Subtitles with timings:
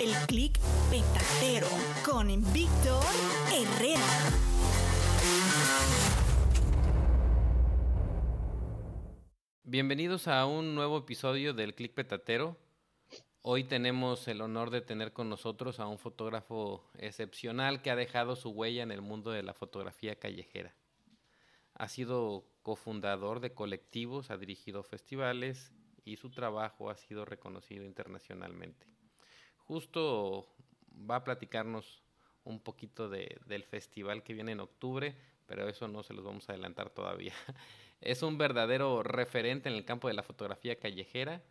[0.00, 1.66] El clic petatero
[2.06, 3.04] con Víctor
[3.52, 4.00] Herrera.
[9.62, 12.56] Bienvenidos a un nuevo episodio del Click Petatero.
[13.42, 18.36] Hoy tenemos el honor de tener con nosotros a un fotógrafo excepcional que ha dejado
[18.36, 20.74] su huella en el mundo de la fotografía callejera.
[21.74, 25.74] Ha sido cofundador de colectivos, ha dirigido festivales
[26.06, 28.99] y su trabajo ha sido reconocido internacionalmente.
[29.70, 30.48] Justo
[31.08, 32.02] va a platicarnos
[32.42, 35.14] un poquito de, del festival que viene en octubre,
[35.46, 37.34] pero eso no se los vamos a adelantar todavía.
[38.00, 41.44] Es un verdadero referente en el campo de la fotografía callejera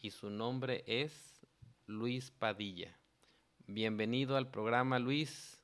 [0.00, 1.44] y su nombre es
[1.86, 2.96] Luis Padilla.
[3.66, 5.60] Bienvenido al programa, Luis.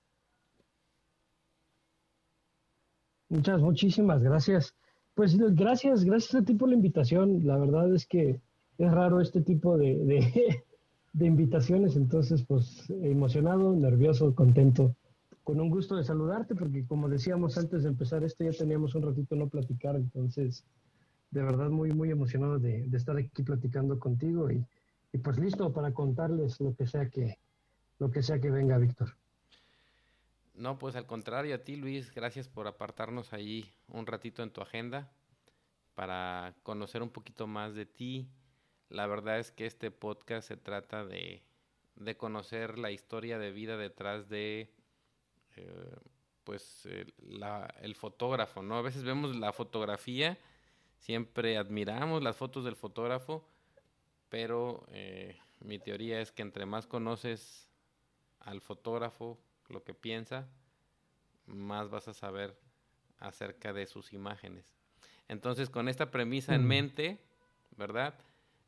[3.30, 4.74] Muchas, muchísimas gracias.
[5.14, 7.46] Pues gracias, gracias a ti por la invitación.
[7.46, 8.38] La verdad es que
[8.76, 10.64] es raro este tipo de, de,
[11.12, 14.94] de invitaciones, entonces pues emocionado, nervioso, contento
[15.42, 19.02] con un gusto de saludarte, porque como decíamos antes de empezar esto, ya teníamos un
[19.02, 20.64] ratito no platicar, entonces
[21.30, 24.64] de verdad muy, muy emocionado de, de estar aquí platicando contigo y,
[25.12, 27.38] y, pues listo para contarles lo que sea que,
[27.98, 29.16] lo que sea que venga, Víctor.
[30.54, 34.60] No, pues al contrario a ti, Luis, gracias por apartarnos ahí un ratito en tu
[34.60, 35.10] agenda
[35.94, 38.28] para conocer un poquito más de ti.
[38.90, 41.42] La verdad es que este podcast se trata de,
[41.94, 44.70] de conocer la historia de vida detrás de
[45.56, 45.96] eh,
[46.44, 48.76] pues eh, la, el fotógrafo, ¿no?
[48.76, 50.38] A veces vemos la fotografía,
[50.98, 53.46] siempre admiramos las fotos del fotógrafo,
[54.28, 57.68] pero eh, mi teoría es que entre más conoces
[58.40, 60.48] al fotógrafo, lo que piensa,
[61.46, 62.58] más vas a saber
[63.18, 64.74] acerca de sus imágenes.
[65.28, 67.20] Entonces, con esta premisa en mente,
[67.76, 68.14] ¿verdad?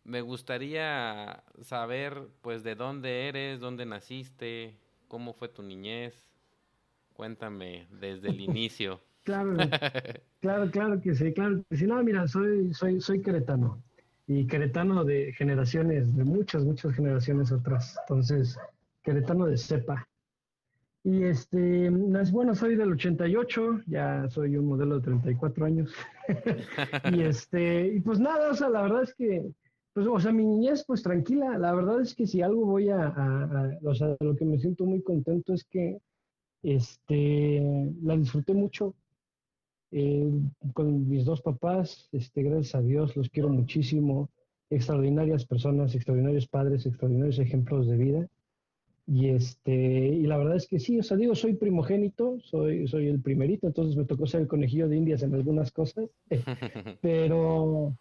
[0.05, 4.77] Me gustaría saber, pues, de dónde eres, dónde naciste,
[5.09, 6.27] cómo fue tu niñez.
[7.13, 9.01] Cuéntame desde el inicio.
[9.23, 9.55] claro,
[10.41, 11.87] claro, claro que sí, claro que sí.
[11.87, 13.83] No, mira, soy, soy, soy queretano
[14.27, 17.97] y queretano de generaciones, de muchas, muchas generaciones atrás.
[18.03, 18.59] Entonces,
[19.03, 20.09] queretano de cepa.
[21.05, 21.91] Y este,
[22.31, 25.93] bueno, soy del 88, ya soy un modelo de 34 años.
[27.13, 29.51] y este, y pues nada, o sea, la verdad es que,
[29.93, 31.59] pues, o sea, mi niñez, pues tranquila.
[31.59, 34.59] La verdad es que si algo voy a, a, a o sea, lo que me
[34.59, 35.99] siento muy contento es que
[36.63, 38.95] este, la disfruté mucho
[39.91, 40.31] eh,
[40.73, 44.31] con mis dos papás, este, gracias a Dios, los quiero muchísimo,
[44.71, 48.29] extraordinarias personas, extraordinarios padres, extraordinarios ejemplos de vida.
[49.07, 53.09] Y este, y la verdad es que sí, o sea, digo, soy primogénito, soy, soy
[53.09, 56.09] el primerito, entonces me tocó ser el conejillo de indias en algunas cosas,
[57.03, 57.95] pero,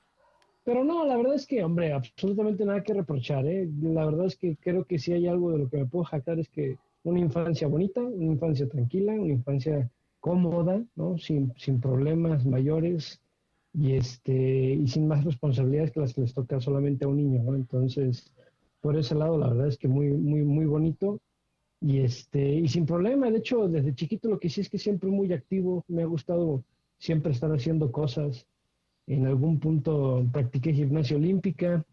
[0.63, 3.69] pero no, la verdad es que, hombre, absolutamente nada que reprochar, ¿eh?
[3.81, 6.39] La verdad es que creo que si hay algo de lo que me puedo jactar
[6.39, 11.17] es que una infancia bonita, una infancia tranquila, una infancia cómoda, ¿no?
[11.17, 13.19] sin, sin problemas mayores
[13.73, 17.43] y, este, y sin más responsabilidades que las que les toca solamente a un niño.
[17.43, 17.55] ¿no?
[17.55, 18.31] Entonces,
[18.81, 21.19] por ese lado, la verdad es que muy, muy, muy bonito.
[21.81, 23.29] y este y sin problema.
[23.31, 25.83] De hecho, desde chiquito lo que sí es que siempre muy activo.
[25.87, 26.63] Me ha gustado
[26.97, 28.47] siempre estar haciendo cosas.
[29.07, 31.86] En algún punto practiqué gimnasia olímpica,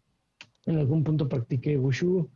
[0.65, 2.29] en algún punto practiqué wushu,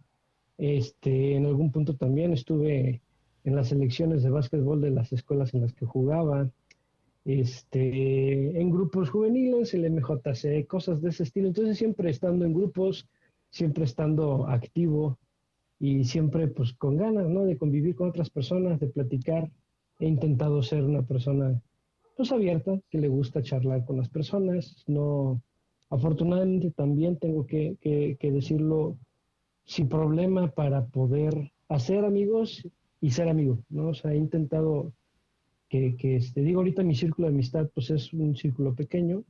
[0.57, 3.01] este, en algún punto también estuve
[3.43, 6.49] en las selecciones de básquetbol de las escuelas en las que jugaba,
[7.25, 11.47] este, en grupos juveniles, el MJC, cosas de ese estilo.
[11.47, 13.07] Entonces siempre estando en grupos,
[13.49, 15.17] siempre estando activo
[15.79, 17.45] y siempre pues con ganas, ¿no?
[17.45, 19.49] De convivir con otras personas, de platicar.
[19.99, 21.61] He intentado ser una persona
[22.15, 24.83] pues abierta, que le gusta charlar con las personas.
[24.87, 25.41] No,
[25.89, 28.97] afortunadamente también tengo que, que decirlo
[29.65, 32.67] sin problema para poder hacer amigos
[33.01, 33.89] y ser amigo, ¿no?
[33.89, 34.93] O sea, he intentado
[35.69, 39.23] que, que este, digo, ahorita mi círculo de amistad pues es un círculo pequeño,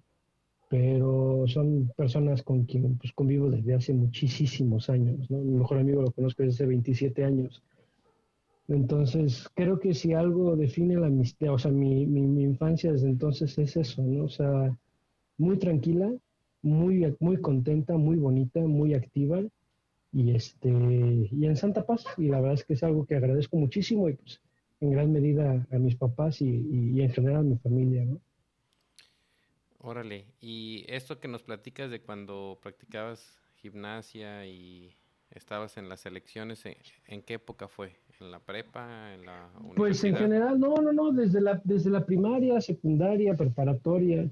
[0.70, 5.38] pero son personas con quien pues convivo desde hace muchísimos años, ¿no?
[5.38, 7.64] Mi mejor amigo lo conozco desde hace 27 años.
[8.68, 13.58] Entonces, creo que si algo define la amistad, o sea, mi, mi, infancia desde entonces
[13.58, 14.26] es eso, ¿no?
[14.26, 14.78] O sea,
[15.38, 16.12] muy tranquila,
[16.62, 19.42] muy, muy contenta, muy bonita, muy activa
[20.14, 23.58] y este y en Santa Paz y la verdad es que es algo que agradezco
[23.58, 24.40] muchísimo y pues
[24.80, 28.22] en gran medida a mis papás y, y, en general a mi familia, ¿no?
[29.80, 34.96] Órale, y esto que nos platicas de cuando practicabas gimnasia y
[35.32, 36.64] estabas en las elecciones,
[37.08, 37.98] ¿en qué época fue?
[38.20, 39.14] ¿En la prepa?
[39.14, 39.76] ¿En la universidad?
[39.76, 44.30] Pues en general, no, no, no, desde la, desde la primaria, secundaria, preparatoria,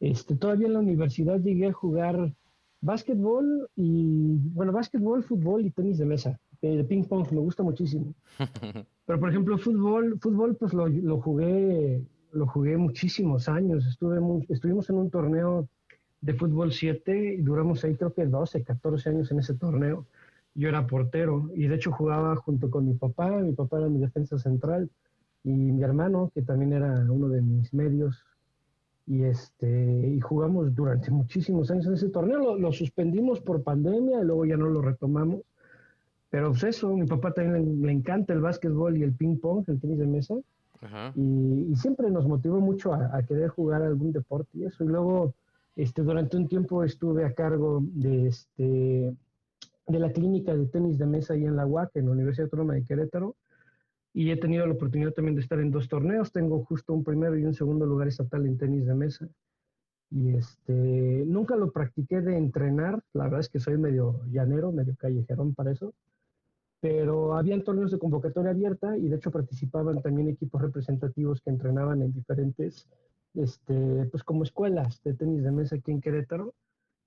[0.00, 2.32] este, todavía en la universidad llegué a jugar
[2.80, 6.40] básquetbol y, bueno, básquetbol, fútbol y tenis de mesa.
[6.60, 8.14] El ping pong me gusta muchísimo.
[9.06, 12.02] Pero, por ejemplo, fútbol, fútbol pues lo, lo jugué
[12.32, 13.86] lo jugué muchísimos años.
[13.86, 14.18] Estuve
[14.48, 15.68] estuvimos en un torneo
[16.20, 20.06] de fútbol 7 y duramos ahí creo que 12, 14 años en ese torneo.
[20.54, 23.30] Yo era portero y de hecho jugaba junto con mi papá.
[23.30, 24.90] Mi papá era mi defensa central
[25.44, 28.24] y mi hermano, que también era uno de mis medios,
[29.06, 32.56] y este y jugamos durante muchísimos años en ese torneo.
[32.56, 35.40] Lo, suspendimos por pandemia y luego ya no lo retomamos.
[36.30, 39.80] Pero pues eso, mi papá también le, encanta el básquetbol y el ping pong, el
[39.80, 40.34] tenis de mesa.
[41.14, 44.82] Y, siempre nos motivó mucho a, querer jugar algún deporte y eso.
[44.82, 45.34] Y luego,
[45.76, 49.14] este, durante un tiempo estuve a cargo de, este,
[49.86, 52.74] de la clínica de tenis de mesa ahí en la UAC, en la Universidad Autónoma
[52.74, 53.36] de Querétaro
[54.14, 56.32] y he tenido la oportunidad también de estar en dos torneos.
[56.32, 59.28] Tengo justo un primero y un segundo lugar estatal en tenis de mesa.
[60.10, 63.02] Y este, nunca lo practiqué de entrenar.
[63.14, 65.94] La verdad es que soy medio llanero, medio callejerón para eso.
[66.80, 72.02] Pero habían torneos de convocatoria abierta y de hecho participaban también equipos representativos que entrenaban
[72.02, 72.88] en diferentes,
[73.34, 76.52] este, pues como escuelas de tenis de mesa aquí en Querétaro.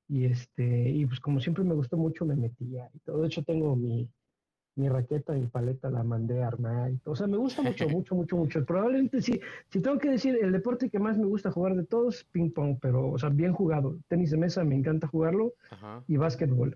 [0.07, 3.21] Y este, y pues como siempre me gustó mucho, me metía y todo.
[3.21, 4.07] De hecho tengo mi,
[4.75, 6.91] mi raqueta, mi paleta la mandé a armar.
[6.91, 7.13] Y todo.
[7.13, 8.65] O sea, me gusta mucho, mucho, mucho, mucho.
[8.65, 12.23] Probablemente sí, si tengo que decir, el deporte que más me gusta jugar de todos,
[12.31, 13.97] ping pong, pero, o sea, bien jugado.
[14.07, 15.53] Tenis de mesa me encanta jugarlo
[16.07, 16.75] y básquetbol.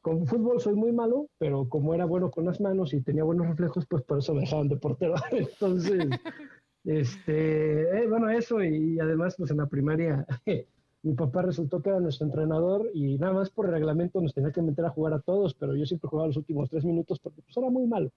[0.00, 3.48] Con fútbol soy muy malo, pero como era bueno con las manos y tenía buenos
[3.48, 5.14] reflejos, pues por eso me dejaban de portero.
[5.32, 6.08] Entonces,
[6.84, 10.24] este, eh, bueno, eso y además, pues en la primaria
[11.02, 14.62] mi papá resultó que era nuestro entrenador y nada más por reglamento nos tenía que
[14.62, 17.56] meter a jugar a todos, pero yo siempre jugaba los últimos tres minutos porque pues
[17.56, 18.10] era muy malo.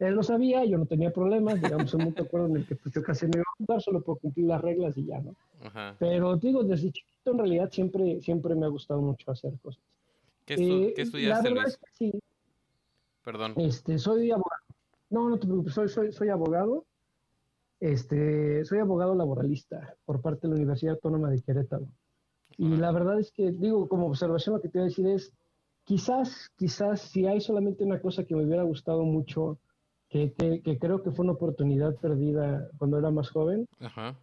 [0.00, 3.02] Él lo sabía, yo no tenía problemas, digamos, un acuerdo en el que pues, yo
[3.02, 5.36] casi no iba a jugar solo por cumplir las reglas y ya, ¿no?
[5.98, 9.82] Pero digo, desde chiquito en realidad siempre, siempre me ha gustado mucho hacer cosas.
[10.44, 11.78] ¿Qué, eh, estudiaste, la Luis?
[11.92, 12.12] sí.
[13.24, 13.54] Perdón.
[13.56, 14.62] Este, soy abogado.
[15.08, 16.84] No, no te preocupes, soy, soy, soy abogado.
[17.80, 21.86] Este, soy abogado laboralista por parte de la Universidad Autónoma de Querétaro.
[22.56, 25.32] Y la verdad es que, digo, como observación lo que te voy a decir es,
[25.84, 29.58] quizás, quizás si hay solamente una cosa que me hubiera gustado mucho,
[30.08, 30.32] que,
[30.62, 33.66] que, creo que fue una oportunidad perdida cuando era más joven,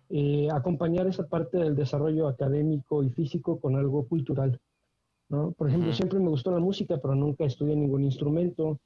[0.10, 4.60] eh, acompañar esa parte del desarrollo académico y físico con algo cultural.
[5.28, 5.52] ¿no?
[5.52, 8.80] Por ejemplo, siempre me gustó la música, pero nunca estudié ningún instrumento.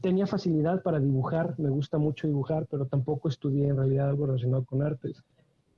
[0.00, 4.64] Tenía facilidad para dibujar, me gusta mucho dibujar, pero tampoco estudié en realidad algo relacionado
[4.64, 5.22] con artes.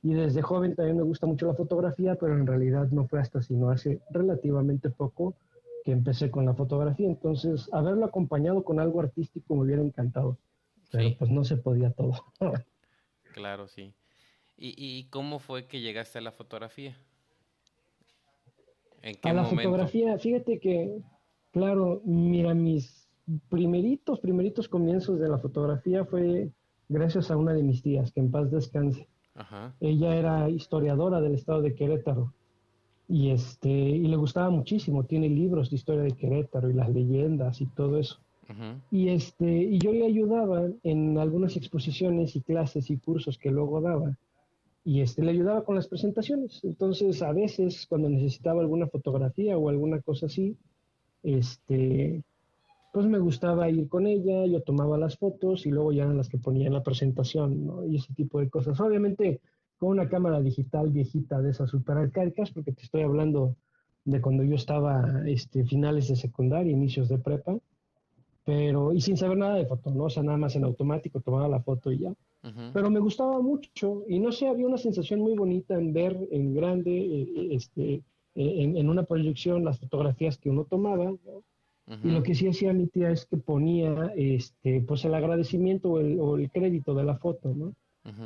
[0.02, 3.40] Y desde joven también me gusta mucho la fotografía, pero en realidad no fue hasta
[3.40, 5.34] sino hace relativamente poco
[5.84, 7.08] que empecé con la fotografía.
[7.08, 10.38] Entonces, haberlo acompañado con algo artístico me hubiera encantado.
[10.90, 12.12] Pero pues no se podía todo.
[13.32, 13.94] claro, sí.
[14.56, 16.96] ¿Y, ¿Y, cómo fue que llegaste a la fotografía?
[19.00, 21.00] ¿En qué a la fotografía, fíjate que,
[21.50, 23.08] claro, mira, mis
[23.48, 26.52] primeritos, primeritos comienzos de la fotografía fue
[26.88, 29.08] gracias a una de mis tías, que en paz descanse.
[29.80, 32.32] Ella era historiadora del estado de Querétaro
[33.08, 37.60] y este y le gustaba muchísimo, tiene libros de historia de Querétaro y las leyendas
[37.60, 38.18] y todo eso.
[38.90, 43.80] Y, este, y yo le ayudaba en algunas exposiciones y clases y cursos que luego
[43.80, 44.18] daba.
[44.84, 46.62] Y este, le ayudaba con las presentaciones.
[46.62, 50.56] Entonces, a veces, cuando necesitaba alguna fotografía o alguna cosa así,
[51.22, 52.22] este,
[52.92, 56.28] pues me gustaba ir con ella, yo tomaba las fotos y luego ya eran las
[56.28, 57.86] que ponía en la presentación, ¿no?
[57.86, 58.78] Y ese tipo de cosas.
[58.80, 59.40] Obviamente,
[59.78, 63.56] con una cámara digital viejita de esas super arcaicas, porque te estoy hablando
[64.04, 67.56] de cuando yo estaba este, finales de secundaria, inicios de prepa,
[68.44, 70.04] pero y sin saber nada de foto, ¿no?
[70.04, 72.14] O sea, nada más en automático tomaba la foto y ya.
[72.72, 76.52] Pero me gustaba mucho y no sé, había una sensación muy bonita en ver en
[76.52, 78.02] grande, eh, eh, este, eh,
[78.34, 81.44] en, en, una proyección las fotografías que uno tomaba, ¿no?
[81.86, 86.00] Y lo que sí hacía mi tía es que ponía este, pues el agradecimiento o
[86.00, 87.74] el, o el crédito de la foto, ¿no?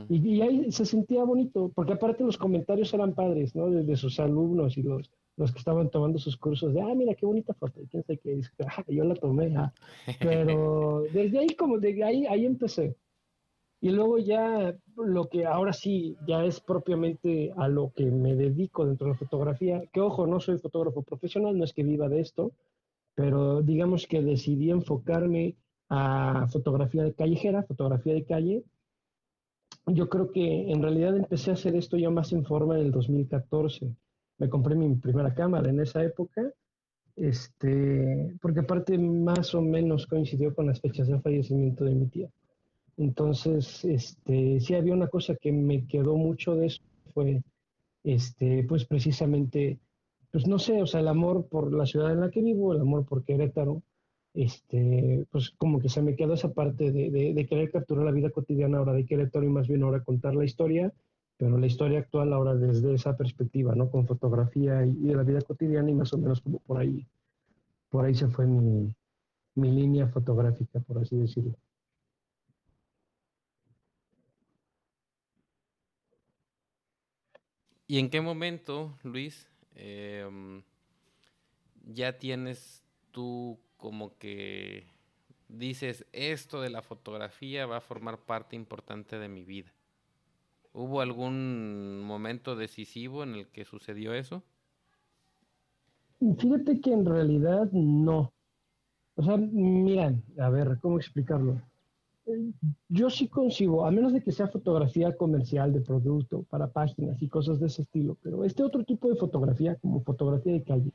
[0.08, 3.68] y, y, ahí se sentía bonito, porque aparte los comentarios eran padres, ¿no?
[3.68, 7.14] De, de sus alumnos y los, los que estaban tomando sus cursos de, ah, mira
[7.14, 9.72] qué bonita foto, y quién sabe qué, dice, ah, yo la tomé, ah".
[10.20, 12.96] pero desde ahí como, desde ahí, ahí empecé.
[13.82, 18.86] Y luego ya lo que ahora sí ya es propiamente a lo que me dedico
[18.86, 22.20] dentro de la fotografía, que ojo, no soy fotógrafo profesional, no es que viva de
[22.20, 22.52] esto,
[23.16, 25.56] pero digamos que decidí enfocarme
[25.88, 28.64] a fotografía de callejera, fotografía de calle.
[29.86, 32.92] Yo creo que en realidad empecé a hacer esto ya más en forma en el
[32.92, 33.96] 2014
[34.38, 36.52] me compré mi primera cámara en esa época,
[37.16, 42.28] este, porque aparte más o menos coincidió con las fechas de fallecimiento de mi tía.
[42.98, 46.82] Entonces, este, sí había una cosa que me quedó mucho de eso,
[47.12, 47.42] fue,
[48.04, 49.78] este, pues precisamente,
[50.30, 52.80] pues no sé, o sea, el amor por la ciudad en la que vivo, el
[52.80, 53.82] amor por Querétaro,
[54.34, 58.78] este, pues como que se me quedó esa parte de, querer capturar la vida cotidiana
[58.78, 60.92] ahora de Querétaro y más bien ahora contar la historia
[61.36, 63.90] pero la historia actual ahora desde esa perspectiva, ¿no?
[63.90, 67.06] Con fotografía y, de la vida cotidiana y más o menos como por ahí,
[67.90, 68.94] por ahí se fue mi,
[69.54, 71.54] mi línea fotográfica, por así decirlo.
[77.88, 80.62] ¿Y en qué momento, Luis, em,
[81.84, 84.86] ya tienes tú como que
[85.48, 89.72] dices, esto de la fotografía va a formar parte importante de mi vida?
[90.72, 94.42] ¿Hubo algún momento decisivo en el que sucedió eso?
[96.18, 98.32] Fíjate que en realidad no.
[99.14, 101.62] O sea, miran, a ver, ¿cómo explicarlo?
[102.88, 107.28] Yo sí consigo, a menos de que sea fotografía comercial de producto para páginas y
[107.28, 110.90] cosas de ese estilo, pero este otro tipo de fotografía, como fotografía de calle,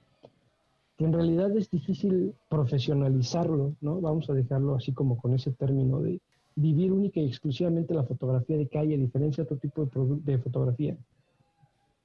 [0.98, 4.02] que en realidad es difícil profesionalizarlo, ¿no?
[4.02, 6.20] Vamos a dejarlo así como con ese término de
[6.56, 10.38] vivir única y exclusivamente la fotografía de calle, a diferencia de otro tipo de, de
[10.38, 10.98] fotografía.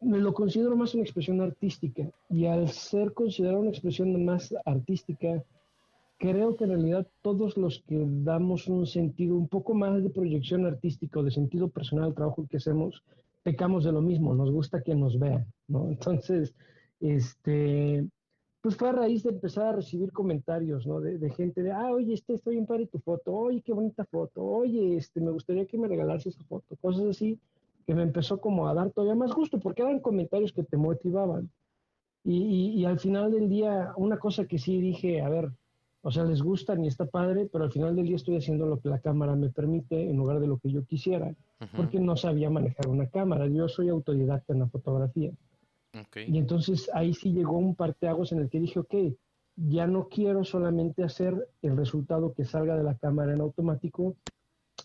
[0.00, 5.42] Me lo considero más una expresión artística y al ser considerado una expresión más artística,
[6.18, 10.66] creo que en realidad todos los que damos un sentido un poco más de proyección
[10.66, 13.02] artística o de sentido personal al trabajo que hacemos,
[13.42, 15.88] pecamos de lo mismo, nos gusta que nos vean, ¿no?
[15.90, 16.54] Entonces,
[17.00, 18.06] este,
[18.60, 21.00] pues fue a raíz de empezar a recibir comentarios, ¿no?
[21.00, 24.42] De, gente de, ah, oye, este, estoy bien padre tu foto, oye, qué bonita foto,
[24.42, 27.38] oye, este, me gustaría que me regalases esa foto, cosas así,
[27.86, 31.50] que me empezó como a dar todavía más gusto, porque eran comentarios que te motivaban.
[32.24, 35.52] Y, y, al final del día, una cosa que sí dije, a ver,
[36.06, 38.78] o sea, les gusta ni está padre, pero al final del día estoy haciendo lo
[38.78, 41.34] que la cámara me permite en lugar de lo que yo quisiera,
[41.76, 43.48] porque no sabía manejar una cámara.
[43.48, 45.32] Yo soy autodidacta en la fotografía.
[46.28, 48.94] Y entonces ahí sí llegó un parteaguas en el que dije, ok,
[49.56, 54.14] ya no quiero solamente hacer el resultado que salga de la cámara en automático,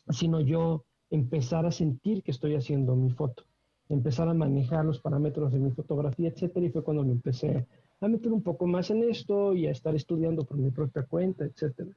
[0.10, 3.44] sino yo empezar a sentir que estoy haciendo mi foto,
[3.90, 7.68] empezar a manejar los parámetros de mi fotografía, etcétera, y fue cuando me empecé
[8.02, 11.46] a meter un poco más en esto y a estar estudiando por mi propia cuenta,
[11.46, 11.92] etcétera.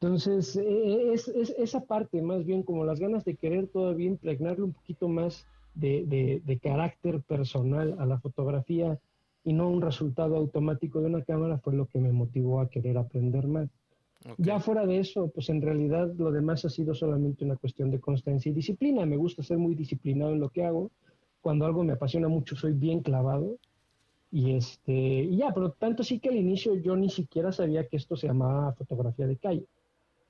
[0.00, 4.64] Entonces, e, es, es, esa parte, más bien como las ganas de querer todavía impregnarle
[4.64, 5.46] un poquito más
[5.78, 8.98] de, carácter personal a la fotografía
[9.44, 12.98] y no un resultado automático de una cámara fue lo que me motivó a querer
[12.98, 13.68] aprender más.
[14.36, 18.00] Ya fuera de eso, pues en realidad lo demás ha sido solamente una cuestión de
[18.00, 19.06] constancia y disciplina.
[19.06, 20.90] Me gusta ser muy disciplinado en lo que hago.
[21.40, 23.56] Cuando algo me apasiona mucho, soy bien clavado.
[24.30, 27.96] Y este, y ya, pero tanto sí que al inicio yo ni siquiera sabía que
[27.96, 29.64] esto se llamaba fotografía de calle.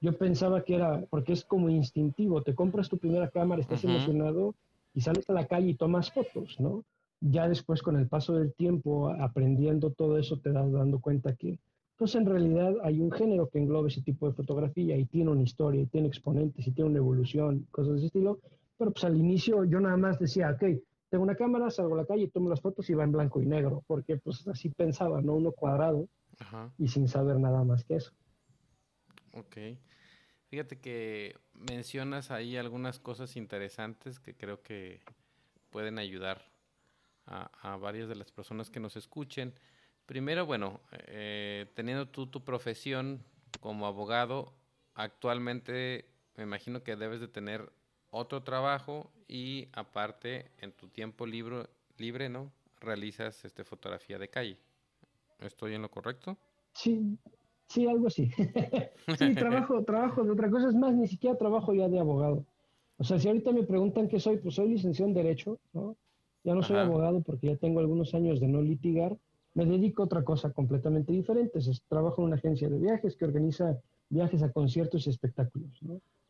[0.00, 4.54] Yo pensaba que era, porque es como instintivo, te compras tu primera cámara, estás emocionado
[4.94, 6.84] y sales a la calle y tomas fotos, ¿no?
[7.20, 11.58] Ya después con el paso del tiempo, aprendiendo todo eso, te das dando cuenta que,
[11.96, 15.42] pues en realidad hay un género que engloba ese tipo de fotografía y tiene una
[15.42, 18.38] historia, y tiene exponentes, y tiene una evolución, cosas de ese estilo.
[18.76, 20.78] Pero pues al inicio yo nada más decía, ok,
[21.08, 23.46] tengo una cámara, salgo a la calle, tomo las fotos y va en blanco y
[23.46, 25.34] negro, porque pues así pensaba, ¿no?
[25.34, 26.08] Uno cuadrado
[26.78, 28.12] y sin saber nada más que eso.
[29.32, 29.56] Ok.
[30.48, 35.00] Fíjate que mencionas ahí algunas cosas interesantes que creo que
[35.70, 36.42] pueden ayudar
[37.26, 39.52] a, varias de las personas que nos escuchen.
[40.06, 43.22] Primero, bueno, eh, teniendo tú tu profesión
[43.60, 44.54] como abogado,
[44.94, 47.70] actualmente me imagino que debes de tener
[48.10, 51.66] otro trabajo y aparte en tu tiempo libre,
[51.98, 52.50] libre ¿no?
[52.80, 54.58] Realizas este, fotografía de calle.
[55.40, 56.36] ¿Estoy en lo correcto?
[56.72, 57.18] Sí,
[57.66, 58.30] sí, algo así.
[59.18, 62.44] sí, trabajo, trabajo de otra cosa, es más, ni siquiera trabajo ya de abogado.
[62.98, 65.96] O sea, si ahorita me preguntan qué soy, pues soy licenciado en Derecho, ¿no?
[66.44, 69.16] Ya no soy abogado porque ya tengo algunos años de no litigar.
[69.54, 71.58] Me dedico a otra cosa completamente diferente.
[71.88, 75.80] trabajo en una agencia de viajes que organiza viajes a conciertos y espectáculos.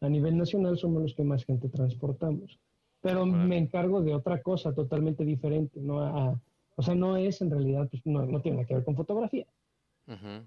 [0.00, 2.58] A nivel nacional somos los que más gente transportamos.
[3.00, 5.80] Pero me encargo de otra cosa totalmente diferente.
[5.80, 6.38] ¿no?
[6.76, 9.46] o sea, no es en realidad, pues, no, no tiene nada que ver con fotografía.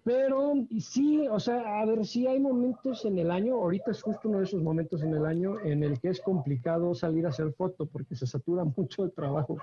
[0.04, 4.28] Pero sí, o sea, a ver, sí hay momentos en el año, ahorita es justo
[4.28, 7.54] uno de esos momentos en el año en el que es complicado salir a hacer
[7.54, 9.58] foto porque se satura mucho el trabajo.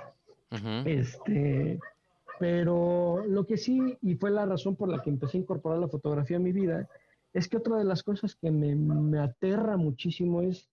[0.84, 1.80] Este,
[2.38, 5.88] pero lo que sí, y fue la razón por la que empecé a incorporar la
[5.88, 6.88] fotografía a mi vida,
[7.32, 10.68] es que otra de las cosas que me, me aterra muchísimo es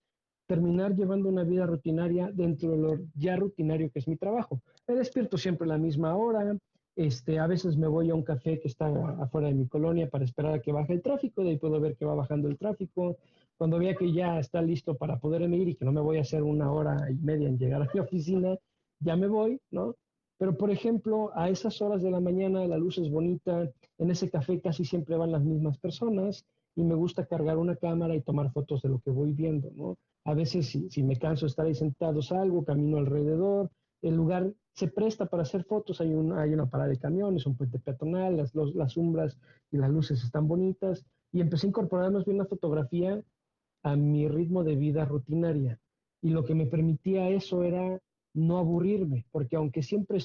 [0.46, 4.60] terminar llevando una vida rutinaria dentro de lo ya rutinario que es mi trabajo.
[4.86, 6.56] Me despierto siempre a la misma hora,
[6.96, 8.86] este, a veces me voy a un café que está
[9.20, 11.94] afuera de mi colonia para esperar a que baje el tráfico, de ahí puedo ver
[11.96, 13.18] que va bajando el tráfico.
[13.58, 16.22] Cuando vea que ya está listo para poderme ir y que no me voy a
[16.22, 18.56] hacer una hora y media en llegar a mi oficina,
[19.00, 19.94] ya me voy, ¿no?
[20.38, 24.30] Pero, por ejemplo, a esas horas de la mañana la luz es bonita, en ese
[24.30, 28.52] café casi siempre van las mismas personas y me gusta cargar una cámara y tomar
[28.52, 29.96] fotos de lo que voy viendo, ¿no?
[30.24, 33.70] A veces, si, si me canso de estar ahí sentado, salgo, camino alrededor,
[34.02, 37.56] el lugar se presta para hacer fotos, hay, un, hay una parada de camiones, un
[37.56, 39.38] puente peatonal, las, las sombras
[39.70, 43.22] y las luces están bonitas, y empecé a incorporar más bien la fotografía
[43.82, 45.78] a mi ritmo de vida rutinaria.
[46.20, 48.00] Y lo que me permitía eso era
[48.36, 50.18] no aburrirme, porque aunque siempre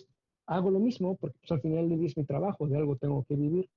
[0.45, 3.23] hago lo mismo, porque pues, al final del día es mi trabajo, de algo tengo
[3.23, 3.69] que vivir.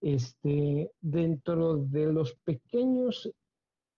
[0.00, 3.30] Este, dentro de los pequeños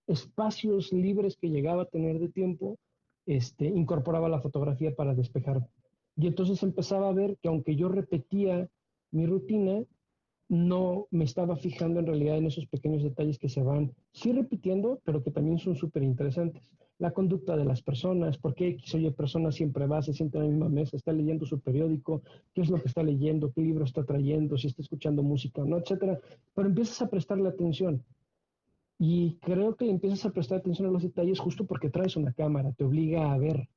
[0.06, 2.78] espacios libres que llegaba a tener de tiempo,
[3.26, 5.68] este, incorporaba la fotografía para despejar.
[6.16, 8.68] Y entonces empezaba a ver que aunque yo repetía
[9.10, 9.84] mi rutina,
[10.48, 15.00] no me estaba fijando en realidad en esos pequeños detalles que se van, sí repitiendo,
[15.04, 16.72] pero que también son súper interesantes.
[16.98, 20.44] La conducta de las personas, por qué X oye persona siempre va, se siente en
[20.44, 22.22] la misma mesa, está leyendo su periódico,
[22.54, 25.64] qué es lo que está leyendo, qué libro está trayendo, si está escuchando música o
[25.64, 26.18] no, etcétera.
[26.54, 28.02] Pero empiezas a prestarle atención.
[28.98, 32.72] Y creo que empiezas a prestar atención a los detalles justo porque traes una cámara,
[32.72, 33.68] te obliga a ver,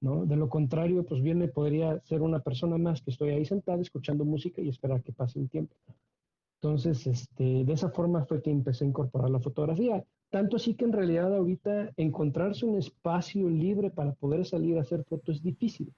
[0.00, 0.26] ¿no?
[0.26, 3.80] De lo contrario, pues bien me podría ser una persona más que estoy ahí sentada
[3.80, 5.76] escuchando música y esperar que pase el tiempo.
[6.60, 10.04] Entonces, este, de esa forma fue que empecé a incorporar la fotografía.
[10.32, 15.04] Tanto así que en realidad ahorita encontrarse un espacio libre para poder salir a hacer
[15.04, 15.94] fotos es difícil.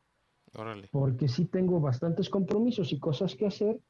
[0.55, 0.89] Órale.
[0.93, 3.81] Porque sí tengo bastantes compromisos y cosas que hacer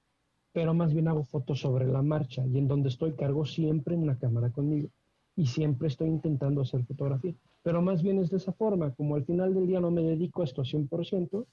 [0.55, 4.17] pero más bien hago fotos sobre la marcha y en donde estoy cargo siempre una
[4.17, 4.89] cámara conmigo
[5.35, 7.35] y siempre estoy intentando hacer fotografía.
[7.65, 10.43] Pero más bien es de esa forma, como al final del día no me dedico
[10.43, 11.45] a esto 100%,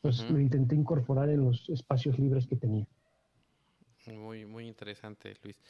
[0.00, 2.86] pues lo intenté incorporar en los espacios libres que tenía.
[4.06, 5.60] Muy, muy interesante, Luis.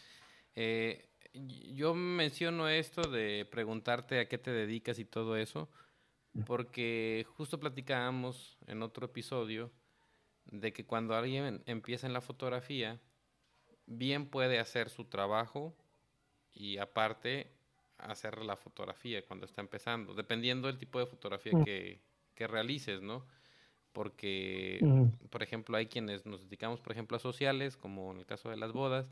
[0.55, 5.69] Eh, yo menciono esto de preguntarte a qué te dedicas y todo eso,
[6.47, 9.71] porque justo platicábamos en otro episodio
[10.47, 13.01] de que cuando alguien empieza en la fotografía,
[13.87, 15.75] bien puede hacer su trabajo
[16.53, 17.51] y aparte
[17.99, 21.65] hacer la fotografía cuando está empezando, dependiendo del tipo de fotografía mm.
[21.65, 22.01] que,
[22.35, 23.25] que, realices, ¿no?
[23.93, 25.29] Porque, mm.
[25.29, 28.57] por ejemplo, hay quienes nos dedicamos, por ejemplo, a sociales, como en el caso de
[28.57, 29.07] las bodas,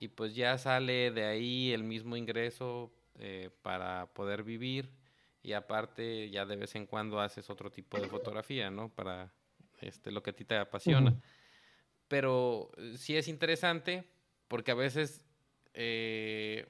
[0.00, 4.90] y pues ya sale de ahí el mismo ingreso eh, para poder vivir
[5.42, 8.90] y aparte ya de vez en cuando haces otro tipo de fotografía, ¿no?
[8.90, 9.32] Para
[9.80, 11.20] este, lo que a ti te apasiona.
[12.06, 14.04] Pero eh, sí es interesante
[14.46, 15.20] porque a veces
[15.74, 16.66] eh,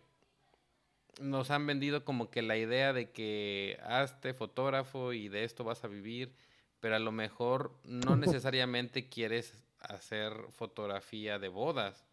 [1.20, 5.84] nos han vendido como que la idea de que hazte fotógrafo y de esto vas
[5.84, 6.34] a vivir,
[6.80, 12.07] pero a lo mejor no necesariamente quieres hacer fotografía de bodas.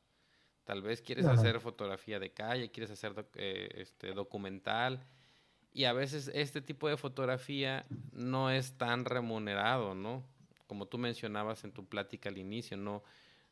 [0.66, 5.06] Tal vez quieres hacer fotografía de calle, quieres hacer eh, este, documental.
[5.72, 10.24] Y a veces este tipo de fotografía no es tan remunerado, ¿no?
[10.68, 13.04] como tú mencionabas en tu plática al inicio, no,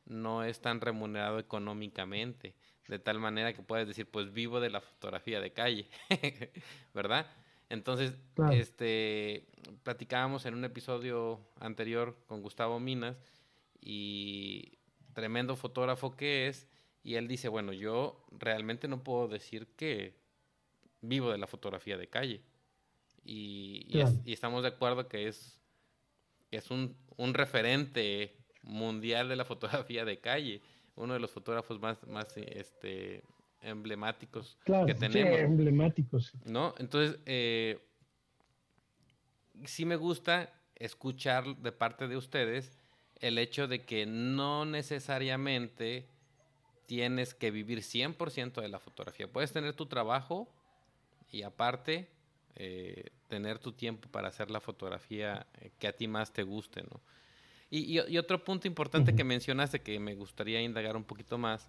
[0.06, 2.56] no es tan remunerado económicamente,
[2.88, 5.88] de tal manera que puedes decir, pues vivo de la fotografía de calle,
[6.94, 7.28] ¿verdad?
[7.70, 8.16] Entonces,
[8.52, 9.48] este,
[9.84, 13.16] platicábamos en un episodio anterior con Gustavo Minas
[13.80, 14.78] y
[15.14, 16.68] tremendo fotógrafo que es,
[17.04, 20.16] Y él dice, bueno, yo realmente no puedo decir que
[21.02, 22.42] vivo de la fotografía de calle.
[23.26, 23.88] Y,
[24.26, 25.60] estamos de acuerdo que es,
[26.52, 26.96] es un,
[27.34, 30.62] referente mundial de la fotografía de calle,
[30.96, 33.24] uno de los fotógrafos más, más este,
[33.62, 35.38] emblemáticos que tenemos.
[35.38, 36.34] Sí, emblemáticos.
[36.46, 36.74] ¿No?
[36.78, 37.80] Entonces, eh,
[39.66, 42.72] sí me gusta escuchar de parte de ustedes
[43.20, 46.08] el hecho de que no necesariamente
[46.94, 49.28] tienes que vivir 100% de la fotografía.
[49.28, 50.48] Puedes tener tu trabajo
[51.32, 52.08] y aparte
[52.56, 56.84] eh, tener tu tiempo para hacer la fotografía eh, que a ti más te guste,
[56.84, 57.02] ¿no?
[57.72, 61.68] Y, otro punto importante que mencionaste que me gustaría indagar un poquito más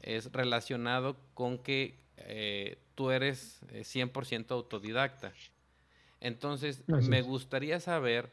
[0.00, 5.34] es relacionado con que eh, tú eres 100% autodidacta.
[6.20, 8.32] Entonces, me gustaría saber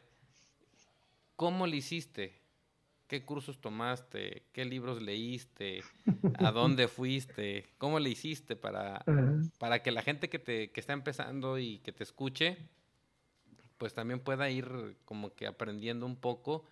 [1.36, 2.32] cómo lo hiciste,
[3.12, 5.82] qué cursos tomaste, qué libros leíste,
[6.38, 9.04] a dónde fuiste, cómo le hiciste para,
[9.58, 12.56] para que la gente que, te, que está empezando y que te escuche,
[13.76, 16.64] pues también pueda ir como que aprendiendo un poco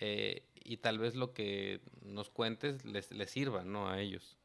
[0.00, 3.88] eh, y tal vez lo que nos cuentes les, les sirva, ¿no?
[3.88, 4.36] A ellos.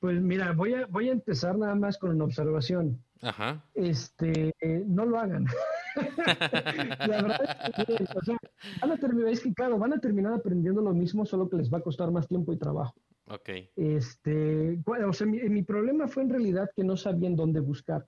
[0.00, 3.00] Pues mira, voy a, voy a empezar nada más con una observación.
[3.22, 3.62] Ajá.
[3.74, 4.52] Este,
[4.88, 5.46] no lo hagan.
[7.06, 8.36] la verdad es que, o sea,
[8.80, 11.72] van a terminar, es que claro, van a terminar aprendiendo lo mismo, solo que les
[11.72, 12.94] va a costar más tiempo y trabajo.
[13.26, 13.48] Ok.
[13.76, 18.06] Este, o sea, mi, mi problema fue en realidad que no sabían dónde buscar.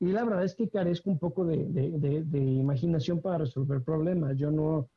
[0.00, 4.36] Y la verdad es que carezco un poco de, de, de imaginación para resolver problemas.
[4.36, 4.88] Yo no,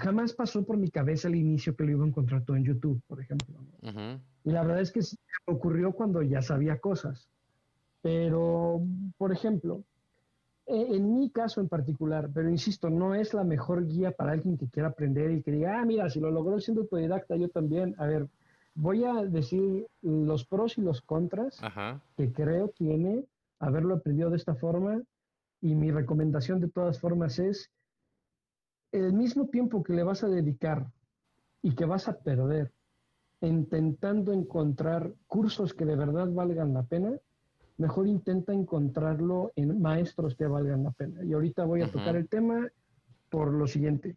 [0.00, 3.00] jamás pasó por mi cabeza al inicio que lo iba a encontrar todo en YouTube,
[3.06, 3.58] por ejemplo.
[4.44, 5.00] Y la verdad es que
[5.46, 7.28] ocurrió cuando ya sabía cosas.
[8.02, 8.82] Pero,
[9.16, 9.82] por ejemplo,
[10.66, 14.68] en mi caso en particular, pero insisto, no es la mejor guía para alguien que
[14.68, 17.94] quiera aprender y que diga, ah, mira, si lo logró siendo autodidacta, yo también.
[17.98, 18.28] A ver,
[18.74, 21.60] voy a decir los pros y los contras
[22.16, 23.24] que creo tiene
[23.58, 25.02] haberlo aprendido de esta forma.
[25.60, 27.70] Y mi recomendación de todas formas es,
[28.92, 30.86] el mismo tiempo que le vas a dedicar
[31.62, 32.70] y que vas a perder
[33.40, 37.12] intentando encontrar cursos que de verdad valgan la pena,
[37.76, 41.24] mejor intenta encontrarlo en maestros que valgan la pena.
[41.24, 42.68] Y ahorita voy a tocar el tema
[43.30, 44.16] por lo siguiente.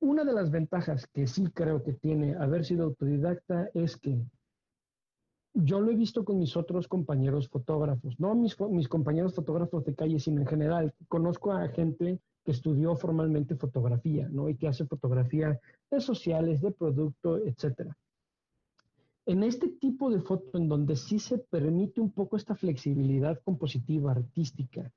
[0.00, 4.20] Una de las ventajas que sí creo que tiene haber sido autodidacta es que
[5.54, 9.94] yo lo he visto con mis otros compañeros fotógrafos, no mis, mis compañeros fotógrafos de
[9.94, 10.92] calle, sino en general.
[11.08, 14.48] Conozco a gente que estudió formalmente fotografía, ¿no?
[14.48, 15.58] Y que hace fotografía
[15.90, 17.96] de sociales, de producto, etcétera.
[19.26, 24.12] En este tipo de foto, en donde sí se permite un poco esta flexibilidad compositiva,
[24.12, 24.90] artística,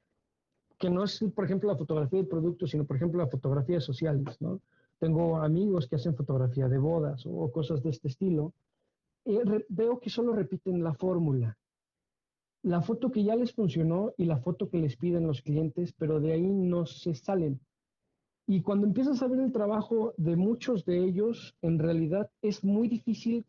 [0.78, 3.82] que no es, por ejemplo, la fotografía de producto, sino, por ejemplo, la fotografía de
[3.82, 4.62] sociales, ¿no?
[5.00, 8.54] Tengo amigos que hacen fotografía de bodas o cosas de este estilo.
[9.26, 11.58] Eh, veo que solo repiten la fórmula
[12.64, 16.20] la foto que ya les funcionó y la foto que les piden los clientes, pero
[16.20, 17.60] de ahí no se salen.
[18.48, 22.88] Y cuando empiezas a ver el trabajo de muchos de ellos, en realidad es muy
[22.88, 23.46] difícil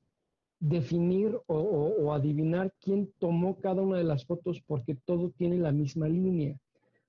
[0.61, 6.07] definir o, adivinar quién tomó cada una de las fotos porque todo tiene la misma
[6.09, 6.59] línea.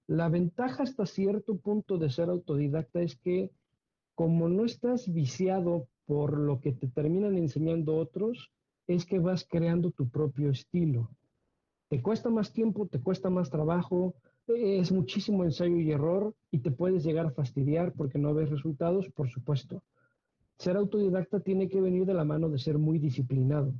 [0.08, 3.52] La ventaja hasta cierto punto de ser autodidacta es que
[4.16, 8.52] como no estás viciado por lo que te terminan enseñando otros,
[8.88, 11.10] es que vas creando tu propio estilo.
[11.90, 14.16] Te cuesta más tiempo, te cuesta más trabajo,
[14.48, 19.10] es muchísimo ensayo y error y te puedes llegar a fastidiar porque no ves resultados,
[19.10, 19.84] por supuesto.
[20.62, 23.74] Ser autodidacta tiene que venir de la mano de ser muy disciplinado.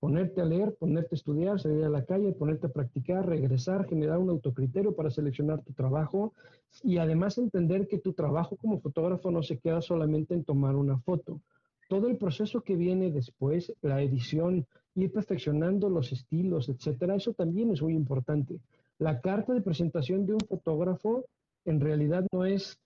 [0.00, 4.18] Ponerte a leer, ponerte a estudiar, salir a la calle, ponerte a practicar, regresar, generar
[4.18, 6.32] un autocriterio para seleccionar tu trabajo
[6.82, 10.98] y además entender que tu trabajo como fotógrafo no se queda solamente en tomar una
[10.98, 11.40] foto
[11.88, 17.70] todo el proceso que viene después, la edición, ir perfeccionando los estilos, etcétera, eso también
[17.70, 18.58] es muy importante.
[18.98, 21.24] La carta de presentación de un fotógrafo
[21.64, 22.78] en realidad no es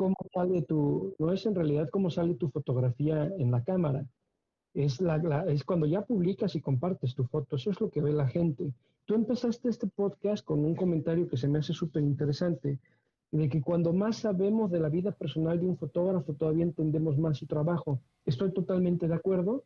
[0.00, 4.06] cómo sale tu, no es en realidad cómo sale tu fotografía en la cámara.
[4.72, 8.14] Es, la, es cuando ya publicas y compartes tu foto, eso es lo que ve
[8.14, 8.72] la gente.
[9.04, 12.78] Tú empezaste este podcast con un comentario que se me hace súper interesante
[13.30, 17.36] de que cuando más sabemos de la vida personal de un fotógrafo, todavía entendemos más
[17.36, 18.00] su trabajo.
[18.24, 19.64] Estoy totalmente de acuerdo,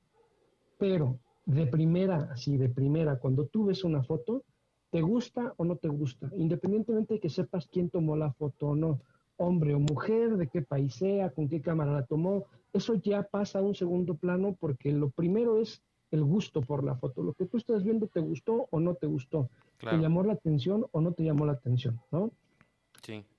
[0.78, 4.42] pero de primera, así de primera, cuando tú ves una foto,
[4.90, 6.28] ¿te gusta o no te gusta?
[6.36, 8.98] Independientemente de que sepas quién tomó la foto o no,
[9.36, 13.58] hombre o mujer, de qué país sea, con qué cámara la tomó, eso ya pasa
[13.58, 17.22] a un segundo plano porque lo primero es el gusto por la foto.
[17.22, 19.48] Lo que tú estás viendo, ¿te gustó o no te gustó?
[19.78, 22.00] ¿Te llamó la atención o no te llamó la atención?
[22.10, 22.30] ¿no?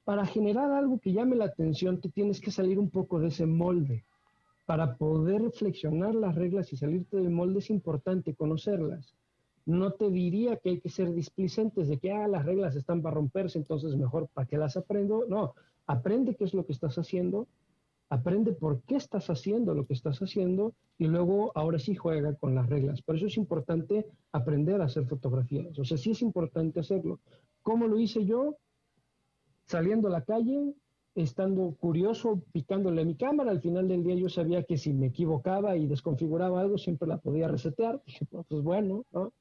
[0.04, 3.46] Para generar algo que llame la atención, tú tienes que salir un poco de ese
[3.46, 4.04] molde.
[4.66, 9.16] para poder flexionar las reglas y salirte del molde es importante conocerlas.
[9.66, 13.14] No te diría que hay que ser displicentes de que ah, las reglas están para
[13.14, 15.26] romperse, entonces mejor para qué las aprendo.
[15.28, 15.54] No,
[15.88, 17.48] aprende qué es lo que estás haciendo,
[18.10, 22.56] aprende por qué estás haciendo lo que estás haciendo y luego ahora sí juega con
[22.56, 23.02] las reglas.
[23.02, 25.78] Por eso es importante aprender a hacer fotografías.
[25.80, 27.20] O sea, sí es importante hacerlo.
[27.62, 28.58] ¿Cómo lo hice yo?
[29.66, 30.76] Saliendo a la calle,
[31.16, 33.52] estando curioso, picándole a mi cámara.
[33.52, 37.18] Al final del día yo sabía que si me equivocaba y desconfiguraba algo, siempre la
[37.18, 38.02] podía resetear.
[38.06, 39.34] Dije, pues bueno, ¿no?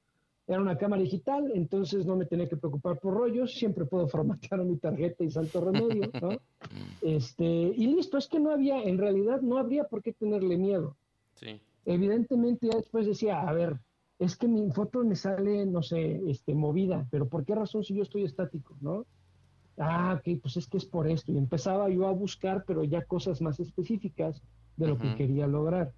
[0.46, 4.64] Era una cámara digital, entonces no me tenía que preocupar por rollos, siempre puedo formatear
[4.64, 6.38] mi tarjeta y salto remedio, ¿no?
[7.00, 10.96] Este, y listo, es que no había, en realidad no habría por qué tenerle miedo.
[11.34, 11.60] Sí.
[11.86, 13.78] Evidentemente ya después decía, a ver,
[14.18, 17.94] es que mi foto me sale, no sé, este, movida, pero ¿por qué razón si
[17.94, 19.06] yo estoy estático, no?
[19.76, 21.32] Ah, ok, pues es que es por esto.
[21.32, 24.40] Y empezaba yo a buscar, pero ya cosas más específicas
[24.76, 25.92] de lo que quería lograr.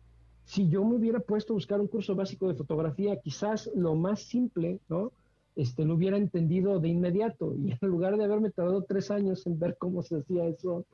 [0.47, 4.23] Si yo me hubiera puesto a buscar un curso básico de fotografía, quizás lo más
[4.23, 5.13] simple, ¿no?
[5.55, 7.55] Este, lo hubiera entendido de inmediato.
[7.63, 10.87] Y en lugar de haberme tardado tres años en ver cómo se hacía eso,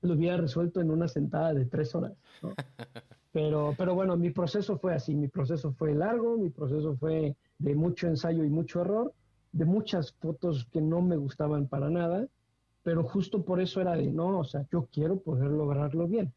[0.00, 2.14] lo hubiera resuelto en una sentada de tres horas.
[2.42, 2.54] ¿no?
[3.32, 5.12] Pero, pero bueno, mi proceso fue así.
[5.12, 9.12] Mi proceso fue largo, mi proceso fue de mucho ensayo y mucho error
[9.54, 12.26] de muchas fotos que no me gustaban para nada,
[12.82, 16.32] pero justo por eso era de, no, o sea, yo quiero poder lograrlo bien.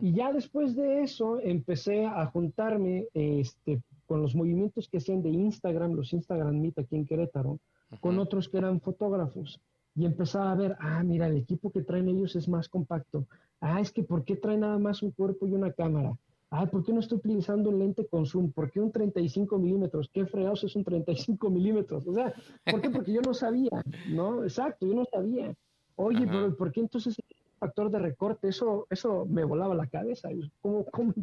[0.00, 5.30] Y ya después de eso empecé a juntarme este, con los movimientos que hacían de
[5.30, 7.58] Instagram, los Instagram Meet aquí en Querétaro,
[8.00, 9.60] con otros que eran fotógrafos.
[9.94, 13.26] Y empezaba a ver, ah, mira, el equipo que traen ellos es más compacto.
[13.60, 16.16] Ah, es que ¿por qué traen nada más un cuerpo y una cámara?
[16.50, 18.52] Ah, ¿por qué no estoy utilizando un lente con zoom?
[18.52, 20.10] ¿Por qué un 35 milímetros?
[20.12, 22.06] ¿Qué fregados es un 35 milímetros?
[22.06, 22.32] O sea,
[22.70, 22.90] ¿por qué?
[22.90, 24.44] Porque yo no sabía, ¿no?
[24.44, 25.54] Exacto, yo no sabía.
[25.96, 27.16] Oye, pero ¿por qué entonces
[27.58, 28.48] factor de recorte?
[28.48, 30.28] Eso, eso me volaba la cabeza.
[30.60, 31.14] ¿Cómo, cómo?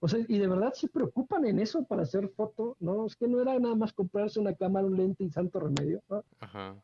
[0.00, 3.06] O sea, y de verdad se preocupan en eso para hacer foto, ¿no?
[3.06, 6.22] Es que no era nada más comprarse una cámara, un lente y santo remedio, ¿no?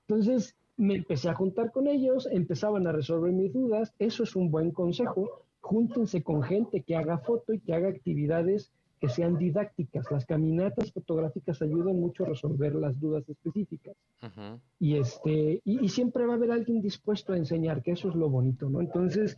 [0.09, 3.95] Entonces me empecé a juntar con ellos, empezaban a resolver mis dudas.
[4.01, 8.71] Eso es un buen consejo júntense con gente que haga foto y que haga actividades
[9.05, 10.11] que sean didácticas.
[10.11, 13.95] Las caminatas fotográficas ayudan mucho a resolver las dudas específicas.
[14.81, 18.31] Y este, y, siempre va a haber alguien dispuesto a enseñar, que eso es lo
[18.31, 18.81] bonito, ¿no?
[18.81, 19.37] Entonces,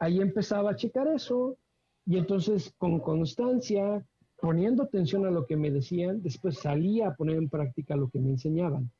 [0.00, 1.56] ahí empezaba a checar eso,
[2.04, 4.04] y entonces con constancia,
[4.38, 8.20] poniendo atención a lo que me decían, después salía a poner en práctica lo que
[8.20, 8.90] me enseñaban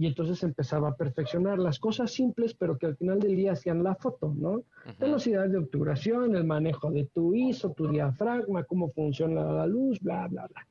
[0.00, 3.84] y entonces empezaba a perfeccionar las cosas simples, pero que al final del día hacían
[3.84, 4.62] la foto, ¿no?
[4.98, 10.26] Velocidad de obturación, el manejo de tu ISO, tu diafragma, cómo funciona la luz, bla,
[10.26, 10.66] bla, bla.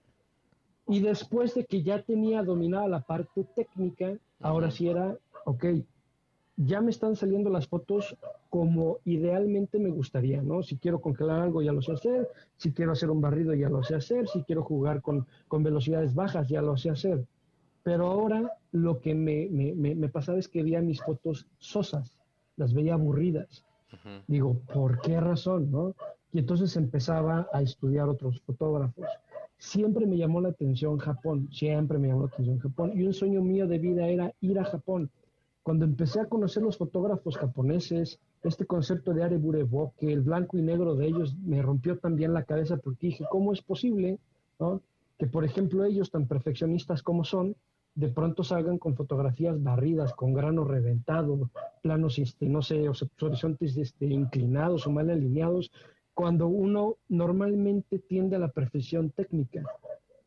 [0.88, 5.16] Y después de que ya tenía dominada la parte técnica, ahora sí era,
[5.46, 5.64] ok,
[6.58, 8.18] ya me están saliendo las fotos
[8.50, 10.64] como idealmente me gustaría, ¿no?
[10.64, 13.84] Si quiero congelar algo ya lo sé hacer, si quiero hacer un barrido ya lo
[13.84, 17.24] sé hacer, si quiero jugar con, con velocidades bajas ya lo sé hacer.
[17.90, 22.20] Pero ahora lo que me, me, pasaba es que veía mis fotos sosas,
[22.56, 23.66] las veía aburridas.
[24.28, 25.72] Digo, ¿por qué razón?
[25.72, 25.96] ¿no?
[26.32, 29.08] Y entonces empezaba a estudiar otros fotógrafos.
[29.58, 32.92] Siempre me llamó la atención Japón, siempre me llamó la atención Japón.
[32.94, 35.10] Y un sueño mío de vida era ir a Japón.
[35.64, 40.62] Cuando empecé a conocer los fotógrafos japoneses, este concepto de Areburevo, que el blanco y
[40.62, 44.20] negro de ellos me rompió también la cabeza porque dije, ¿cómo es posible
[44.60, 44.80] ¿no?
[45.20, 47.56] que, por ejemplo, ellos tan perfeccionistas como son,
[48.00, 51.50] de pronto salgan con fotografías barridas, con grano reventado,
[51.82, 55.70] planos, este, no sé, horizontes este, inclinados o mal alineados,
[56.14, 59.64] cuando uno normalmente tiende a la perfección técnica.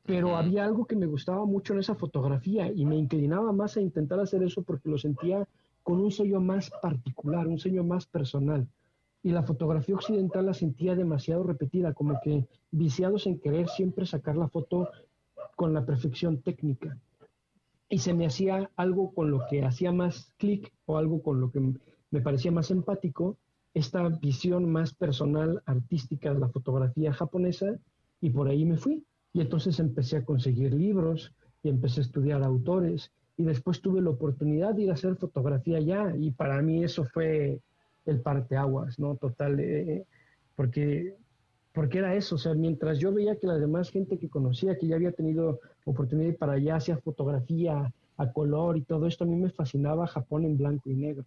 [0.04, 3.80] Pero había algo que me gustaba mucho en esa fotografía y me inclinaba más a
[3.80, 5.48] intentar hacer eso porque lo sentía
[5.82, 8.68] con un sello más particular, un sello más personal.
[9.22, 14.37] Y la fotografía occidental la sentía demasiado repetida, como que viciados en querer siempre sacar
[14.37, 14.90] la foto
[15.56, 16.98] con la perfección técnica
[17.92, 21.50] y se me hacía algo con lo que hacía más clic o algo con lo
[21.50, 21.61] que
[22.11, 23.37] me parecía más empático,
[23.74, 27.78] esta visión más personal, artística de la fotografía japonesa,
[28.18, 29.05] y por ahí me fui.
[29.35, 34.09] Y entonces empecé a conseguir libros y empecé a estudiar autores, y después tuve la
[34.09, 37.61] oportunidad de ir a hacer fotografía allá, y para mí eso fue
[38.07, 39.16] el parteaguas, ¿no?
[39.16, 40.07] Total, eh,
[40.57, 41.14] porque
[41.72, 44.87] porque era eso, o sea, mientras yo veía que la demás gente que conocía, que
[44.87, 49.37] ya había tenido oportunidad para allá, hacía fotografía a color y todo esto, a mí
[49.37, 51.24] me fascinaba Japón en blanco y negro.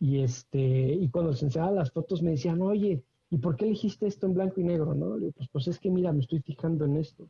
[0.00, 4.06] Y este, y cuando les enseñaba las fotos me decían, oye, ¿y por qué elegiste
[4.06, 4.94] esto en blanco y negro?
[4.94, 5.16] ¿no?
[5.36, 7.28] pues, pues es que mira, me estoy fijando en esto.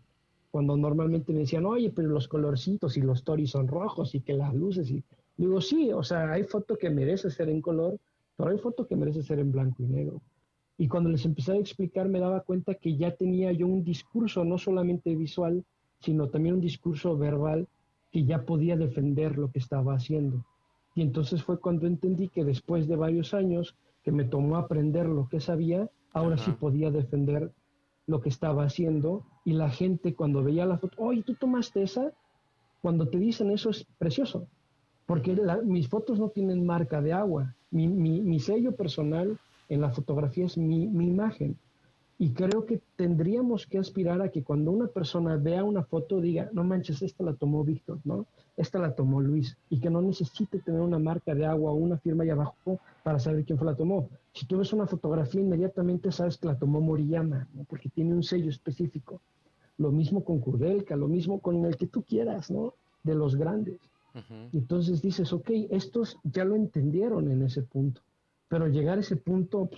[0.50, 4.34] Cuando normalmente me decían, oye, pero los colorcitos y los toris son rojos y que
[4.34, 5.02] las luces y
[5.36, 7.98] digo, sí, o sea, hay foto que merece ser en color,
[8.36, 10.22] pero hay foto que merece ser en blanco y negro.
[10.76, 14.44] Y cuando les empecé a explicar me daba cuenta que ya tenía yo un discurso,
[14.44, 15.64] no solamente visual,
[16.00, 17.68] sino también un discurso verbal
[18.10, 20.44] que ya podía defender lo que estaba haciendo.
[20.94, 25.28] Y entonces fue cuando entendí que después de varios años que me tomó aprender lo
[25.28, 27.52] que sabía, ahora sí podía defender
[28.06, 32.12] lo que estaba haciendo y la gente cuando veía la foto, oye, ¿tú tomaste esa?
[32.82, 34.46] Cuando te dicen eso es precioso,
[35.06, 40.46] porque mis fotos no tienen marca de agua, mi, mi, sello personal en la fotografía
[40.46, 41.56] es mi, mi imagen.
[42.16, 46.48] Y creo que tendríamos que aspirar a que cuando una persona vea una foto diga,
[46.52, 48.26] no manches, esta la tomó Víctor, ¿no?
[48.56, 49.56] Esta la tomó Luis.
[49.68, 53.18] Y que no necesite tener una marca de agua o una firma ahí abajo para
[53.18, 54.08] saber quién fue la tomó.
[54.32, 57.64] Si tú ves una fotografía, inmediatamente sabes que la tomó Moriyama, ¿no?
[57.64, 59.20] Porque tiene un sello específico.
[59.76, 62.74] Lo mismo con Kurdelka, lo mismo con el que tú quieras, ¿no?
[63.02, 63.80] De los grandes.
[64.52, 68.00] Entonces dices, ok, estos ya lo entendieron en ese punto.
[68.54, 69.68] Pero llegar a ese punto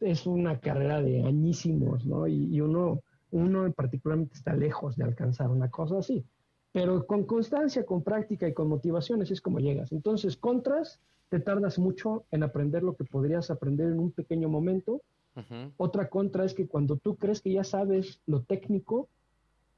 [0.00, 2.26] es una carrera de añísimos, ¿no?
[2.26, 6.24] Y, uno, uno particularmente está lejos de alcanzar una cosa así.
[6.72, 9.92] Pero con constancia, con práctica y con motivaciones es como llegas.
[9.92, 15.02] Entonces, contras, te tardas mucho en aprender lo que podrías aprender en un pequeño momento.
[15.76, 19.10] Otra contra es que cuando tú crees que ya sabes lo técnico,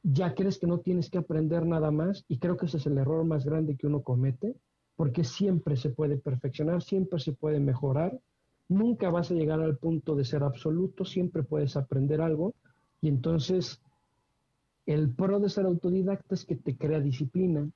[0.04, 2.24] ya crees que no tienes que aprender nada más.
[2.28, 4.54] Y creo que ese es el error más grande que uno comete,
[5.00, 8.20] porque siempre se puede perfeccionar, siempre se puede mejorar
[8.68, 12.52] nunca vas a llegar al punto de ser absoluto, siempre puedes aprender algo
[13.00, 13.80] y entonces
[14.84, 17.66] el pro de ser autodidacta es que te crea disciplina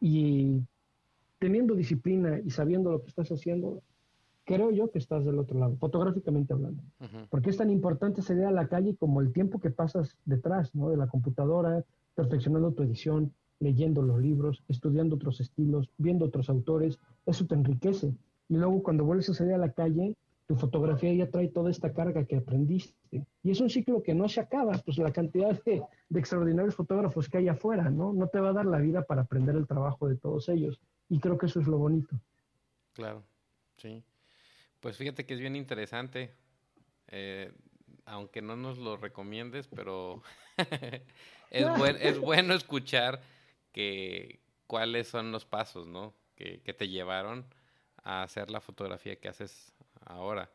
[0.00, 0.60] y
[1.40, 3.82] teniendo disciplina y sabiendo lo que estás haciendo,
[4.44, 6.84] creo yo que estás del otro lado, fotográficamente hablando.
[7.30, 10.88] Porque es tan importante salir a la calle como el tiempo que pasas detrás ¿no?
[10.88, 13.32] de la computadora, perfeccionando tu edición,
[13.62, 18.12] leyendo los libros, estudiando otros estilos, viendo otros autores, eso te enriquece.
[18.48, 21.92] Y luego cuando vuelves a salir a la calle, tu fotografía ya trae toda esta
[21.92, 23.24] carga que aprendiste.
[23.42, 25.82] Y es un ciclo que no se acaba, pues la cantidad de,
[26.14, 28.12] extraordinarios fotógrafos que hay afuera, ¿no?
[28.12, 30.80] No te va a dar la vida para aprender el trabajo de todos ellos.
[31.08, 32.18] Y creo que eso es lo bonito.
[32.94, 33.22] Claro,
[33.76, 34.02] sí.
[34.80, 36.34] Pues fíjate que es bien interesante,
[37.06, 37.52] eh,
[38.04, 40.22] aunque no nos lo recomiendes, pero
[41.50, 41.66] es,
[42.00, 43.20] es bueno escuchar
[43.72, 46.14] que cuáles son los pasos, ¿no?
[46.34, 47.46] Que, que te llevaron
[48.04, 50.50] a hacer la fotografía que haces ahora.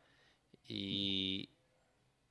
[0.63, 1.49] Y,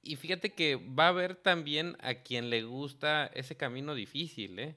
[0.03, 4.77] y fíjate que va a haber también a quien le gusta ese camino difícil, ¿eh?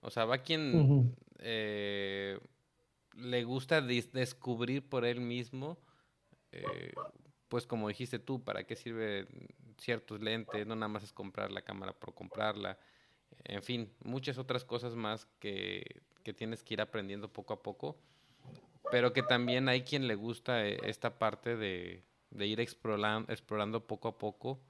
[0.00, 2.38] O sea, va a quien eh,
[3.16, 5.78] le gusta descubrir por él mismo,
[6.52, 6.92] eh,
[7.48, 9.26] pues como dijiste tú, para qué sirve
[9.78, 12.78] ciertos lentes, no nada más es comprar la cámara por comprarla,
[13.48, 17.96] en fin, muchas otras cosas más que, que tienes que ir aprendiendo poco a poco
[18.90, 22.02] pero que también hay quien le gusta eh, esta parte de,
[22.38, 24.60] ir explorando, explorando poco a poco,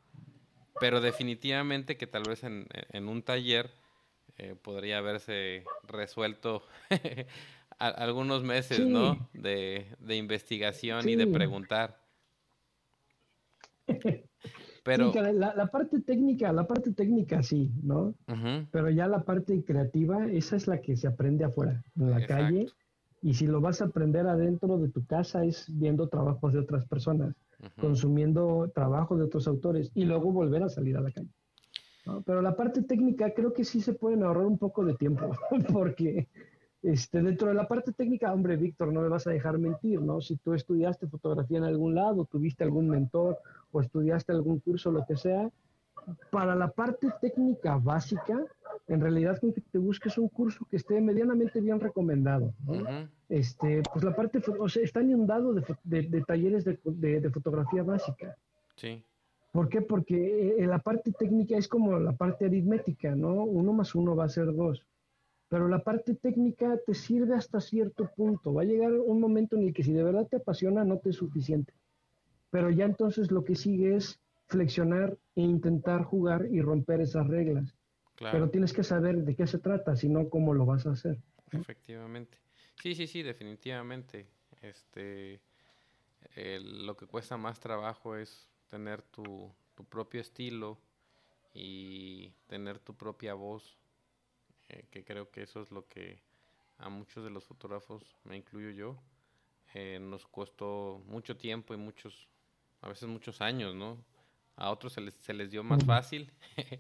[0.81, 2.69] pero definitivamente que tal vez en,
[3.09, 3.71] un taller
[4.39, 6.67] eh, podría haberse resuelto
[7.79, 9.29] algunos meses, ¿no?
[9.33, 12.01] De, investigación y de preguntar.
[14.87, 18.15] Pero la, parte técnica, la parte técnica sí, ¿no?
[18.71, 22.69] Pero ya la parte creativa, esa es la que se aprende afuera, en la calle
[23.23, 26.87] y si lo vas a aprender adentro de tu casa es viendo trabajos de otras
[26.87, 27.35] personas,
[27.81, 31.31] consumiendo trabajo de otros autores y luego volver a salir a la calle.
[32.25, 35.31] Pero la parte técnica creo que sí se pueden ahorrar un poco de tiempo,
[35.73, 36.29] porque
[36.83, 40.21] este, dentro de la parte técnica, hombre, Víctor, no me vas a dejar mentir, ¿no?
[40.21, 43.39] Si tú estudiaste fotografía en algún lado, tuviste algún mentor
[43.77, 45.51] o estudiaste algún curso, lo que sea,
[46.31, 48.45] para la parte técnica básica,
[48.89, 52.55] en realidad con que te busques un curso que esté medianamente bien recomendado.
[53.29, 58.37] este, pues la parte, o sea, está inundado de, talleres de, fotografía básica.
[58.77, 59.03] Sí.
[59.53, 59.81] ¿Por qué?
[59.81, 63.45] Porque eh, la parte técnica es como la parte aritmética, ¿no?
[63.45, 64.85] Uno más uno va a ser dos.
[65.49, 68.53] Pero la parte técnica te sirve hasta cierto punto.
[68.53, 71.11] Va a llegar un momento en el que si de verdad te apasiona, no te
[71.11, 71.73] es suficiente.
[72.57, 77.77] Pero ya entonces lo que sigue es flexionar e intentar jugar y romper esas reglas.
[78.19, 81.19] Pero tienes que saber de qué se trata, si no, cómo lo vas a hacer.
[81.53, 82.39] Efectivamente.
[82.83, 84.27] Sí, sí, sí, definitivamente.
[84.63, 85.43] Este,
[86.35, 90.79] lo que cuesta más trabajo es tener tu, tu, propio estilo
[91.53, 93.77] y tener tu propia voz,
[94.71, 96.23] eh, que creo que eso es lo que
[96.79, 98.97] a muchos de los fotógrafos, me incluyo yo,
[99.75, 102.31] eh, nos costó mucho tiempo y muchos,
[102.81, 103.99] a veces muchos años, ¿no?
[104.57, 106.33] A otros se les, se les dio más fácil.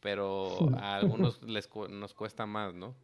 [0.00, 2.94] pero a algunos les nos cuesta más, ¿no?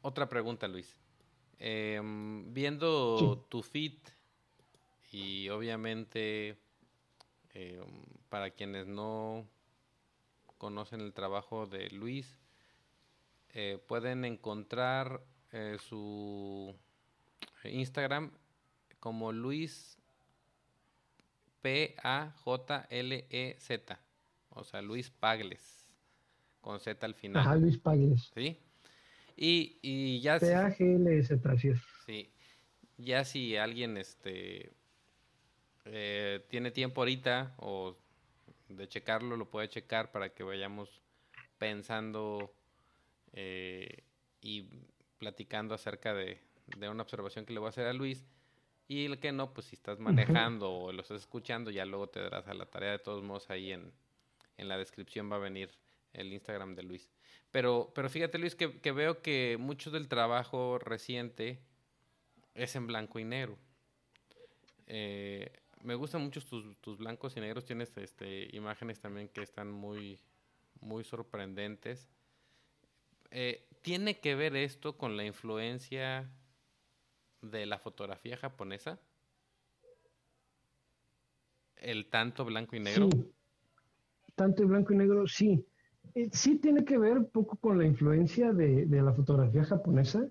[0.00, 0.96] Otra pregunta, Luis.
[1.58, 3.94] Em, viendo tu feed
[5.10, 6.56] y obviamente
[7.54, 7.82] eh,
[8.28, 9.48] para quienes no
[10.58, 12.40] conocen el trabajo de Luis,
[13.54, 15.22] eh, pueden encontrar
[15.52, 16.74] eh, su
[17.64, 18.30] Instagram
[19.00, 19.98] como Luis
[21.66, 21.98] P-A-J-L-E-Z,
[24.50, 25.84] o sea, Luis Pagles,
[26.60, 27.42] con Z al final.
[27.42, 28.30] Ajá, Luis Pagles.
[28.36, 28.56] ¿Sí?
[29.36, 30.38] Y, y ya...
[30.38, 31.72] P-A-G-L-E-Z, sí.
[32.06, 32.30] Sí.
[32.98, 34.70] Ya si alguien este,
[35.86, 37.96] eh, tiene tiempo ahorita o
[38.68, 41.02] de checarlo, lo puede checar para que vayamos
[41.58, 42.54] pensando
[43.32, 44.04] eh,
[44.40, 44.68] y
[45.18, 46.38] platicando acerca de,
[46.88, 48.24] una observación que le voy a hacer a Luis.
[48.88, 52.20] Y el que no, pues si estás manejando o lo estás escuchando, ya luego te
[52.20, 52.92] darás a la tarea.
[52.92, 53.92] De todos modos, ahí en,
[54.56, 55.70] en la descripción va a venir
[56.12, 57.10] el Instagram de Luis.
[57.50, 61.60] Pero, pero fíjate, Luis, que, que veo que mucho del trabajo reciente
[62.54, 63.58] es en blanco y negro.
[64.86, 65.50] Eh,
[65.82, 67.64] me gustan mucho tus, tus, blancos y negros.
[67.64, 70.20] Tienes este, imágenes también que están muy,
[70.80, 72.08] muy sorprendentes.
[73.30, 76.30] Eh, ¿Tiene que ver esto con la influencia
[77.50, 78.98] de la fotografía japonesa?
[81.76, 83.08] ¿El tanto blanco y negro?
[83.12, 83.32] Sí.
[84.34, 85.66] Tanto blanco y negro, sí.
[86.14, 90.28] Eh, sí tiene que ver un poco con la influencia de, de la fotografía japonesa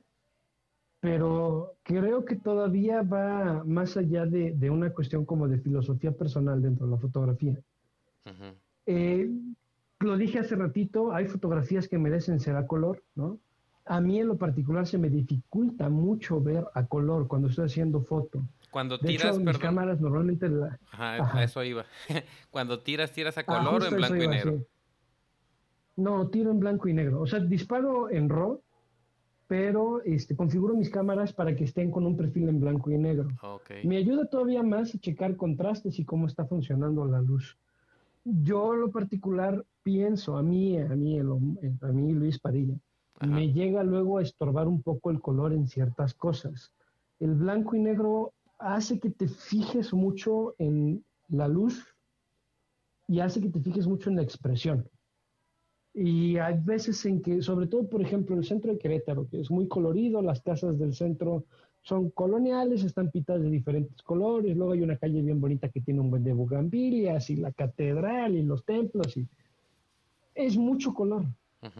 [1.06, 6.88] pero creo que todavía va más allá de, una cuestión como de filosofía personal dentro
[6.88, 7.60] de la fotografía.
[8.88, 9.30] Eh,
[10.00, 13.40] lo dije hace ratito, hay fotografías que merecen ser a color, ¿no?
[13.86, 18.02] A mí en lo particular se me dificulta mucho ver a color cuando estoy haciendo
[18.02, 18.44] foto.
[18.72, 20.80] Cuando tiras, mis cámaras normalmente la...
[20.92, 21.86] Ajá, a eso iba.
[22.52, 24.66] cuando tiras, tiras a ah, color o en blanco y negro.
[25.98, 27.22] No, tiro en blanco y negro.
[27.22, 28.62] O sea, disparo en RAW
[29.48, 33.28] pero este, configuro mis cámaras para que estén con un perfil en blanco y negro.
[33.84, 37.58] Me ayuda todavía más a checar contrastes y cómo está funcionando la luz.
[38.24, 42.76] Yo lo particular pienso, a mí, a mí, a mí Luis Padilla,
[43.22, 46.72] me llega luego a estorbar un poco el color en ciertas cosas.
[47.20, 51.96] El blanco y negro hace que te fijes mucho en la luz
[53.08, 54.88] y hace que te fijes mucho en la expresión.
[55.94, 59.50] Y hay veces en que, sobre todo, por ejemplo, el centro de Querétaro, que es
[59.50, 61.46] muy colorido, las casas del centro
[61.84, 66.02] son coloniales, están pintadas de diferentes colores, luego hay una calle bien bonita que tiene
[66.02, 69.28] un buen de bugambilias y la catedral y los templos y
[70.34, 71.26] es mucho color,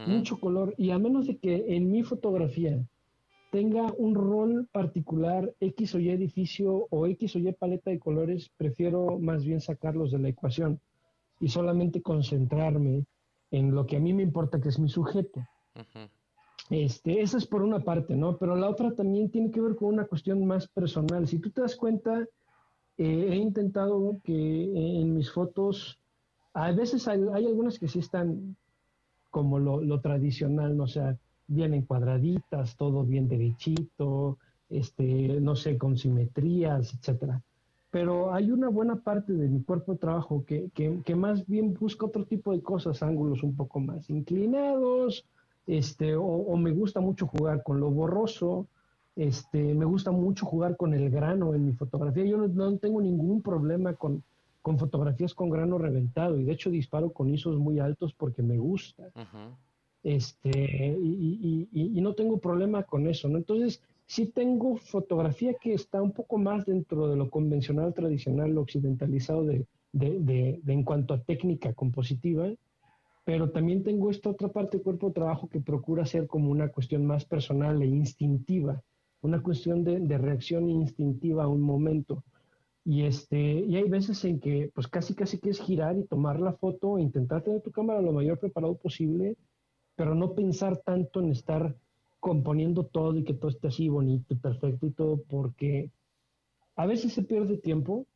[0.06, 2.84] mucho color y a menos de que en mi fotografía
[3.50, 8.50] tenga un rol particular X o Y edificio o X o Y paleta de colores,
[8.56, 10.80] prefiero más bien sacarlos de la ecuación
[11.40, 13.04] y solamente concentrarme
[13.50, 15.40] en lo que a mí me importa, que es mi sujeto.
[16.70, 18.38] Este, esa es por una parte, ¿no?
[18.38, 21.28] Pero la otra también tiene que ver con una cuestión más personal.
[21.28, 22.26] Si tú te das cuenta,
[22.98, 26.00] eh, he intentado que en mis fotos,
[26.54, 28.56] a veces hay, algunas que sí están
[29.30, 30.84] como lo, lo, tradicional, ¿no?
[30.84, 31.16] O sea,
[31.46, 37.42] bien encuadraditas, todo bien derechito, este, no sé, con simetrías, etcétera
[37.96, 42.04] pero hay una buena parte de mi cuerpo de trabajo que, que, más bien busca
[42.04, 45.24] otro tipo de cosas, ángulos un poco más inclinados,
[45.66, 48.66] este, o, me gusta mucho jugar con lo borroso,
[49.16, 52.26] este, me gusta mucho jugar con el grano en mi fotografía.
[52.26, 54.22] Yo no, tengo ningún problema con,
[54.66, 58.58] con, fotografías con grano reventado y de hecho disparo con ISOs muy altos porque me
[58.58, 59.04] gusta.
[60.02, 63.38] Este, y, y, y, no tengo problema con eso, ¿no?
[63.38, 68.60] Entonces, Sí tengo fotografía que está un poco más dentro de lo convencional, tradicional, lo
[68.60, 72.48] occidentalizado de, de, en cuanto a técnica compositiva,
[73.24, 76.68] pero también tengo esta otra parte del cuerpo de trabajo que procura ser como una
[76.68, 78.80] cuestión más personal e instintiva,
[79.22, 82.22] una cuestión de, reacción instintiva a un momento.
[82.88, 86.38] Y, este, y hay veces en que pues casi casi que es girar y tomar
[86.38, 89.36] la foto, e intentar tener tu cámara lo mayor preparado posible,
[89.96, 91.74] pero no pensar tanto en estar
[92.20, 95.90] componiendo todo y que todo esté así bonito y perfecto y todo, porque
[96.76, 98.06] a veces se pierde tiempo,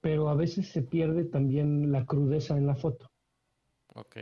[0.00, 3.10] pero a veces se pierde también la crudeza en la foto.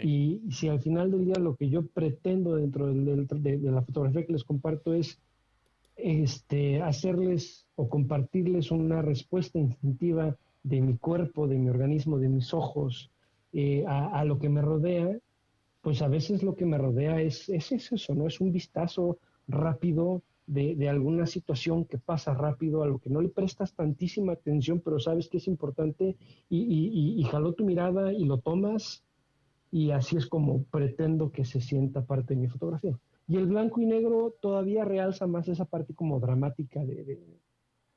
[0.02, 4.32] Y si al final del día lo que yo pretendo dentro de, la fotografía que
[4.32, 5.20] les comparto es
[5.94, 12.54] este, hacerles o compartirles una respuesta instintiva de mi cuerpo, de mi organismo, de mis
[12.54, 13.10] ojos,
[13.52, 15.16] eh, a, lo que me rodea,
[15.80, 18.26] pues a veces lo que me rodea es, es eso, ¿no?
[18.26, 23.28] Es un vistazo rápido de, alguna situación que pasa rápido, a lo que no le
[23.28, 26.16] prestas tantísima atención, pero sabes que es importante
[26.48, 29.04] y, y, y, jaló tu mirada y lo tomas
[29.70, 32.98] y así es como pretendo que se sienta parte de mi fotografía.
[33.26, 37.20] Y el blanco y negro todavía realza más esa parte como dramática de, de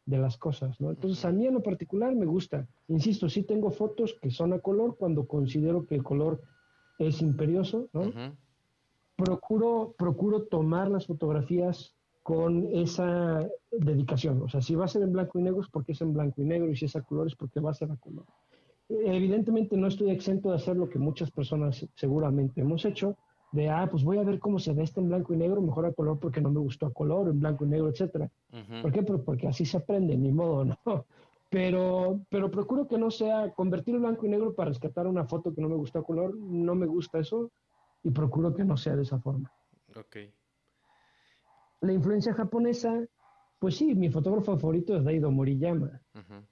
[0.07, 0.91] las cosas, ¿no?
[0.91, 2.65] Entonces, a mí en lo particular me gusta.
[2.87, 6.41] Insisto, sí tengo fotos que son a color cuando considero que el color
[6.97, 8.03] es imperioso, ¿no?
[9.17, 14.41] Procuro, procuro tomar las fotografías con esa dedicación.
[14.41, 16.41] O sea, si va a ser en blanco y negro es porque es en blanco
[16.41, 18.25] y negro y si es a color es porque va a ser a color.
[18.89, 23.17] Evidentemente no estoy exento de hacer lo que muchas personas seguramente hemos hecho,
[23.51, 25.85] de, ah, pues voy a ver cómo se ve este en blanco y negro, mejor
[25.85, 28.29] a color porque no me gustó a color, en blanco y negro, etcétera.
[28.81, 29.03] ¿Por qué?
[29.03, 30.77] Porque así se aprende, ni modo, ¿no?
[31.49, 35.55] Pero, pero procuro que no sea convertir el blanco y negro para rescatar una foto
[35.55, 37.51] que no me gustó a color, no me gusta eso
[38.03, 39.49] y procuro que no sea de esa forma.
[39.95, 40.17] Ok.
[41.79, 43.01] La influencia japonesa,
[43.59, 46.01] pues sí, mi fotógrafo favorito es Daido Moriyama.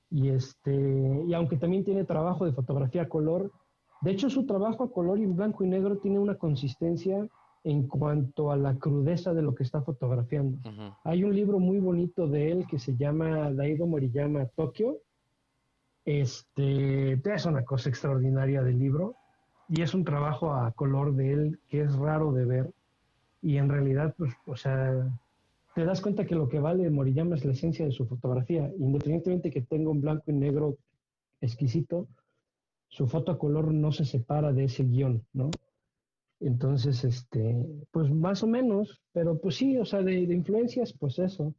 [0.10, 3.52] Y este, y aunque también tiene trabajo de fotografía a color,
[4.06, 7.28] de hecho, su trabajo a color y en blanco y negro tiene una consistencia
[7.64, 10.60] en cuanto a la crudeza de lo que está fotografiando.
[11.04, 15.00] Hay un libro muy bonito de él que se llama Daido Moriyama Tokio.
[16.06, 19.16] Este es una cosa extraordinaria del libro
[19.68, 22.72] y es un trabajo a color de él que es raro de ver
[23.42, 25.12] y en realidad, pues, o sea,
[25.74, 29.50] te das cuenta que lo que vale Moriyama es la esencia de su fotografía, independientemente
[29.50, 30.78] que tenga un blanco y negro
[31.42, 32.08] exquisito,
[32.96, 35.52] su foto a color no se separa de ese guion, ¿no?
[36.40, 41.54] Entonces, este, pues más o menos, pero pues sí, o sea, de, influencias, pues eso.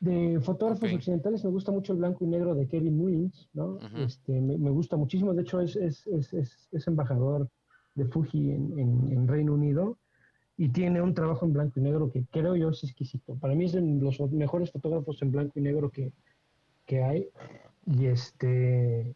[0.00, 3.78] De fotógrafos occidentales me gusta mucho el blanco y negro de Kevin Mullins, ¿no?
[4.04, 7.48] este, me, gusta muchísimo, de hecho es, es, es, es embajador
[7.94, 8.78] de Fuji en,
[9.12, 9.96] en, Reino Unido
[10.58, 13.36] y tiene un trabajo en blanco y negro que creo yo es exquisito.
[13.36, 16.12] Para mí es de los mejores fotógrafos en blanco y negro que,
[16.84, 17.28] que hay.
[17.86, 19.14] Y este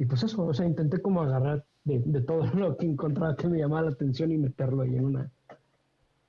[0.00, 3.58] y pues eso, o sea, intenté como agarrar de, todo lo que encontraba que me
[3.58, 5.30] llamaba la atención y meterlo ahí en una,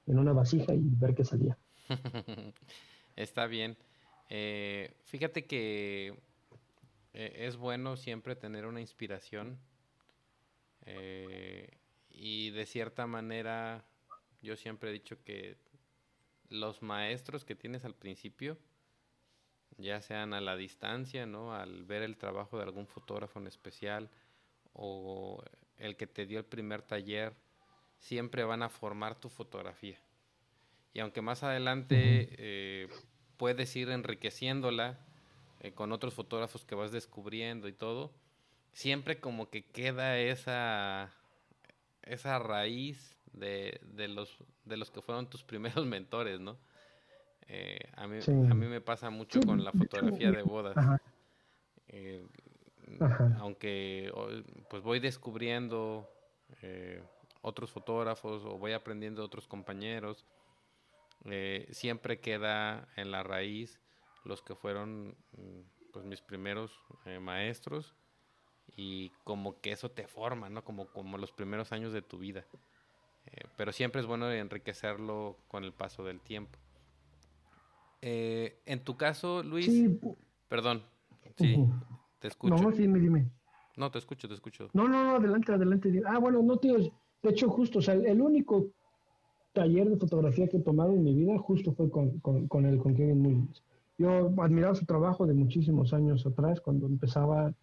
[0.08, 1.58] en una vasija y ver qué salía.
[3.16, 3.78] Está bien.
[4.30, 6.20] Eh, fíjate que
[7.14, 9.58] eh, es bueno siempre tener una inspiración
[10.86, 11.78] eh,
[12.10, 13.86] y de cierta manera
[14.42, 15.56] yo siempre he dicho que
[16.50, 18.58] los maestros que tienes al principio
[19.82, 21.54] ya sean a la distancia, ¿no?
[21.54, 24.10] Al ver el trabajo de algún fotógrafo en especial
[24.74, 25.44] o
[25.78, 27.34] el que te dio el primer taller,
[27.98, 30.00] siempre van a formar tu fotografía.
[30.94, 32.90] Y aunque más adelante eh,
[33.38, 35.00] puedes ir enriqueciéndola
[35.62, 38.12] eh, con otros fotógrafos que vas descubriendo y todo,
[38.74, 41.14] siempre como que queda esa,
[42.04, 46.58] esa raíz de, de, los, de los que fueron tus primeros mentores, ¿no?
[47.54, 50.74] Eh, a, mí, a mí me pasa mucho con la fotografía de bodas.
[51.90, 52.26] Eh,
[53.40, 54.10] aunque
[54.70, 56.10] pues voy descubriendo
[56.62, 57.04] eh,
[57.42, 60.26] otros fotógrafos o voy aprendiendo de otros compañeros,
[61.72, 63.82] siempre queda en la raíz
[64.24, 66.72] los que fueron mm, pues mis primeros
[67.20, 67.94] maestros
[68.78, 70.64] y como que eso te forma, ¿no?
[70.64, 72.46] Como, como los primeros años de tu vida.
[73.58, 76.61] pero siempre es bueno enriquecerlo con el paso del tiempo.
[78.02, 79.70] Eh, en tu caso, Luis,
[80.48, 80.82] perdón,
[81.38, 81.56] sí,
[82.20, 82.56] te escucho.
[82.56, 83.30] No, sí, dime.
[83.78, 84.70] No, te escucho, te escucho.
[84.74, 86.02] No, no, no, adelante, adelante.
[86.06, 88.68] Ah, bueno, no, tío, de hecho, justo, o sea, el único
[89.54, 92.80] taller de fotografía que he tomado en mi vida justo fue con, con, con él,
[92.80, 93.64] con Kevin Mullins.
[93.98, 97.54] Yo admiraba su trabajo de muchísimos años atrás, cuando empezaba,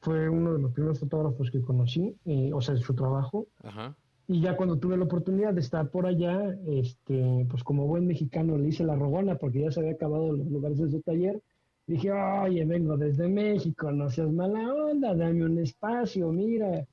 [0.00, 3.46] fue uno de los primeros fotógrafos que conocí, eh, o sea, su trabajo.
[3.62, 3.96] Ajá.
[4.28, 8.58] Y ya cuando tuve la oportunidad de estar por allá, este, pues como buen mexicano
[8.58, 11.40] le hice la rogona porque ya se había acabado los lugares de su taller.
[11.86, 16.84] Dije, oye, vengo desde México, no seas mala onda, dame un espacio, mira.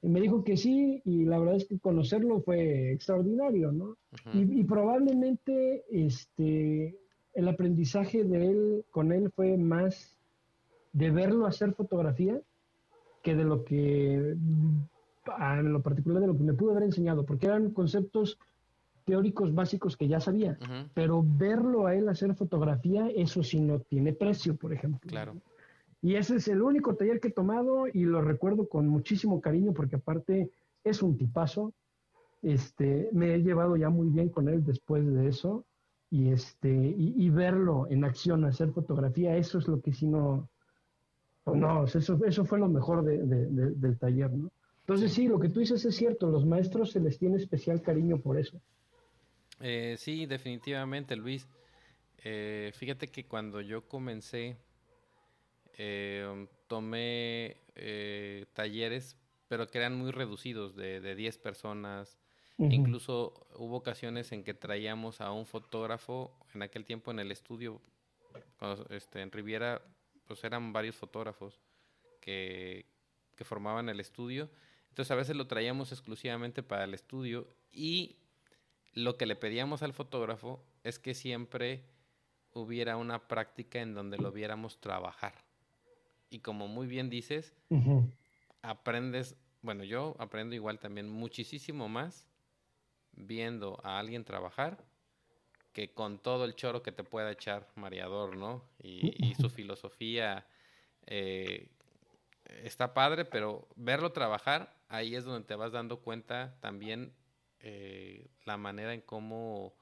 [0.00, 3.96] Y me dijo que sí, y la verdad es que conocerlo fue extraordinario, ¿no?
[4.32, 6.96] y, y, probablemente este,
[7.34, 10.16] el aprendizaje de él, con él fue más
[10.92, 12.40] de verlo hacer fotografía
[13.22, 14.36] que de lo que
[15.38, 18.38] en lo particular de lo que me pudo haber enseñado, porque eran conceptos
[19.04, 20.58] teóricos básicos que ya sabía,
[20.94, 25.08] pero verlo a él hacer fotografía, eso sí no tiene precio, por ejemplo.
[25.08, 25.36] Claro.
[26.00, 29.72] Y ese es el único taller que he tomado y lo recuerdo con muchísimo cariño
[29.72, 30.50] porque aparte
[30.82, 31.72] es un tipazo.
[32.42, 35.64] Este, me he llevado ya muy bien con él después de eso
[36.10, 40.48] y este y, verlo en acción hacer fotografía, eso es lo que sí no,
[41.46, 44.50] no, eso, eso fue lo mejor del taller, ¿no?
[44.92, 48.18] Entonces sí, lo que tú dices es cierto, los maestros se les tiene especial cariño
[48.18, 48.60] por eso.
[49.58, 51.48] Eh, sí, definitivamente, Luis.
[52.22, 54.58] Eh, fíjate que cuando yo comencé,
[55.78, 57.56] eh, tomé
[58.52, 59.16] talleres,
[59.48, 62.18] pero que eran muy reducidos, de, de 10 personas.
[62.58, 67.80] Incluso hubo ocasiones en que traíamos a un fotógrafo, en aquel tiempo en el estudio
[68.90, 69.80] este, en Riviera,
[70.26, 71.58] pues eran varios fotógrafos
[72.20, 72.84] que,
[73.34, 74.50] que formaban el estudio.
[74.92, 78.16] Entonces a veces lo traíamos exclusivamente para el estudio y
[78.92, 81.86] lo que le pedíamos al fotógrafo es que siempre
[82.52, 85.32] hubiera una práctica en donde lo viéramos trabajar.
[86.28, 87.54] Y como muy bien dices,
[88.60, 92.26] aprendes, bueno, yo aprendo igual también muchísimo más
[93.12, 94.84] viendo a alguien trabajar
[95.72, 98.62] que con todo el choro que te pueda echar Mareador, ¿no?
[98.82, 100.46] Y, su filosofía
[101.06, 101.70] eh,
[102.64, 107.14] está padre, pero verlo trabajar, ahí es donde te vas dando cuenta también
[107.60, 109.74] eh, la manera en cómo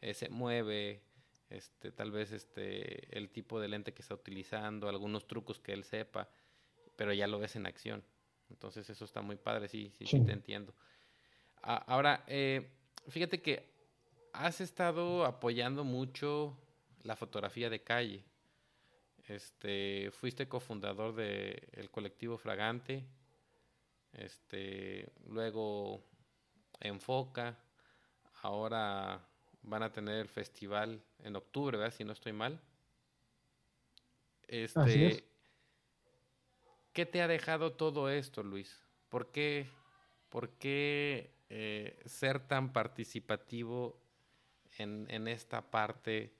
[0.00, 1.02] eh, se mueve,
[1.50, 5.84] este, tal vez este, el tipo de lente que está utilizando, algunos trucos que él
[5.84, 6.28] sepa,
[6.96, 8.04] pero ya lo ves en acción.
[8.50, 10.74] Entonces eso está muy padre, sí, sí, sí, te entiendo.
[11.62, 12.70] ahora, eh,
[13.08, 13.70] fíjate que
[14.32, 16.58] has estado apoyando mucho
[17.02, 18.24] la fotografía de calle.
[19.28, 23.04] Este, fuiste cofundador del colectivo Fragante.
[24.12, 26.02] Este, luego
[26.80, 27.58] Enfoca.
[28.42, 29.20] Ahora
[29.62, 31.94] van a tener el festival en octubre, ¿verdad?
[31.94, 32.58] Si no estoy mal.
[34.46, 35.24] Este,
[36.94, 38.82] ¿Qué te ha dejado todo esto, Luis?
[39.10, 39.68] ¿Por qué,
[40.30, 44.00] por qué eh, ser tan participativo
[44.78, 46.32] en, en, esta parte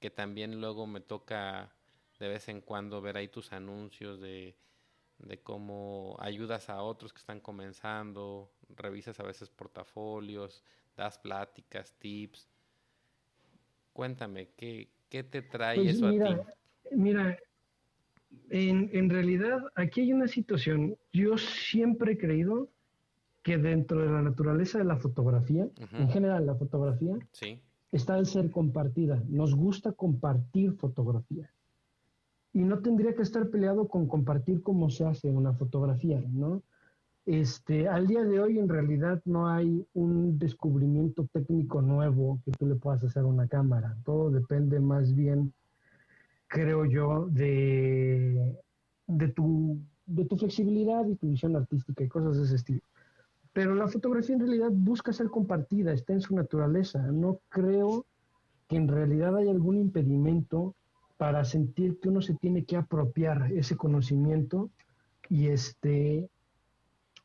[0.00, 1.72] que también luego me toca
[2.22, 4.54] de vez en cuando ver ahí tus anuncios de,
[5.18, 10.62] de cómo ayudas a otros que están comenzando, revisas a veces portafolios,
[10.96, 12.48] das pláticas, tips.
[13.92, 16.40] Cuéntame, ¿qué, qué te trae pues eso a ti?
[16.92, 17.36] Mira,
[18.50, 20.96] en, en, realidad aquí hay una situación.
[21.12, 22.68] Yo siempre he creído
[23.42, 27.18] que dentro de la naturaleza de la fotografía, en general la fotografía,
[27.90, 29.20] está el ser compartida.
[29.28, 31.50] Nos gusta compartir fotografía.
[32.52, 36.62] Y no tendría que estar peleado con compartir cómo se hace una fotografía, ¿no?
[37.24, 42.66] Este, al día de hoy en realidad no hay un descubrimiento técnico nuevo que tú
[42.66, 43.96] le puedas hacer a una cámara.
[44.04, 45.52] Todo depende más bien,
[46.48, 48.58] creo yo, de,
[49.06, 52.82] de, tu, de tu flexibilidad y tu visión artística y cosas de ese estilo.
[53.52, 56.98] Pero la fotografía en realidad busca ser compartida, está en su naturaleza.
[57.12, 58.06] No creo
[58.66, 60.74] que en realidad haya algún impedimento
[61.22, 64.70] para sentir que uno se tiene que apropiar ese conocimiento
[65.28, 66.28] y este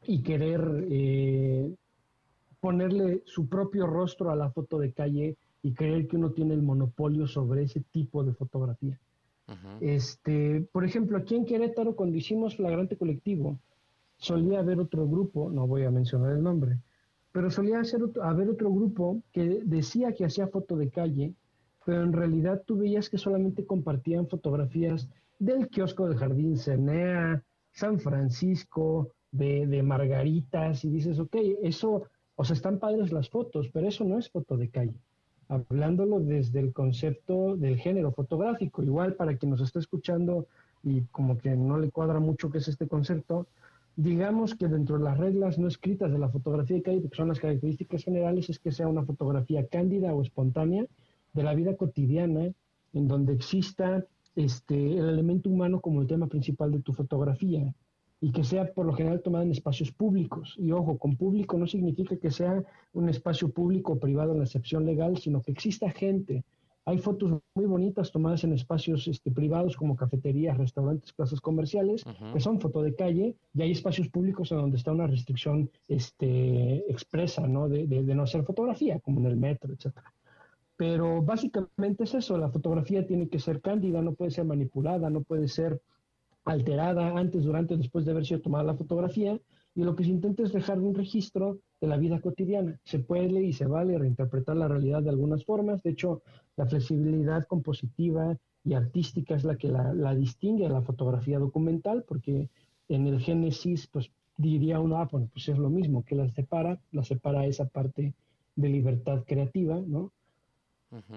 [0.06, 1.74] y querer eh,
[2.60, 6.62] ponerle su propio rostro a la foto de calle y creer que uno tiene el
[6.62, 9.00] monopolio sobre ese tipo de fotografía.
[9.82, 13.58] Este, por ejemplo, aquí en Querétaro, cuando hicimos Flagrante Colectivo,
[14.18, 16.78] solía haber otro grupo, no voy a mencionar el nombre,
[17.32, 17.82] pero solía
[18.22, 21.34] haber otro grupo que decía que hacía foto de calle,
[21.88, 25.08] pero en realidad tú veías que solamente compartían fotografías
[25.40, 32.04] del kiosco del Jardín Cenea, San Francisco, de, margaritas y dices, ok, eso,
[32.36, 35.00] o sea, están padres las fotos, pero eso no es foto de calle.
[35.48, 40.46] Hablándolo desde el concepto del género fotográfico, igual para quien nos está escuchando
[40.84, 43.48] y como que no le cuadra mucho qué es este concepto,
[43.96, 47.30] digamos que dentro de las reglas no escritas de la fotografía de calle, que son
[47.30, 50.86] las características generales, es que sea una fotografía cándida o espontánea
[51.38, 52.52] de la vida cotidiana,
[52.94, 54.04] en donde exista
[54.36, 57.74] este, el elemento humano como el tema principal de tu fotografía
[58.20, 60.56] y que sea por lo general tomada en espacios públicos.
[60.58, 62.64] Y ojo, con público no significa que sea
[62.94, 66.44] un espacio público o privado en la excepción legal, sino que exista gente.
[66.86, 72.40] Hay fotos muy bonitas tomadas en espacios este, privados como cafeterías, restaurantes, plazas comerciales, que
[72.40, 77.46] son foto de calle, y hay espacios públicos en donde está una restricción este, expresa
[77.46, 77.68] ¿no?
[77.68, 80.14] De, de, de no hacer fotografía, como en el metro, etcétera.
[80.78, 85.22] Pero básicamente es eso, la fotografía tiene que ser cándida, no puede ser manipulada, no
[85.22, 85.82] puede ser
[86.46, 89.40] alterada antes, durante después de haber sido tomada la fotografía,
[89.76, 92.80] y lo que se intenta es dejar un registro de la vida cotidiana.
[92.84, 96.22] Se puede y se vale reinterpretar la realidad de algunas formas, de hecho,
[96.56, 102.50] la flexibilidad compositiva y artística es la que la, distingue a la fotografía documental, porque
[102.90, 106.80] en el génesis, pues diría uno, ah, bueno, pues es lo mismo, que la separa,
[106.92, 108.14] la separa esa parte
[108.56, 110.12] de libertad creativa, ¿no?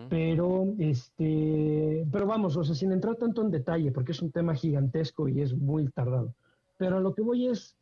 [0.09, 4.55] Pero, este, pero vamos, o sea, sin entrar tanto en detalle, porque es un tema
[4.55, 6.35] gigantesco y es muy tardado.
[6.77, 7.77] Pero a lo que voy es,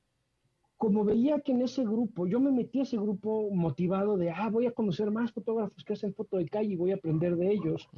[0.77, 4.51] como veía que en ese grupo, yo me metí a ese grupo motivado de, ah,
[4.51, 7.53] voy a conocer más fotógrafos que hacen foto de calle y voy a aprender de
[7.53, 7.89] ellos.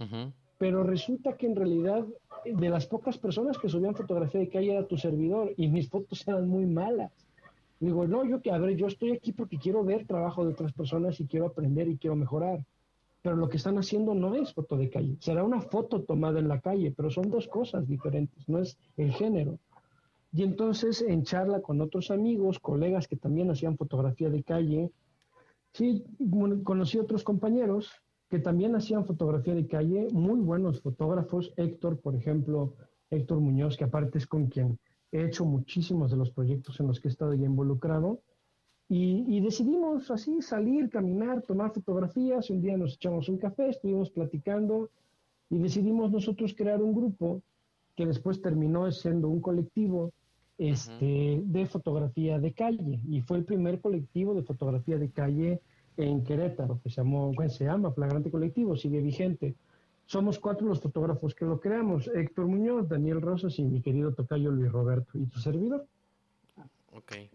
[0.58, 2.06] Pero resulta que en realidad,
[2.44, 6.26] de las pocas personas que subían fotografía de calle era tu servidor y mis fotos
[6.28, 7.12] eran muy malas.
[7.80, 10.72] Digo, no, yo que, a ver, yo estoy aquí porque quiero ver trabajo de otras
[10.72, 12.64] personas y quiero aprender y quiero mejorar
[13.22, 15.16] pero lo que están haciendo no es foto de calle.
[15.20, 19.12] Será una foto tomada en la calle, pero son dos cosas diferentes, no es el
[19.12, 19.58] género.
[20.32, 24.90] Y entonces en charla con otros amigos, colegas que también hacían fotografía de calle,
[25.72, 26.04] sí,
[26.64, 27.90] conocí otros compañeros
[28.28, 32.74] que también hacían fotografía de calle, muy buenos fotógrafos, Héctor, por ejemplo,
[33.10, 34.78] Héctor Muñoz, que aparte es con quien
[35.10, 38.20] he hecho muchísimos de los proyectos en los que he estado ya involucrado,
[38.92, 42.50] y, decidimos así salir, caminar, tomar fotografías.
[42.50, 44.90] Un día nos echamos un café, estuvimos platicando
[45.48, 47.40] y decidimos nosotros crear un grupo
[47.94, 50.10] que después terminó siendo un colectivo
[50.58, 52.98] este, de fotografía de calle.
[53.08, 55.60] Y fue el primer colectivo de fotografía de calle
[55.96, 59.54] en Querétaro, que se, llamó, se llama Flagrante Colectivo, sigue vigente.
[60.06, 64.50] Somos cuatro los fotógrafos que lo creamos, Héctor Muñoz, Daniel Rosas y mi querido tocayo
[64.50, 65.86] Luis Roberto, y tu servidor.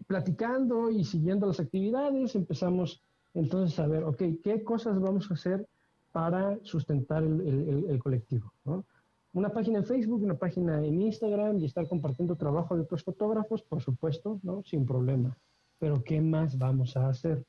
[0.06, 3.02] Platicando y siguiendo las actividades, empezamos
[3.34, 5.66] entonces a ver, ok, ¿qué cosas vamos a hacer
[6.12, 8.52] para sustentar el, colectivo?
[9.32, 13.62] Una página en Facebook, una página en Instagram y estar compartiendo trabajo de otros fotógrafos,
[13.62, 14.62] por supuesto, ¿no?
[14.64, 15.36] Sin problema.
[15.78, 17.44] Pero ¿qué más vamos a hacer?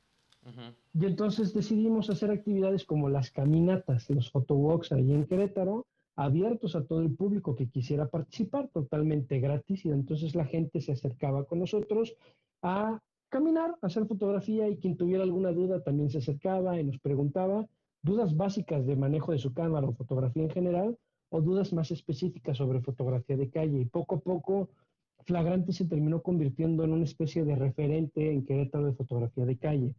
[0.94, 5.86] Y entonces decidimos hacer actividades como las caminatas, los photowalks ahí en Querétaro,
[6.18, 10.92] abiertos a todo el público que quisiera participar, totalmente gratis, y entonces la gente se
[10.92, 12.16] acercaba con nosotros
[12.64, 13.00] a
[13.30, 17.68] caminar, a hacer fotografía, y quien tuviera alguna duda también se acercaba y nos preguntaba
[18.02, 20.98] dudas básicas de manejo de su cámara o fotografía en general,
[21.30, 23.80] o dudas más específicas sobre fotografía de calle.
[23.80, 24.70] Y poco a poco,
[25.26, 29.96] Flagrante se terminó convirtiendo en una especie de referente en Querétaro de fotografía de calle.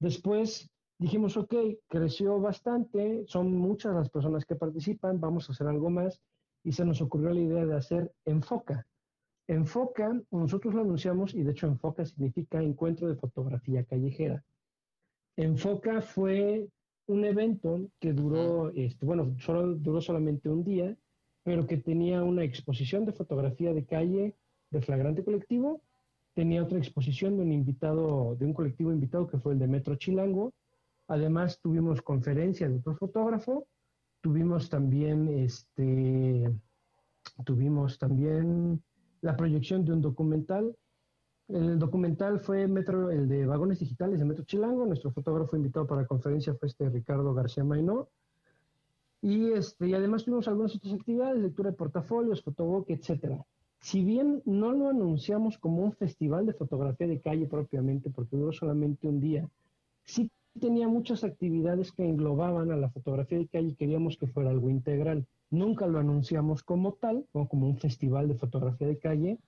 [0.00, 0.70] Después
[1.00, 1.54] dijimos, ok,
[1.88, 6.20] creció bastante, son muchas las personas que participan, vamos a hacer algo más
[6.62, 8.86] y se nos ocurrió la idea de hacer Enfoca.
[9.48, 14.44] Enfoca, nosotros lo anunciamos y de hecho Enfoca significa Encuentro de Fotografía Callejera.
[15.36, 16.68] Enfoca fue
[17.06, 20.94] un evento que duró, este, bueno, solo, duró solamente un día,
[21.42, 24.34] pero que tenía una exposición de fotografía de calle
[24.70, 25.80] de flagrante colectivo,
[26.34, 29.96] tenía otra exposición de un invitado, de un colectivo invitado que fue el de Metro
[29.96, 30.52] Chilango,
[31.10, 33.66] Además, tuvimos conferencias de otro fotógrafo,
[34.20, 36.48] tuvimos también, este,
[37.44, 38.80] tuvimos también
[39.20, 40.76] la proyección de un documental.
[41.48, 44.86] El documental fue Metro, el de Vagones Digitales de Metro Chilango.
[44.86, 48.08] Nuestro fotógrafo invitado para la conferencia fue este Ricardo García Mainó.
[49.20, 53.42] Y, este, y además tuvimos algunas otras actividades, lectura de portafolios, fotobook, etc.
[53.80, 58.52] Si bien no lo anunciamos como un festival de fotografía de calle propiamente, porque duró
[58.52, 59.48] solamente un día,
[60.04, 64.50] sí tenía muchas actividades que englobaban a la fotografía de calle y queríamos que fuera
[64.50, 65.26] algo integral.
[65.50, 69.38] Nunca lo anunciamos como tal, como un festival de fotografía de calle,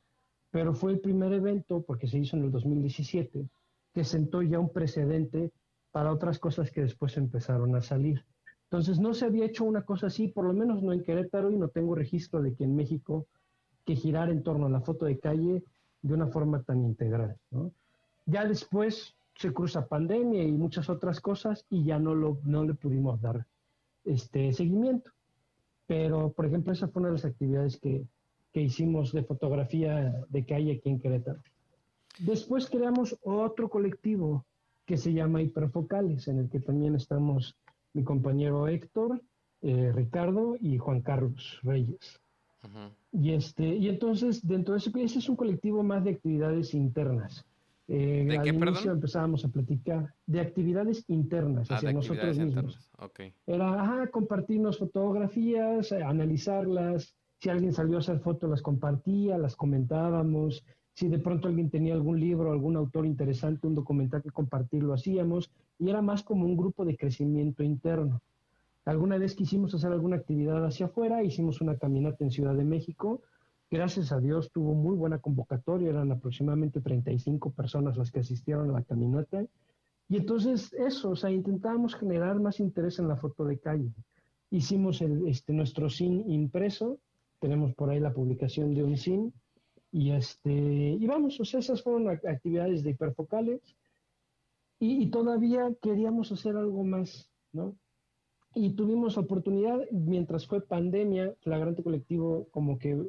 [0.51, 3.49] pero fue el primer evento, porque se hizo en el 2017,
[3.95, 5.53] que sentó ya un precedente
[5.91, 8.25] para otras cosas que después empezaron a salir.
[8.65, 11.57] Entonces no se había hecho una cosa así, por lo menos no en Querétaro, y
[11.57, 13.27] no tengo registro de que en México
[13.85, 15.63] que girar en torno a la foto de calle
[16.01, 17.37] de una forma tan integral.
[18.27, 22.75] Ya después se cruza pandemia y muchas otras cosas y ya no, lo, no le
[22.75, 23.45] pudimos dar
[24.05, 25.11] este seguimiento.
[25.89, 28.07] Pero, por ejemplo, esa fue una de las actividades que,
[28.53, 31.41] que hicimos de fotografía de calle aquí en Querétaro.
[32.21, 34.45] Después creamos otro colectivo
[34.87, 37.57] que se llama Hiperfocales, en el que también estamos
[37.95, 39.23] mi compañero Héctor,
[39.63, 42.21] eh, Ricardo y Juan Carlos Reyes.
[43.11, 47.45] Y, este, y entonces, dentro de ese, ese es un colectivo más de actividades internas.
[47.89, 52.91] Eh, ¿De qué, inicio empezábamos a platicar de actividades internas ah, hacia nosotros mismos.
[53.47, 57.15] Era compartirnos fotografías, eh, analizarlas.
[57.39, 60.65] Si alguien salió a hacer fotos, las compartía, las comentábamos.
[60.95, 64.95] Si de pronto alguien tenía algún libro, algún autor interesante, un documental que compartir, lo
[64.95, 65.51] hacíamos.
[65.79, 68.21] Y era más como un grupo de crecimiento interno.
[68.85, 73.23] Alguna vez quisimos hacer alguna actividad hacia afuera, hicimos una caminata en Ciudad de México
[73.73, 78.75] Gracias a Dios tuvo muy buena convocatoria, eran aproximadamente 35 personas las que asistieron a
[78.75, 79.47] la caminata.
[80.11, 83.91] Y entonces eso, o sea, intentábamos generar más interés en la foto de calle.
[84.51, 86.99] Hicimos este, nuestro SIN impreso,
[87.41, 89.33] tenemos por ahí la publicación de un SIN,
[89.91, 93.75] y, este, y vamos, o sea, esas fueron actividades de hiperfocales,
[94.81, 97.75] y, y todavía queríamos hacer algo más, ¿no?
[98.55, 103.03] Y tuvimos oportunidad, mientras fue pandemia, Flagrante Colectivo como que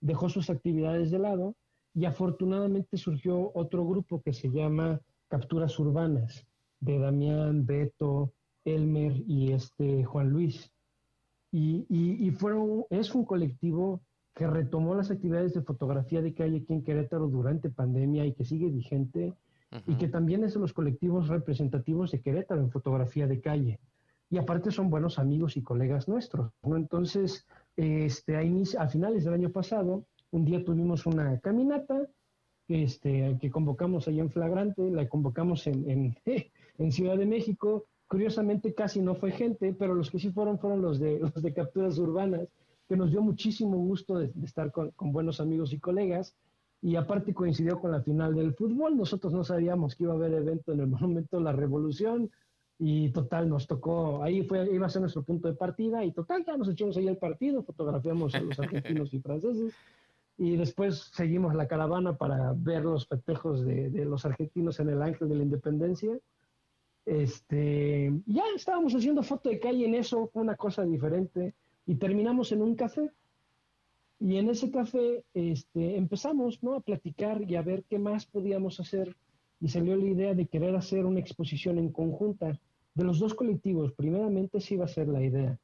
[0.00, 1.54] dejó sus actividades de lado
[1.94, 6.46] y afortunadamente surgió otro grupo que se llama Capturas Urbanas,
[6.80, 8.32] de Damián, Beto,
[8.64, 10.70] Elmer y este Juan Luis.
[11.52, 14.00] Y, y, fueron, es un colectivo
[14.34, 18.44] que retomó las actividades de fotografía de calle aquí en Querétaro durante pandemia y que
[18.44, 19.34] sigue vigente
[19.86, 23.80] y que también es de los colectivos representativos de Querétaro en fotografía de calle.
[24.32, 26.76] y aparte son buenos amigos y colegas nuestros, ¿no?
[26.76, 27.48] Entonces,
[27.80, 32.08] este, a, a finales del año pasado, un día tuvimos una caminata
[32.68, 36.16] este, que convocamos ahí en Flagrante, la convocamos en,
[36.78, 37.86] en, Ciudad de México.
[38.06, 41.54] Curiosamente casi no fue gente, pero los que sí fueron fueron los de, los de
[41.54, 42.48] capturas urbanas,
[42.88, 46.36] que nos dio muchísimo gusto de, estar con, con, buenos amigos y colegas.
[46.82, 48.96] Y aparte coincidió con la final del fútbol.
[48.96, 52.30] Nosotros no sabíamos que iba a haber evento en el Monumento de la Revolución.
[52.82, 56.02] Y total, nos tocó, ahí fue, iba a ser nuestro punto de partida.
[56.04, 59.74] Y total, ya nos echamos ahí el partido, fotografiamos a los argentinos y franceses
[60.40, 65.28] y después seguimos la caravana para ver los festejos de, los argentinos en el Ángel
[65.28, 66.18] de la Independencia.
[67.04, 71.52] Este, ya estábamos haciendo foto de calle en eso, fue una cosa diferente,
[71.84, 73.10] y terminamos en un café.
[74.18, 76.72] Y en ese café este, empezamos ¿no?
[76.72, 79.14] a platicar y a ver qué más podíamos hacer.
[79.60, 82.58] Y salió la idea de querer hacer una exposición en conjunta
[82.94, 83.92] de los dos colectivos.
[83.92, 85.58] Primeramente sí iba a ser la idea.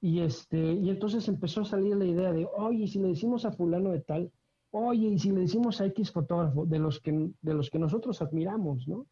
[0.00, 3.52] Y, este, y entonces empezó a salir la idea de, oye, si le decimos a
[3.52, 4.32] fulano de tal,
[4.70, 8.22] oye, y si le decimos a X fotógrafo, de los que, de los que nosotros
[8.22, 9.06] admiramos, ¿no?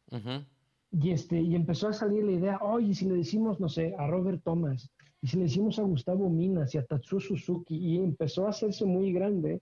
[0.91, 4.07] Y, este, y empezó a salir la idea, oye, si le decimos, no sé, a
[4.07, 8.47] Robert Thomas, y si le decimos a Gustavo Minas y a Tatsuo Suzuki, y empezó
[8.47, 9.61] a hacerse muy grande,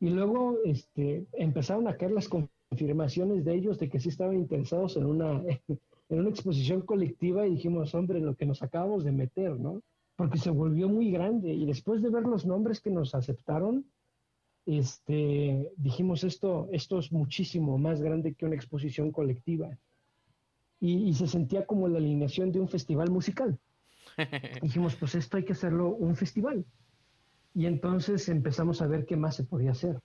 [0.00, 4.96] y luego este, empezaron a caer las confirmaciones de ellos de que sí estaban interesados
[4.96, 5.42] en una,
[6.08, 9.82] en una exposición colectiva, y dijimos, hombre, lo que nos acabamos de meter, ¿no?
[10.16, 13.84] porque se volvió muy grande y después de ver los nombres que nos aceptaron,
[14.64, 19.78] este, dijimos esto, esto es muchísimo más grande que una exposición colectiva.
[20.78, 23.58] Y, se sentía como la alineación de un festival musical.
[24.62, 26.66] dijimos, pues esto hay que hacerlo un festival.
[27.54, 30.00] Y entonces empezamos a ver qué más se podía hacer.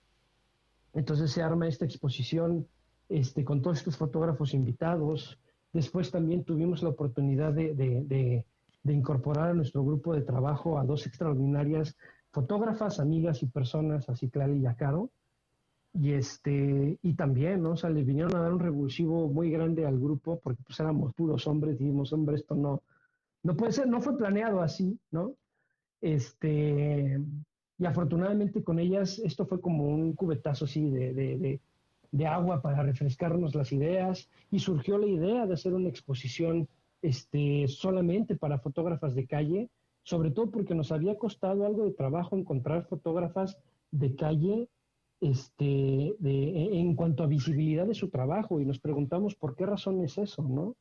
[0.94, 2.66] Entonces se arma esta exposición
[3.08, 5.38] este, con todos estos fotógrafos invitados.
[5.72, 8.44] Después también tuvimos la oportunidad de,
[8.82, 11.96] de incorporar a nuestro grupo de trabajo a dos extraordinarias
[12.30, 15.10] fotógrafas, amigas y personas, a Ciclali y a Caro.
[15.94, 17.72] Y, este, y también, ¿no?
[17.72, 21.12] O sea, le vinieron a dar un revulsivo muy grande al grupo porque pues éramos
[21.12, 22.82] puros hombres dijimos, hombre, esto no,
[23.42, 25.34] no puede ser, no fue planeado así, ¿no?
[26.00, 27.20] Este,
[27.78, 31.60] y afortunadamente con ellas esto fue como un cubetazo así de
[32.26, 36.68] agua para refrescarnos las ideas y surgió la idea de hacer una exposición
[37.00, 39.70] este, solamente para fotógrafas de calle,
[40.02, 43.56] sobre todo porque nos había costado algo de trabajo encontrar fotógrafas
[43.90, 44.68] de calle
[45.20, 50.02] este, de, en cuanto a visibilidad de su trabajo y nos preguntamos por qué razón
[50.02, 50.76] es eso, ¿no?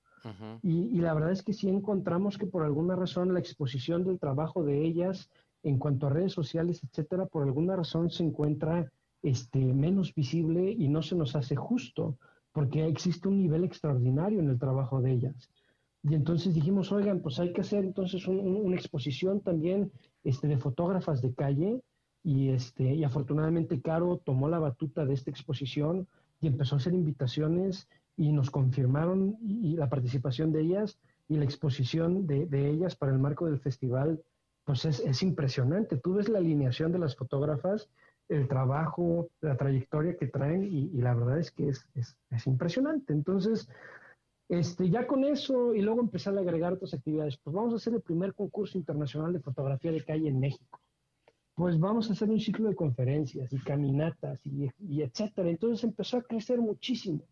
[0.62, 4.64] y, la verdad es que sí encontramos que por alguna razón la exposición del trabajo
[4.64, 5.30] de ellas
[5.64, 8.92] en cuanto a redes sociales, etcétera, por alguna razón se encuentra
[9.24, 12.18] este, menos visible y no se nos hace justo,
[12.52, 15.50] porque existe un nivel extraordinario en el trabajo de ellas.
[16.04, 19.92] Y entonces dijimos, oigan, pues hay que hacer entonces una exposición también
[20.24, 21.82] este, de fotógrafas de calle.
[22.24, 26.08] Y, este, y afortunadamente Caro tomó la batuta de esta exposición
[26.40, 32.28] y empezó a hacer invitaciones y nos confirmaron la participación de ellas y la exposición
[32.28, 34.22] de, de, ellas para el marco del festival,
[34.66, 35.98] pues es, es, impresionante.
[35.98, 37.90] Tú ves la alineación de las fotógrafas,
[38.32, 42.48] el trabajo, la trayectoria que traen y, y la verdad es que es, es, es
[42.48, 43.12] impresionante.
[43.14, 43.68] Entonces,
[44.52, 47.94] este, ya con eso y luego empezar a agregar otras actividades, pues vamos a hacer
[47.94, 50.80] el primer concurso internacional de fotografía de calle en México.
[51.56, 55.50] Pues vamos a hacer un ciclo de conferencias y caminatas y, etcétera.
[55.50, 57.24] Entonces empezó a crecer muchísimo.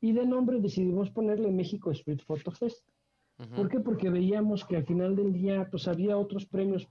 [0.00, 2.84] Y de nombre decidimos ponerle México Street Photo Fest.
[3.56, 3.80] ¿Por qué?
[3.80, 6.86] Porque veíamos que al final del día pues había otros premios,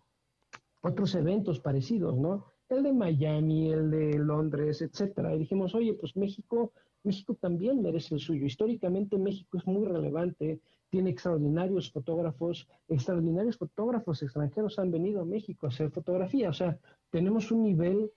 [0.81, 2.45] otros eventos parecidos, ¿no?
[2.71, 5.35] El de Miami, el de Londres, etcétera.
[5.35, 8.45] Y dijimos, oye, pues México México también merece el suyo.
[8.45, 15.65] Históricamente México es muy relevante, tiene extraordinarios fotógrafos, extraordinarios fotógrafos extranjeros han venido a México
[15.65, 16.49] a hacer fotografía.
[16.49, 16.77] O sea,
[17.09, 18.11] tenemos un nivel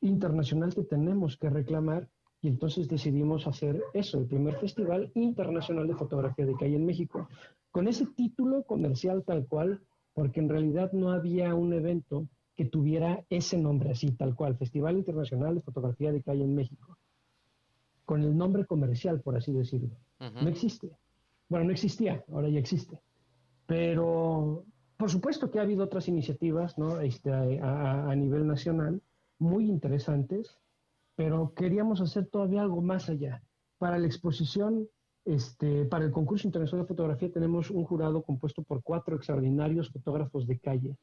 [0.00, 2.08] internacional que tenemos que reclamar
[2.40, 7.28] y entonces decidimos hacer eso, el primer Festival Internacional de Fotografía de Calle en México,
[7.70, 9.82] con ese título comercial tal cual,
[10.14, 14.96] porque en realidad no había un evento que tuviera ese nombre así, tal cual, Festival
[14.96, 16.98] Internacional de Fotografía de Calle en México
[18.06, 19.90] con el nombre comercial, por así decirlo.
[20.18, 20.90] No existe.
[21.48, 22.98] Bueno, no existía, ahora ya existe.
[23.66, 24.64] Pero
[24.96, 27.00] por supuesto que ha habido otras iniciativas ¿no?
[27.00, 29.02] este, a, nivel nacional
[29.38, 30.56] muy interesantes,
[31.16, 33.42] pero queríamos hacer todavía algo más allá.
[33.78, 34.88] Para la exposición,
[35.24, 40.46] este, para el concurso internacional de fotografía tenemos un jurado compuesto por cuatro extraordinarios fotógrafos
[40.46, 40.96] de calle.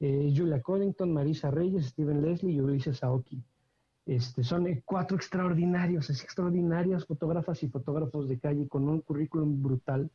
[0.00, 3.42] Eh, Julia Codington, Marisa Reyes, Steven Leslie y Ulises Aoki.
[4.06, 10.10] Este, son cuatro extraordinarios, extraordinarias fotógrafas y fotógrafos de calle con un currículum brutal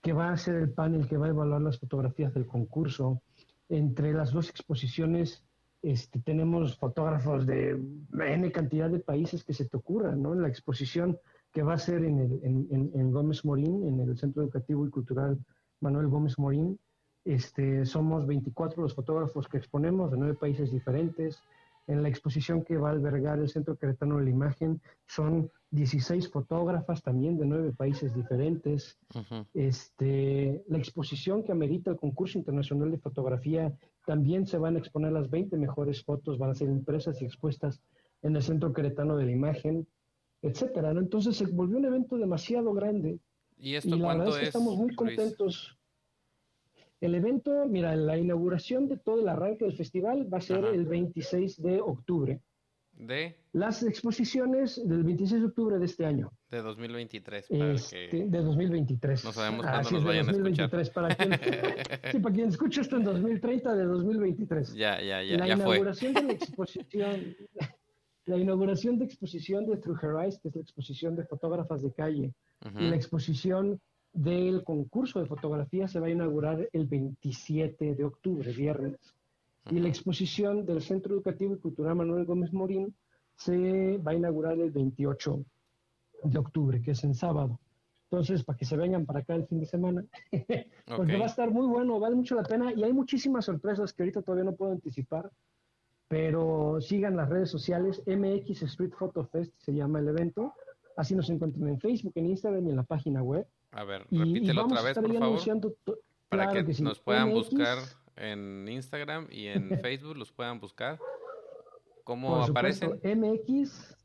[0.00, 3.20] que va a ser el panel que va a evaluar las fotografías del concurso.
[3.68, 5.44] Entre las dos exposiciones
[5.82, 7.80] este, tenemos fotógrafos de
[8.18, 10.32] N cantidad de países que se te ocurran, ¿no?
[10.32, 11.18] En la exposición
[11.52, 15.38] que va a ser en, el, en, Gómez Morín, en el Centro Educativo y Cultural
[15.80, 16.78] Manuel Gómez Morín,
[17.26, 21.42] este, somos 24 los fotógrafos que exponemos de nueve países diferentes.
[21.88, 26.30] En la exposición que va a albergar el Centro Queretano de la Imagen son 16
[26.30, 28.96] fotógrafas también de nueve países diferentes.
[29.54, 35.12] este, la exposición que amerita el concurso internacional de fotografía también se van a exponer
[35.12, 37.82] las 20 mejores fotos, van a ser impresas y expuestas
[38.22, 39.86] en el Centro Queretano de la Imagen,
[40.42, 40.92] etcétera.
[40.92, 43.18] Entonces se volvió un evento demasiado grande.
[43.58, 45.75] ¿Y esto la verdad es que estamos muy contentos.
[47.00, 50.86] El evento, mira, la inauguración de todo el arranque del festival va a ser el
[50.86, 52.40] 26 de octubre.
[52.92, 53.36] ¿De?
[53.52, 56.32] Las exposiciones del 26 de octubre de este año.
[56.50, 57.46] De 2023.
[57.48, 59.24] Para este, De 2023.
[59.24, 60.70] No sabemos cuándo nos vayan a escuchar.
[60.94, 61.32] Para quien,
[62.10, 64.74] sí, para quien escuche esto en 2030, de 2023.
[64.74, 65.36] Ya, ya, ya.
[65.36, 67.36] La ya inauguración de la exposición.
[68.26, 71.92] la inauguración de exposición de Through Her Eyes, que es la exposición de fotógrafas de
[71.92, 72.34] calle,
[72.78, 73.78] y la exposición
[74.16, 78.98] del concurso de fotografía se va a inaugurar el 27 de octubre, viernes.
[79.70, 82.94] Y la exposición del Centro Educativo y Cultural Manuel Gómez Morín
[83.34, 85.44] se va a inaugurar el 28
[86.24, 87.60] de octubre, que es en sábado.
[88.04, 90.02] Entonces, para que se vengan para acá el fin de semana,
[90.96, 94.02] porque va a estar muy bueno, vale mucho la pena y hay muchísimas sorpresas que
[94.02, 95.30] ahorita todavía no puedo anticipar,
[96.08, 100.54] pero sigan las redes sociales, MX Street Photo Fest se llama el evento,
[100.96, 103.46] así nos encuentran en Facebook, en Instagram y en la página web.
[103.72, 105.40] A ver, repítelo otra vez, por favor.
[106.28, 107.78] Para que, nos puedan buscar
[108.16, 110.98] en Instagram y en Facebook, los puedan buscar.
[112.04, 113.00] ¿Cómo aparecen?
[113.02, 113.96] MX,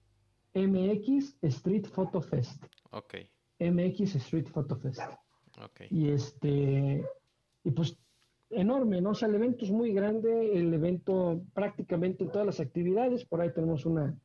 [0.54, 2.64] MX Street Photo Fest.
[2.92, 3.16] Ok.
[3.60, 5.02] MX Street Photo Fest.
[5.64, 5.82] Ok.
[5.90, 7.06] Y este,
[7.64, 7.98] y pues
[8.50, 9.12] enorme, ¿no?
[9.12, 13.42] O sea, el evento es muy grande, el evento prácticamente en todas las actividades, por
[13.42, 14.16] ahí tenemos una,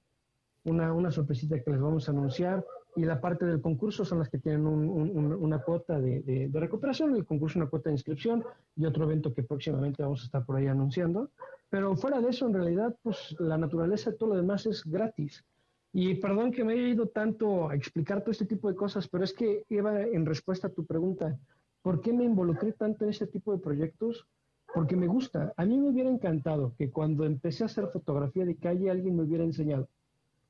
[0.65, 2.65] una, una sorpresita que les vamos a anunciar
[2.97, 7.59] y la parte del concurso son las que tienen una cuota de, recuperación, el concurso
[7.59, 8.43] una cuota de inscripción
[8.75, 11.31] y otro evento que próximamente vamos a estar por ahí anunciando.
[11.69, 15.45] Pero fuera de eso, en realidad, pues la naturaleza y todo lo demás es gratis.
[15.93, 19.25] Y perdón que me haya ido tanto a explicar todo este tipo de cosas, pero
[19.25, 21.39] es que iba en respuesta a tu pregunta,
[21.83, 24.27] ¿por qué me involucré tanto en este tipo de proyectos?
[24.75, 25.53] Porque me gusta.
[25.57, 29.23] A mí me hubiera encantado que cuando empecé a hacer fotografía de calle alguien me
[29.23, 29.89] hubiera enseñado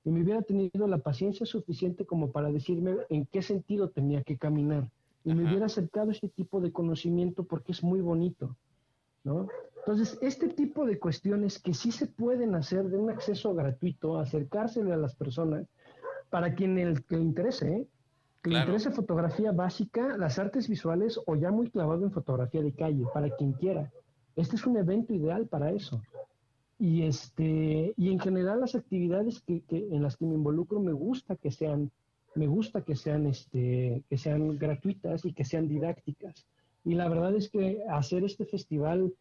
[0.06, 4.38] y me hubiera tenido la paciencia suficiente como para decirme en qué sentido tenía que
[4.38, 4.88] caminar
[5.24, 8.54] y me hubiera acercado este tipo de conocimiento porque es muy bonito,
[9.24, 9.48] ¿no?
[9.78, 14.92] Entonces, este tipo de cuestiones que sí se pueden hacer de un acceso gratuito, acercársele
[14.92, 15.66] a las personas,
[16.30, 17.88] para quien el, que le interese, ¿eh?
[18.42, 22.72] que le interese fotografía básica, las artes visuales o ya muy clavado en fotografía de
[22.72, 23.90] calle, para quien quiera.
[24.36, 26.00] Este es un evento ideal para eso
[26.78, 31.36] y este y en general las actividades que, en las que me involucro me gusta
[31.36, 31.90] que sean
[32.34, 36.46] me gusta que sean este que sean gratuitas y que sean didácticas
[36.84, 39.14] y la verdad es que hacer este festival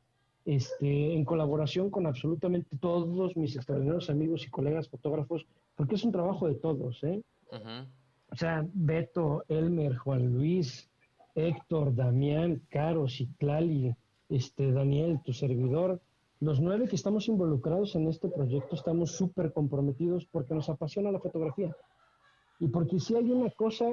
[0.44, 5.46] este en colaboración con absolutamente todos mis extraordinarios amigos y colegas fotógrafos
[5.76, 7.22] porque es un trabajo de todos ¿eh?
[7.52, 10.90] o sea Beto Elmer Juan Luis
[11.36, 13.96] Héctor Damián Caro Citlali
[14.28, 16.02] este Daniel tu servidor
[16.40, 21.20] los nueve que estamos involucrados en este proyecto estamos súper comprometidos porque nos apasiona la
[21.20, 21.76] fotografía.
[22.60, 23.86] Y porque si hay una cosa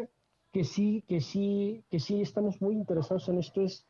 [0.53, 3.87] que sí, que sí, que sí estamos muy interesados en esto es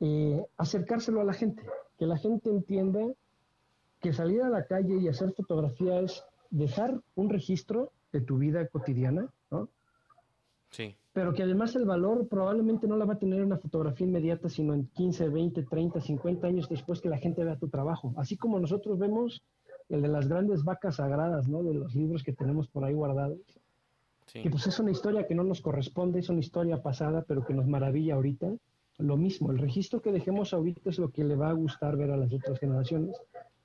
[0.00, 1.62] eh, acercárselo a la gente,
[1.98, 3.00] que la gente entienda
[4.00, 8.66] que salir a la calle y hacer fotografía es dejar un registro de tu vida
[8.68, 9.68] cotidiana, ¿no?
[10.70, 14.48] Sí pero que además el valor probablemente no la va a tener una fotografía inmediata,
[14.48, 18.12] sino en 15, 20, 30, 50 años después que la gente vea tu trabajo.
[18.16, 19.40] Así como nosotros vemos
[19.88, 21.62] el de las grandes vacas sagradas, ¿no?
[21.62, 23.38] De los libros que tenemos por ahí guardados.
[24.32, 27.54] Que pues es una historia que no nos corresponde, es una historia pasada, pero que
[27.54, 28.52] nos maravilla ahorita.
[28.98, 32.10] Lo mismo, el registro que dejemos ahorita es lo que le va a gustar ver
[32.10, 33.14] a las otras generaciones.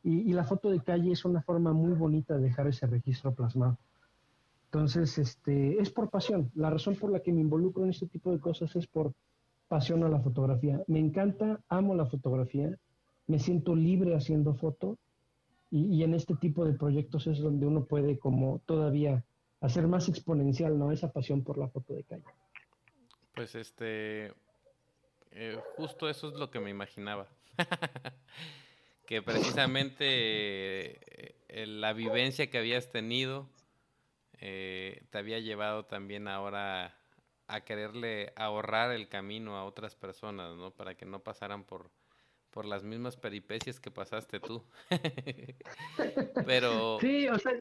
[0.04, 3.34] Y, y la foto de calle es una forma muy bonita de dejar ese registro
[3.34, 3.80] plasmado.
[4.72, 6.52] Entonces, este, es por pasión.
[6.54, 9.14] La razón por la que me involucro en este tipo de cosas es por
[9.68, 10.84] pasión a la fotografía.
[10.86, 12.78] Me encanta, amo la fotografía,
[13.26, 15.00] me siento libre haciendo foto
[15.72, 19.24] y, en este tipo de proyectos es donde uno puede como todavía
[19.60, 20.92] hacer más exponencial, ¿no?
[20.92, 22.26] Esa pasión por la foto de calle.
[23.34, 24.34] Pues este,
[25.32, 27.28] eh, justo eso es lo que me imaginaba.
[29.08, 30.06] que precisamente
[31.48, 33.48] eh, la vivencia que habías tenido
[34.42, 36.96] eh, te había llevado también ahora
[37.48, 40.72] a quererle ahorrar el camino a otras personas, ¿no?
[40.72, 41.90] Para que no pasaran por,
[42.52, 44.64] por las mismas peripecias que pasaste tú.
[46.46, 47.54] pero, sí, o sea,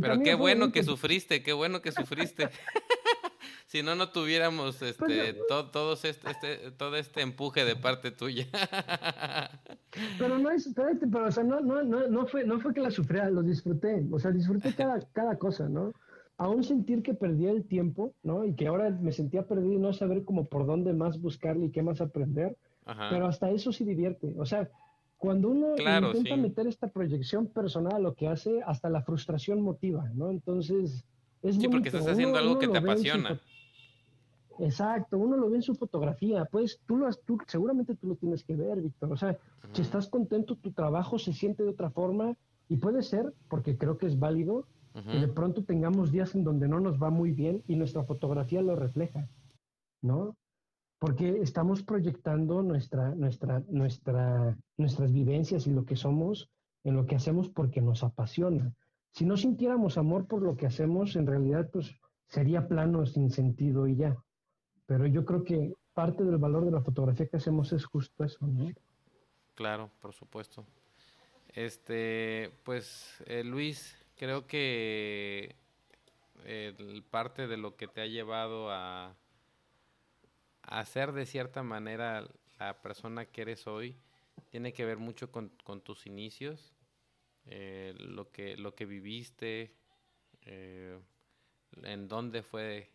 [0.00, 2.48] pero qué bueno que sufriste, qué bueno que sufriste.
[3.66, 8.46] si no, no tuviéramos pues este, todo, este, este, todo este empuje de parte tuya.
[10.18, 10.70] pero no es,
[11.10, 14.04] pero, o sea, no, no, no, no, fue, no fue que la sufriera, lo disfruté,
[14.10, 15.92] o sea, disfruté cada, cada cosa, ¿no?
[16.36, 18.44] Aún sentir que perdía el tiempo, ¿no?
[18.44, 21.70] Y que ahora me sentía perdido y no saber cómo por dónde más buscarle y
[21.70, 24.34] qué más aprender, pero hasta eso sí divierte.
[24.38, 24.68] O sea,
[25.16, 30.10] cuando uno intenta meter esta proyección personal a lo que hace, hasta la frustración motiva,
[30.14, 30.30] ¿no?
[30.30, 31.04] Entonces,
[31.42, 33.40] es Sí, porque estás haciendo algo que te apasiona.
[34.58, 38.44] Exacto, uno lo ve en su fotografía, pues tú lo tú, seguramente tú lo tienes
[38.44, 39.12] que ver, Víctor.
[39.12, 39.36] O sea,
[39.72, 42.36] si estás contento, tu trabajo se siente de otra forma
[42.68, 46.68] y puede ser, porque creo que es válido, que de pronto tengamos días en donde
[46.68, 49.28] no nos va muy bien y nuestra fotografía lo refleja,
[50.02, 50.36] ¿no?
[51.04, 56.48] porque estamos proyectando nuestra, nuestra, nuestra, nuestras vivencias y lo que somos
[56.82, 58.72] en lo que hacemos porque nos apasiona.
[59.12, 61.94] Si no sintiéramos amor por lo que hacemos, en realidad pues
[62.28, 64.16] sería plano, sin sentido y ya.
[64.86, 68.46] Pero yo creo que parte del valor de la fotografía que hacemos es justo eso,
[68.46, 68.70] ¿no?
[69.54, 70.64] Claro, por supuesto.
[71.48, 75.56] Este, pues eh, Luis, creo que
[76.44, 79.16] eh, parte de lo que te ha llevado a,
[80.62, 82.26] hacer de cierta manera
[82.58, 83.96] la persona que eres hoy
[84.50, 85.50] tiene que ver mucho con,
[85.82, 86.74] tus inicios,
[87.46, 89.74] eh, lo, que, lo que viviste,
[90.42, 90.98] eh,
[91.82, 92.90] en dónde fue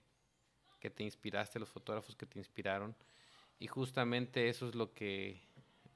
[0.80, 2.96] que te inspiraste, los fotógrafos que te inspiraron.
[3.60, 5.42] Y justamente eso es lo que,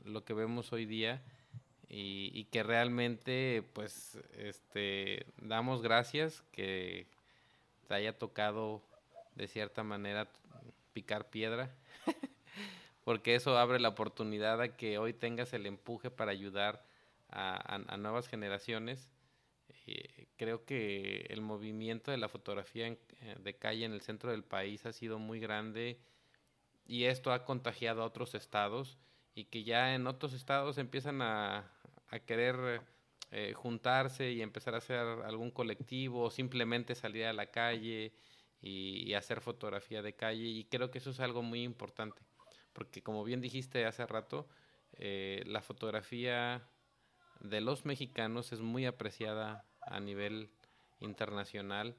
[0.04, 1.24] lo que vemos hoy día
[1.94, 7.06] y, y que realmente pues este, damos gracias que
[7.88, 8.82] te haya tocado
[9.36, 10.28] de cierta manera
[10.94, 11.72] picar piedra,
[13.04, 16.84] porque eso abre la oportunidad a que hoy tengas el empuje para ayudar
[17.30, 19.12] a, nuevas generaciones.
[19.86, 22.98] Eh, creo que el movimiento de la fotografía eh,
[23.40, 26.00] de calle en el centro del país ha sido muy grande
[26.88, 28.98] y esto ha contagiado a otros estados
[29.36, 31.70] y que ya en otros estados empiezan a,
[32.20, 32.82] querer
[33.32, 38.14] eh, juntarse y empezar a hacer algún colectivo o simplemente salir a la calle
[38.62, 42.22] y, hacer fotografía de calle y creo que eso es algo muy importante
[42.74, 44.48] porque como bien dijiste hace rato
[44.94, 46.68] eh, la fotografía
[47.40, 50.50] de los mexicanos es muy apreciada a nivel
[51.00, 51.96] internacional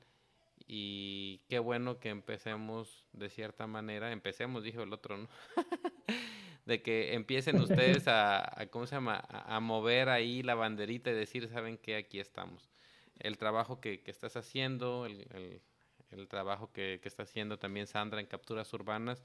[0.67, 5.29] y qué bueno que empecemos de cierta manera, empecemos, dijo el otro, ¿no?
[6.67, 11.49] de que empiecen ustedes a, ¿cómo se llama?, a, mover ahí la banderita y decir,
[11.49, 11.97] ¿saben qué?
[11.97, 12.71] Aquí estamos.
[13.19, 15.27] El trabajo que, que estás haciendo, el,
[16.15, 19.23] el trabajo que, está haciendo también Sandra en capturas urbanas,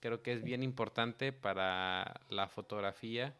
[0.00, 3.34] creo que es bien importante para la fotografía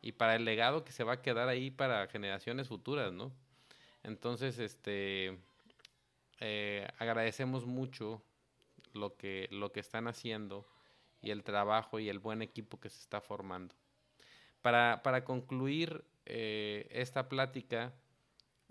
[0.00, 3.32] y para el legado que se va a quedar ahí para generaciones futuras, ¿no?
[4.02, 5.38] Entonces, este,
[6.40, 8.22] eh, agradecemos mucho
[8.94, 10.66] lo que, lo que están haciendo
[11.20, 13.74] y el trabajo y el buen equipo que se está formando.
[14.62, 17.94] Para, para concluir eh, esta plática,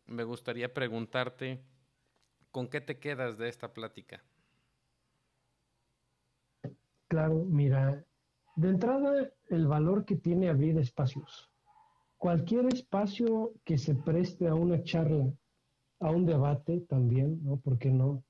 [0.05, 1.63] me gustaría preguntarte,
[2.57, 4.23] ¿Con qué te quedas de esta plática?
[7.07, 8.03] Claro, mira,
[8.55, 11.51] de entrada el valor que tiene abrir espacios.
[12.17, 15.31] Cualquier espacio que se preste a una charla,
[15.99, 17.57] a un debate también, ¿no?
[17.57, 18.23] ¿Por qué no?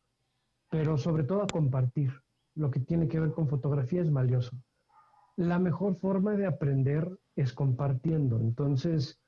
[0.70, 2.12] Pero sobre todo a compartir.
[2.58, 4.56] Lo que tiene que ver con fotografía es valioso.
[5.36, 8.40] La mejor forma de aprender es compartiendo.
[8.40, 9.20] Entonces,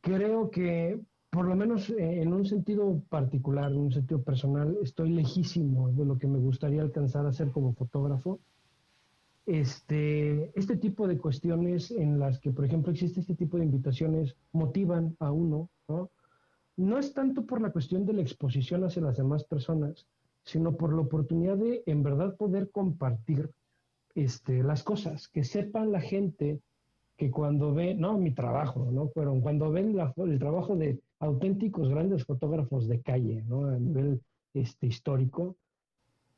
[0.00, 1.00] creo que
[1.32, 6.04] por lo menos eh, en un sentido particular, en un sentido personal, estoy lejísimo de
[6.04, 8.38] lo que me gustaría alcanzar a ser como fotógrafo.
[9.46, 14.36] Este, este tipo de cuestiones en las que, por ejemplo, existe este tipo de invitaciones
[14.52, 16.10] motivan a uno, ¿no?
[16.76, 20.06] No es tanto por la cuestión de la exposición hacia las demás personas,
[20.44, 23.50] sino por la oportunidad de en verdad poder compartir
[24.14, 26.60] este, las cosas, que sepan la gente
[27.16, 29.10] que cuando ve, no mi trabajo, ¿no?
[29.14, 33.66] Pero cuando ven el trabajo de auténticos grandes fotógrafos de calle, ¿no?
[33.66, 34.20] A nivel
[34.54, 35.56] este, histórico,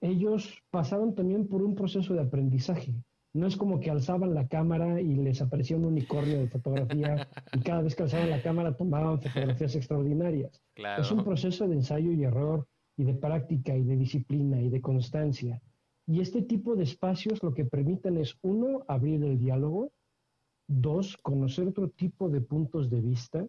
[0.00, 2.92] ellos pasaron también por un proceso de aprendizaje.
[3.32, 7.60] No es como que alzaban la cámara y les aparecía un unicornio de fotografía y
[7.60, 10.62] cada vez que alzaban la cámara tomaban fotografías extraordinarias.
[10.98, 12.66] Es un proceso de ensayo y error
[12.96, 15.60] y de práctica y de disciplina y de constancia.
[16.06, 19.90] Y este tipo de espacios lo que permiten es, uno, abrir el diálogo,
[20.66, 23.46] dos, conocer otro tipo de puntos de vista,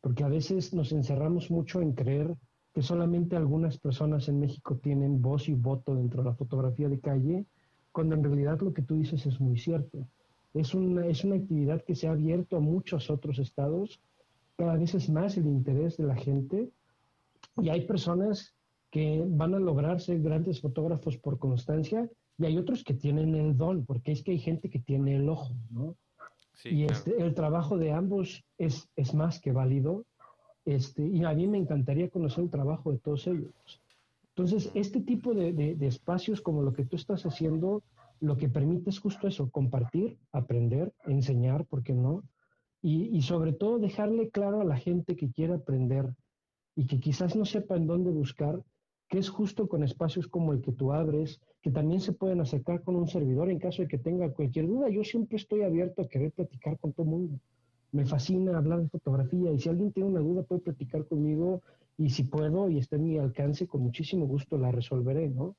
[0.00, 2.36] porque a veces nos encerramos mucho en creer
[2.72, 7.00] que solamente algunas personas en México tienen voz y voto dentro de la fotografía de
[7.00, 7.44] calle,
[7.92, 10.06] cuando en realidad lo que tú dices es muy cierto.
[10.54, 14.00] Es una, es una actividad que se ha abierto a muchos otros estados,
[14.56, 16.70] cada vez es más el interés de la gente
[17.56, 18.54] y hay personas
[18.90, 22.08] que van a lograr ser grandes fotógrafos por constancia
[22.38, 25.28] y hay otros que tienen el don, porque es que hay gente que tiene el
[25.28, 25.96] ojo, ¿no?
[26.64, 30.04] y este, el trabajo de ambos es, es más que válido
[30.64, 33.52] este, y a mí me encantaría conocer el trabajo de todos ellos.
[34.28, 37.82] Entonces, este tipo de, de, espacios como lo que tú estás haciendo,
[38.20, 42.22] lo que permite es justo eso, compartir, aprender, enseñar, ¿por qué no?
[42.82, 46.14] Y, y, sobre todo dejarle claro a la gente que quiere aprender
[46.74, 48.62] y que quizás no sepa en dónde buscar,
[49.10, 52.82] que es justo con espacios como el que tú abres, que también se pueden acercar
[52.82, 54.88] con un servidor en caso de que tenga cualquier duda.
[54.88, 57.40] Yo siempre estoy abierto a querer platicar con todo el mundo
[57.92, 61.62] me fascina hablar de fotografía y si alguien tiene una duda puede platicar conmigo
[61.98, 65.56] y si puedo y está en mi alcance, con muchísimo gusto la resolveré, ¿no?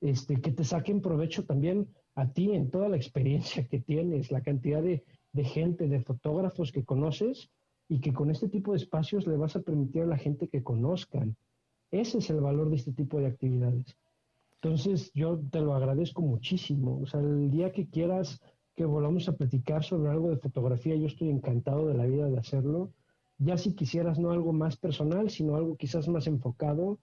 [0.00, 4.40] Este, que te saquen provecho también a ti en toda la experiencia que tienes, la
[4.40, 7.50] cantidad de, de gente, de fotógrafos que conoces
[7.88, 10.62] y que con este tipo de espacios le vas a permitir a la gente que
[10.62, 11.36] conozcan.
[11.90, 13.96] Ese es el valor de este tipo de actividades.
[14.54, 17.00] Entonces, yo te lo agradezco muchísimo.
[17.02, 18.40] O sea, el día que quieras
[18.74, 20.96] que volvamos a platicar sobre algo de fotografía.
[20.96, 22.92] Yo estoy encantado de la vida de hacerlo.
[23.38, 26.98] Ya si quisieras no algo más personal, sino algo quizás más enfocado,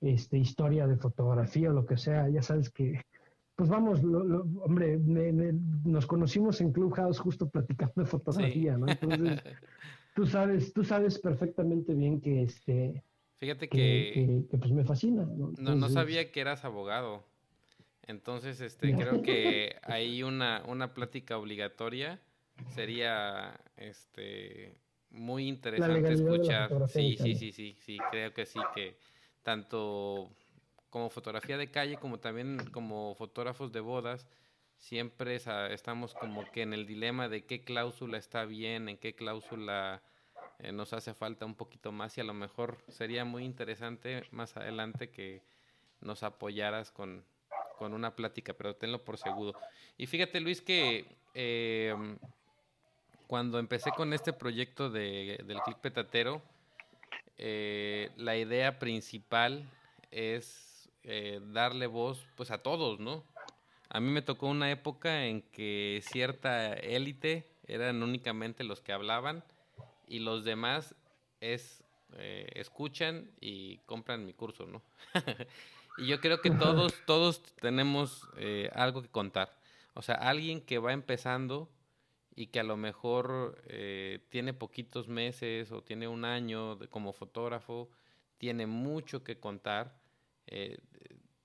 [0.00, 3.02] este, historia de fotografía o lo que sea, ya sabes que,
[3.54, 4.00] pues vamos,
[4.62, 4.98] hombre,
[5.84, 8.88] nos conocimos en Clubhouse justo platicando de fotografía, ¿no?
[8.88, 9.42] Entonces,
[10.14, 13.04] tú sabes, tú sabes perfectamente bien que este...
[13.40, 15.24] Fíjate que, que, pues me fascina.
[15.24, 15.74] ¿no?
[15.74, 17.24] no sabía que eras abogado.
[18.06, 22.20] Entonces, este, creo que hay una, una plática obligatoria
[22.74, 24.76] sería este
[25.10, 26.70] muy interesante escuchar.
[26.88, 28.96] Sí, sí, sí, sí, sí, creo que sí, que
[29.42, 30.30] tanto
[30.90, 34.28] como fotografía de calle como también como fotógrafos de bodas,
[34.76, 35.40] siempre
[35.70, 40.02] estamos como que en el dilema de qué cláusula está bien, en qué cláusula
[40.62, 44.56] eh, nos hace falta un poquito más y a lo mejor sería muy interesante más
[44.56, 45.42] adelante que
[46.00, 47.24] nos apoyaras con,
[47.78, 49.58] con una plática, pero tenlo por seguro.
[49.96, 51.94] Y fíjate, Luis, que eh,
[53.26, 56.42] cuando empecé con este proyecto de, del click petatero,
[57.38, 59.68] eh, la idea principal
[60.10, 60.66] es
[61.40, 63.24] darle voz pues a todos, ¿no?
[63.88, 69.42] A mí me tocó una época en que cierta élite eran únicamente los que hablaban
[70.10, 70.94] y los demás
[71.40, 71.82] es
[72.54, 74.82] escuchan y compran mi curso, ¿no?
[76.00, 79.54] Y yo creo que todos, todos tenemos eh, algo que contar.
[79.94, 81.70] O sea, alguien que va empezando
[82.34, 87.90] y que a lo mejor eh, tiene poquitos meses o tiene un año como fotógrafo,
[88.38, 90.00] tiene mucho que contar.
[90.46, 90.78] Eh,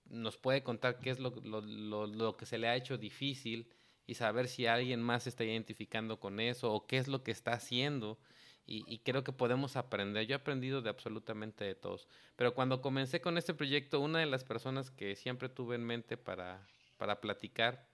[0.06, 3.68] nos puede contar qué es lo, lo, lo, lo, que se le ha hecho difícil
[4.08, 7.32] y saber si alguien más se está identificando con eso o qué es lo que
[7.32, 8.20] está haciendo
[8.68, 10.26] y, creo que podemos aprender.
[10.26, 12.08] Yo he aprendido de absolutamente de todos.
[12.36, 16.18] Pero cuando comencé con este proyecto, una de las personas que siempre tuve en mente
[16.18, 16.66] para,
[16.98, 17.86] para platicar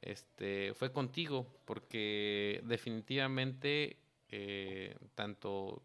[0.00, 3.98] este, fue contigo, porque definitivamente
[4.30, 5.82] eh, tanto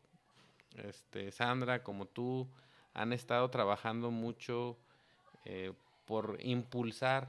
[0.77, 2.47] este, Sandra como tú
[2.93, 4.77] han estado trabajando mucho
[5.45, 5.73] eh,
[6.05, 7.27] por impulsar,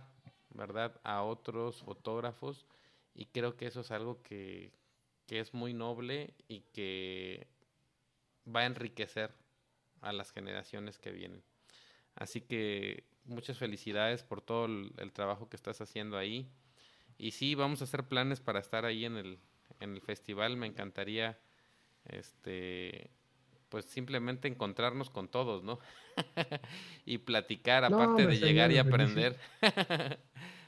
[0.50, 2.66] ¿verdad?, a otros fotógrafos
[3.14, 4.70] y creo que eso es algo que,
[5.26, 7.46] que es muy noble y que
[8.46, 9.32] va a enriquecer
[10.00, 11.42] a las generaciones que vienen.
[12.14, 16.48] Así que muchas felicidades por todo el, trabajo que estás haciendo ahí.
[17.18, 19.38] Y sí, vamos a hacer planes para estar ahí en el,
[19.80, 20.56] en el festival.
[20.56, 21.38] Me encantaría,
[22.04, 23.10] este,
[23.68, 25.78] pues simplemente encontrarnos con todos, ¿no?
[27.06, 29.38] y platicar, aparte de llegar y aprender.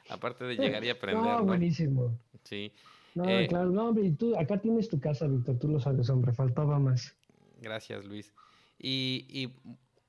[0.09, 1.23] aparte de llegar y aprender.
[1.23, 2.19] No, buenísimo.
[2.45, 2.73] Sí.
[3.17, 6.11] No, eh, claro, no, hombre, y tú, acá tienes tu casa, Víctor, tú lo sabes,
[6.11, 7.17] hombre, faltaba más.
[7.63, 8.35] Gracias, Luis.
[8.79, 9.55] Y, y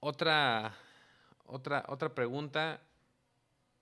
[0.02, 0.74] otra,
[1.46, 2.82] otra, otra pregunta,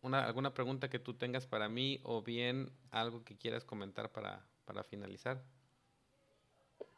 [0.04, 4.46] una, alguna pregunta que tú tengas para mí o bien algo que quieras comentar para,
[4.64, 5.44] para finalizar.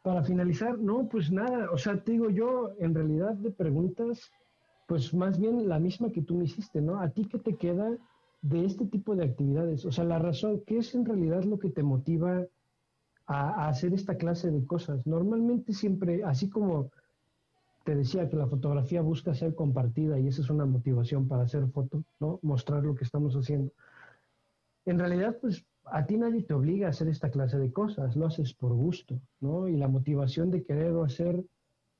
[0.04, 4.30] Para finalizar, no, pues nada, o sea, te digo yo, en realidad de preguntas,
[4.86, 7.00] pues más bien la misma que tú me hiciste, ¿no?
[7.00, 7.98] ¿A ti qué te queda
[8.42, 9.86] de este tipo de actividades?
[9.86, 12.46] O sea, la razón, ¿qué es en realidad lo que te motiva
[13.26, 15.06] a, hacer esta clase de cosas?
[15.06, 16.92] Normalmente siempre, así como
[17.84, 21.68] te decía que la fotografía busca ser compartida y esa es una motivación para hacer
[21.70, 22.40] foto, ¿no?
[22.42, 23.72] Mostrar lo que estamos haciendo.
[24.86, 28.26] En realidad, pues a ti nadie te obliga a hacer esta clase de cosas, lo
[28.26, 29.68] haces por gusto, ¿no?
[29.68, 31.44] Y la motivación de querer hacer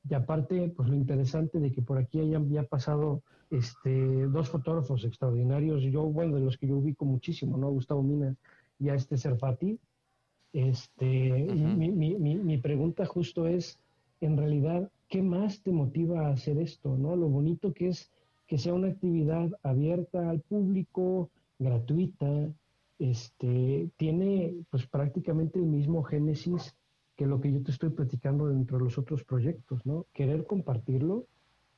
[0.10, 5.04] Y aparte, pues lo interesante de que por aquí hayan ya pasado este, dos fotógrafos
[5.04, 7.70] extraordinarios, yo, bueno, de los que yo ubico muchísimo, ¿no?
[7.70, 8.36] Gustavo Mina
[8.80, 9.80] y a este Serfati.
[10.54, 13.80] Este, mi, mi, mi, pregunta justo es,
[14.22, 17.16] en realidad, ¿qué más te motiva a hacer esto, no?
[17.16, 18.12] Lo bonito que es
[18.48, 21.30] que sea una actividad abierta al público,
[21.60, 22.50] gratuita,
[22.98, 26.76] este, tiene pues prácticamente el mismo génesis
[27.18, 30.06] que lo que yo te estoy platicando dentro de los otros proyectos, ¿no?
[30.14, 31.26] Querer compartirlo,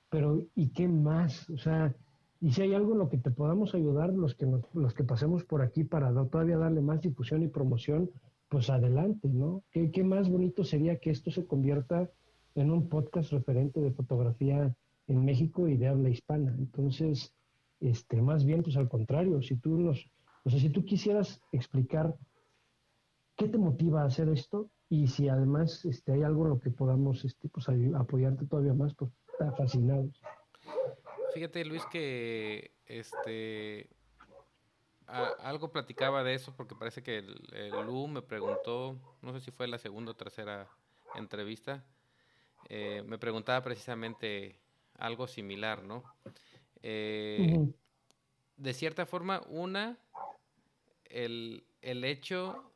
[0.09, 1.49] pero ¿y qué más?
[1.49, 1.95] O sea,
[2.41, 5.45] y si hay algo en lo que te podamos ayudar, los que, los que pasemos
[5.45, 8.11] por aquí para todavía darle más difusión y promoción,
[8.49, 9.63] pues adelante, ¿no?
[9.71, 12.09] ¿Qué, ¿Qué más bonito sería que esto se convierta
[12.55, 14.75] en un podcast referente de fotografía
[15.07, 16.53] en México y de habla hispana?
[16.57, 17.33] Entonces,
[17.79, 20.05] este, más bien, pues al contrario, si tú nos,
[20.43, 22.13] o sea, si tú quisieras explicar
[23.37, 26.71] qué te motiva a hacer esto y si además este, hay algo en lo que
[26.71, 30.19] podamos este, pues, apoyarte todavía más, pues está fascinados.
[31.33, 33.87] Fíjate, Luis, que este
[35.07, 39.67] algo platicaba de eso porque parece que el, Lu me preguntó, no sé si fue
[39.67, 40.67] la segunda o tercera
[41.15, 41.83] entrevista,
[42.67, 44.59] eh, me preguntaba precisamente
[44.97, 46.03] algo similar, ¿no?
[46.83, 47.71] Eh,
[48.57, 49.97] de cierta forma, una,
[51.05, 52.71] el, el hecho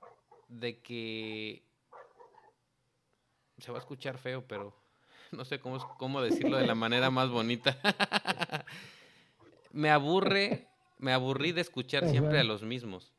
[0.48, 1.63] de que
[3.58, 4.76] se va a escuchar feo, pero
[5.32, 7.78] no sé cómo, cómo decirlo de la manera más bonita.
[9.72, 10.68] me aburre,
[11.00, 13.14] me aburrí de escuchar siempre a los mismos.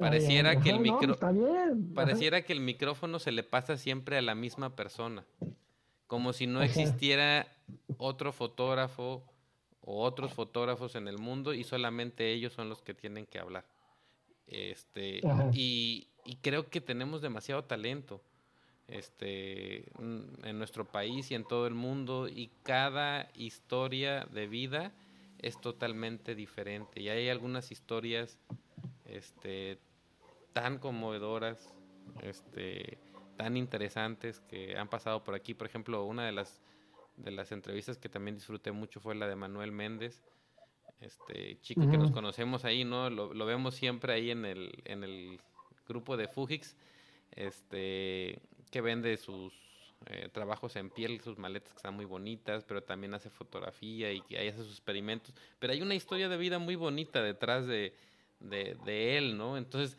[0.00, 1.18] Pareciera que el micro...
[1.94, 5.26] pareciera que el micrófono se le pasa siempre a la misma persona.
[6.06, 7.46] Como si no existiera
[7.98, 9.22] otro fotógrafo
[9.82, 13.66] o otros fotógrafos en el mundo y solamente ellos son los que tienen que hablar.
[14.46, 15.20] Este,
[15.52, 16.08] y,
[16.40, 18.22] creo que tenemos demasiado talento
[18.90, 24.92] este, en nuestro país y en todo el mundo y cada historia de vida
[25.38, 28.38] es totalmente diferente y hay algunas historias
[29.06, 29.78] este,
[30.52, 31.72] tan conmovedoras,
[32.22, 32.98] este,
[33.36, 35.54] tan interesantes que han pasado por aquí.
[35.54, 36.60] Por ejemplo, una de las
[37.16, 40.22] de las entrevistas que también disfruté mucho fue la de Manuel Méndez,
[41.00, 43.10] este chico que nos conocemos ahí, ¿no?
[43.10, 45.40] Lo, lo, vemos siempre ahí en el, en el
[45.88, 46.76] grupo de Fugix,
[47.32, 48.38] este,
[48.70, 49.52] que vende sus
[50.06, 54.22] eh, trabajos en piel, sus maletas que están muy bonitas, pero también hace fotografía y
[54.34, 55.34] ahí hace sus experimentos.
[55.58, 57.94] Pero hay una historia de vida muy bonita detrás de,
[58.40, 59.58] de, él, ¿no?
[59.58, 59.98] Entonces,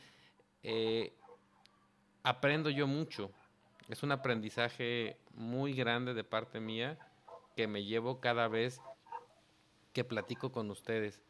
[0.64, 1.14] eh,
[2.24, 3.32] aprendo yo mucho.
[3.90, 6.98] Es un aprendizaje muy grande de parte mía
[7.56, 8.82] que me llevo cada vez
[9.94, 11.22] que platico con ustedes.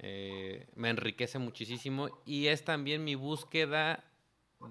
[0.00, 4.04] Eh, me enriquece muchísimo y es también mi búsqueda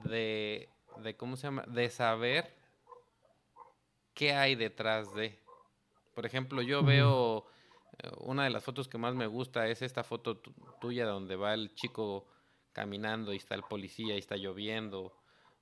[0.05, 1.63] de, de, ¿cómo se llama?
[1.67, 2.53] De saber
[4.13, 5.39] qué hay detrás de.
[6.13, 7.45] Por ejemplo, yo veo,
[7.99, 10.41] eh, una de las fotos que más me gusta es esta foto
[10.81, 12.27] tuya donde va el chico
[12.73, 15.13] caminando y está el policía y está lloviendo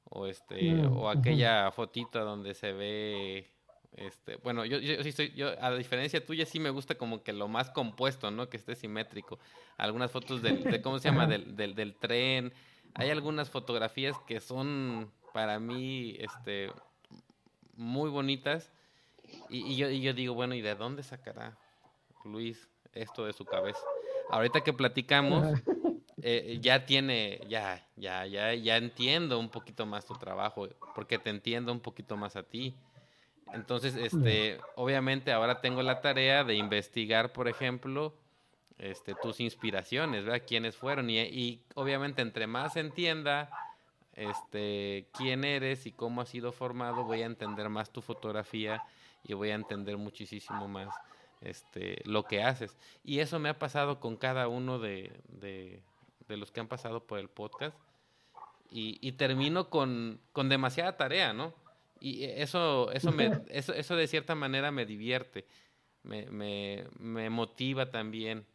[0.09, 3.55] o este mm, o aquella fotita donde se ve
[3.95, 7.31] este, bueno, yo, yo sí estoy, yo, a diferencia tuya, sí me gusta como que
[7.31, 8.49] lo más compuesto, ¿no?
[8.49, 9.39] Que esté simétrico.
[9.77, 11.27] Algunas fotos del, de, ¿cómo se llama?
[11.27, 12.53] Del, del, del, tren.
[12.93, 16.71] Hay algunas fotografías que son para mí, este,
[17.75, 18.71] muy bonitas.
[19.49, 21.57] Y, y, yo, y yo digo, bueno, ¿y de dónde sacará
[22.23, 23.81] Luis esto de su cabeza?
[24.29, 25.45] Ahorita que platicamos,
[26.21, 31.31] eh, ya tiene, ya, ya, ya, ya entiendo un poquito más tu trabajo, porque te
[31.31, 32.73] entiendo un poquito más a ti.
[33.51, 38.15] Entonces, este, obviamente ahora tengo la tarea de investigar, por ejemplo,
[38.77, 40.45] este, tus inspiraciones, ¿verdad?
[40.47, 43.49] Quiénes fueron y, y obviamente entre más entienda
[44.15, 48.83] este, quién eres y cómo has sido formado, voy a entender más tu fotografía
[49.23, 50.93] y voy a entender muchísimo más
[51.41, 52.77] este, lo que haces.
[53.03, 55.83] Y eso me ha pasado con cada uno de, de,
[56.27, 57.77] de los que han pasado por el podcast.
[58.69, 61.53] Y, y termino con, con demasiada tarea, ¿no?
[61.99, 65.45] y eso, eso, me, eso, eso de cierta manera me divierte,
[66.03, 68.45] me, me, me motiva también.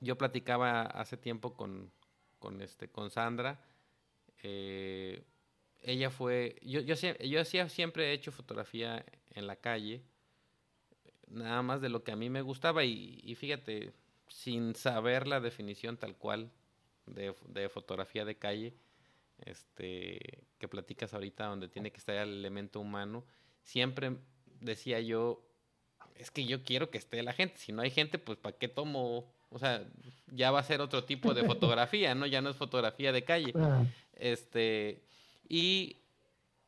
[0.00, 1.90] Yo platicaba hace tiempo con,
[2.38, 3.60] con, este, con Sandra.
[4.42, 5.22] Eh,
[5.82, 9.04] ella fue, yo, yo, yo siempre he hecho fotografía
[9.34, 10.02] en la calle,
[11.28, 13.92] nada más de lo que a mí me gustaba y, y fíjate,
[14.28, 16.50] sin saber la definición tal cual
[17.06, 18.74] de, de fotografía de calle,
[19.44, 23.24] este, que platicas ahorita, donde tiene que estar el elemento humano,
[23.62, 24.16] siempre
[24.60, 25.42] decía yo,
[26.14, 28.68] es que yo quiero que esté la gente, si no hay gente, pues ¿para qué
[28.68, 29.32] tomo?
[29.56, 29.82] O sea,
[30.32, 32.26] ya va a ser otro tipo de fotografía, ¿no?
[32.26, 33.54] Ya no es fotografía de calle.
[34.12, 35.02] Este,
[35.48, 35.96] y,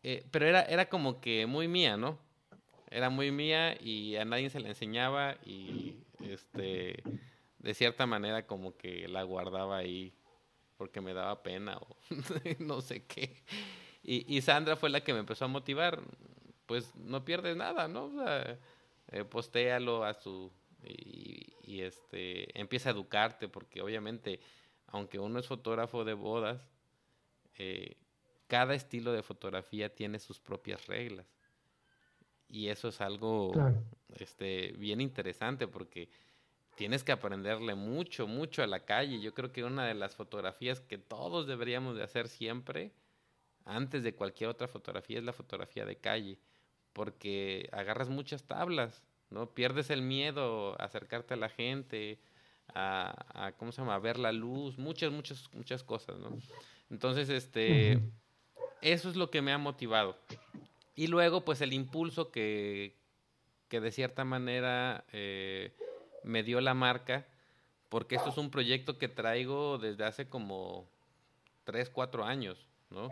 [0.02, 2.18] eh, pero era, era como que muy mía, ¿no?
[2.90, 7.02] era muy mía y a nadie se la enseñaba y este
[7.58, 10.14] de cierta manera como que la guardaba ahí
[10.76, 11.96] porque me daba pena o
[12.60, 13.36] no sé qué.
[14.02, 16.00] Y, Sandra fue la que me empezó a motivar,
[16.64, 18.06] pues no pierdes nada, ¿no?
[18.06, 18.58] O sea,
[19.12, 20.50] eh, postéalo a su...
[20.82, 21.52] Y,
[21.82, 24.40] este, empieza a educarte porque obviamente,
[24.86, 26.66] aunque uno es fotógrafo de bodas,
[27.58, 27.96] eh,
[28.46, 31.26] cada estilo de fotografía tiene sus propias reglas.
[32.48, 33.52] Y eso es algo
[34.16, 36.08] este, bien interesante porque
[36.76, 39.20] tienes que aprenderle mucho, mucho a la calle.
[39.20, 42.92] Yo creo que una de las fotografías que todos deberíamos de hacer siempre,
[43.64, 46.38] antes de cualquier otra fotografía, es la fotografía de calle,
[46.94, 49.50] porque agarras muchas tablas, ¿no?
[49.50, 52.18] Pierdes el miedo a acercarte a la gente,
[52.74, 53.94] a, ¿cómo se llama?
[53.94, 56.36] A ver la luz, muchas, muchas, muchas cosas, ¿no?
[56.90, 58.00] Entonces, este,
[58.80, 60.16] eso es lo que me ha motivado.
[60.94, 62.96] Y luego, pues el impulso que,
[63.68, 65.72] que de cierta manera eh,
[66.24, 67.26] me dio la marca,
[67.88, 70.88] porque esto es un proyecto que traigo desde hace como
[71.64, 73.10] 3, 4 años, ¿no?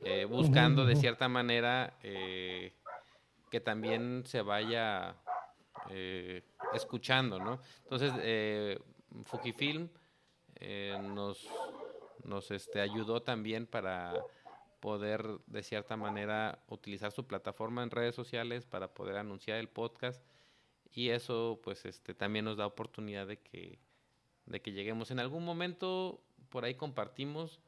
[0.00, 2.74] Eh, buscando de cierta manera eh,
[3.50, 5.16] que también se vaya
[6.72, 7.60] escuchando, ¿no?
[7.82, 8.80] Entonces,
[9.24, 9.88] Fujifilm
[11.14, 11.46] nos,
[12.24, 14.14] nos este, ayudó también para
[14.80, 20.22] poder de cierta manera utilizar su plataforma en redes sociales para poder anunciar el podcast
[20.92, 23.78] y eso pues este también nos da oportunidad de que
[24.44, 27.60] de que lleguemos en algún momento por ahí compartimos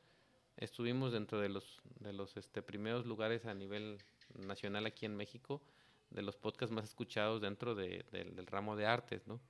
[0.56, 3.98] estuvimos dentro de los de los este primeros lugares a nivel
[4.34, 5.62] nacional aquí en México
[6.10, 9.40] de los podcasts más escuchados dentro de, del ramo de artes no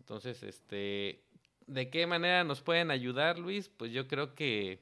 [0.00, 1.22] entonces este
[1.66, 4.80] de qué manera nos pueden ayudar Luis pues yo creo que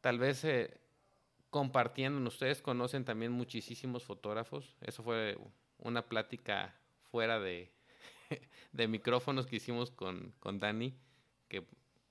[0.00, 0.78] tal vez eh,
[1.50, 5.38] compartiendo, ustedes conocen también muchísimos fotógrafos, eso fue
[5.78, 6.74] una plática
[7.10, 7.70] fuera de,
[8.72, 10.94] de micrófonos que hicimos con, con Dani,
[11.48, 11.64] que,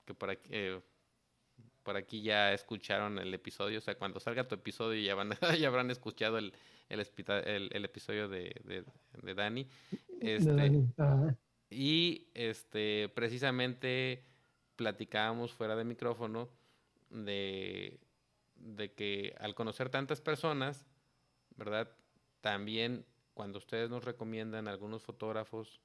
[0.04, 0.80] que por, aquí, eh,
[1.82, 5.68] por aquí ya escucharon el episodio, o sea, cuando salga tu episodio ya, van, ya
[5.68, 6.52] habrán escuchado el,
[6.88, 8.84] el, el, episodio de,
[9.22, 9.66] de, Dani.
[10.20, 10.84] Este,
[11.70, 14.24] y este, precisamente
[14.76, 16.48] platicábamos fuera de micrófono
[17.10, 17.98] de,
[18.56, 20.86] de que al conocer tantas personas,
[21.56, 21.90] ¿verdad?
[22.40, 23.04] También
[23.34, 25.80] cuando ustedes nos recomiendan algunos fotógrafos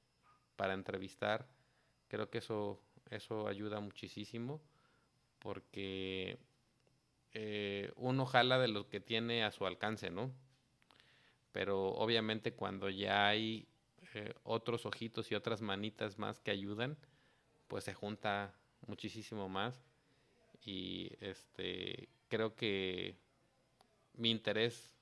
[0.56, 1.48] para entrevistar,
[2.08, 2.80] creo que eso,
[3.10, 4.62] eso ayuda muchísimo
[5.38, 6.38] porque
[7.32, 10.32] eh, uno jala de lo que tiene a su alcance, ¿no?
[11.52, 13.68] Pero obviamente cuando ya hay
[14.14, 16.98] eh, otros ojitos y otras manitas más que ayudan,
[17.68, 18.54] pues se junta
[18.86, 19.86] muchísimo más
[20.64, 23.16] y este creo que
[24.14, 24.96] mi interés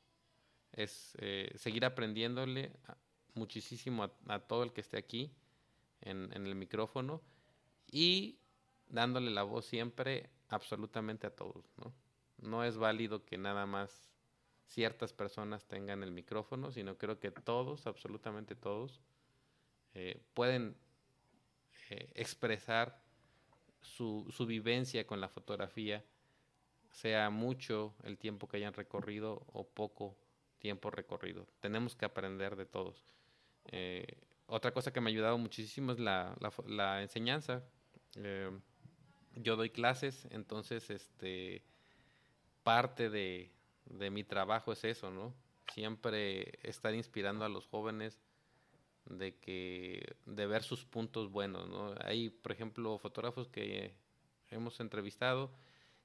[0.73, 2.73] es eh, seguir aprendiéndole
[3.35, 5.33] muchísimo a, todo el que esté aquí
[6.01, 7.23] en, en, el micrófono
[7.91, 8.39] y
[8.89, 11.93] dándole la voz siempre absolutamente a todos, ¿no?
[12.39, 14.10] No es válido que nada más
[14.71, 19.01] ciertas personas tengan el micrófono, sino creo que todos, absolutamente todos,
[19.95, 20.77] eh, pueden
[21.91, 23.03] eh, expresar
[23.83, 26.05] su, su vivencia con la fotografía,
[26.93, 30.17] sea mucho el tiempo que hayan recorrido o poco
[30.61, 31.47] tiempo recorrido.
[31.61, 33.03] Tenemos que aprender de todos.
[33.67, 34.07] Eh,
[34.47, 36.37] otra cosa que me ha ayudado muchísimo es la,
[36.67, 37.65] la, enseñanza.
[38.17, 38.51] Eh,
[39.35, 41.63] yo doy clases, entonces este
[42.63, 43.51] parte de,
[43.91, 45.35] de, mi trabajo es eso, ¿no?
[45.73, 48.19] Siempre estar inspirando a los jóvenes
[49.07, 51.95] de que de ver sus puntos buenos, ¿no?
[52.05, 53.95] Hay, por ejemplo, fotógrafos que
[54.51, 55.51] hemos entrevistado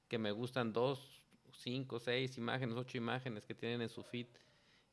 [0.08, 1.20] que me gustan dos,
[1.52, 4.26] cinco, seis imágenes, ocho imágenes que tienen en su feed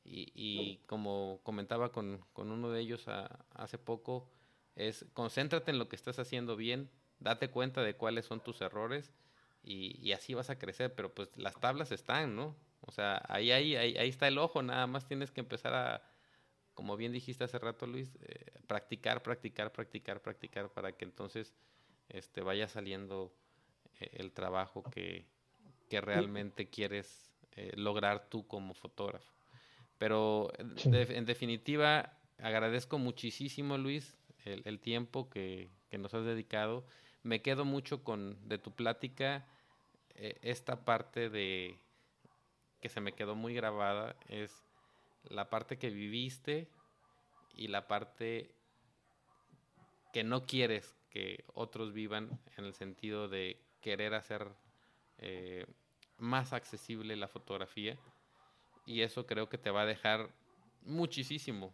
[0.04, 3.06] y, y como comentaba con, con, uno de ellos
[3.54, 4.30] hace poco,
[4.76, 6.90] es concéntrate en lo que estás haciendo bien,
[7.20, 9.14] date cuenta de cuáles son tus errores
[9.64, 12.56] y, y así vas a crecer, pero pues las tablas están, ¿no?
[12.86, 16.02] O sea, ahí, ahí, ahí, ahí está el ojo, nada más tienes que empezar a
[16.74, 21.54] como bien dijiste hace rato, Luis, eh, practicar, practicar, practicar, practicar para que entonces
[22.10, 23.34] este, vaya saliendo
[24.00, 25.26] eh, el trabajo que,
[25.90, 29.32] que realmente quieres eh, lograr tú como fotógrafo.
[29.98, 36.86] Pero en definitiva, agradezco muchísimo, Luis, el, el tiempo que, que, nos has dedicado.
[37.22, 39.46] Me quedo mucho con de tu plática
[40.16, 41.78] esta parte de
[42.84, 44.66] que se me quedó muy grabada es
[45.24, 46.68] la parte que viviste
[47.56, 48.54] y la parte
[50.12, 54.50] que no quieres que otros vivan en el sentido de querer hacer
[55.20, 55.66] eh,
[56.18, 57.98] más accesible la fotografía
[58.86, 60.30] y eso creo que te va a dejar
[60.82, 61.74] muchísimo,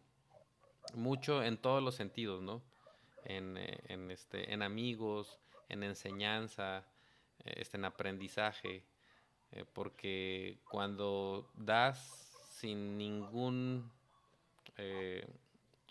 [0.93, 2.61] mucho en todos los sentidos, ¿no?
[3.25, 6.85] En, eh, en, este, en amigos, en enseñanza,
[7.45, 8.83] este, en aprendizaje,
[9.51, 11.97] eh, porque cuando das
[12.51, 13.91] sin ningún
[14.77, 15.27] eh,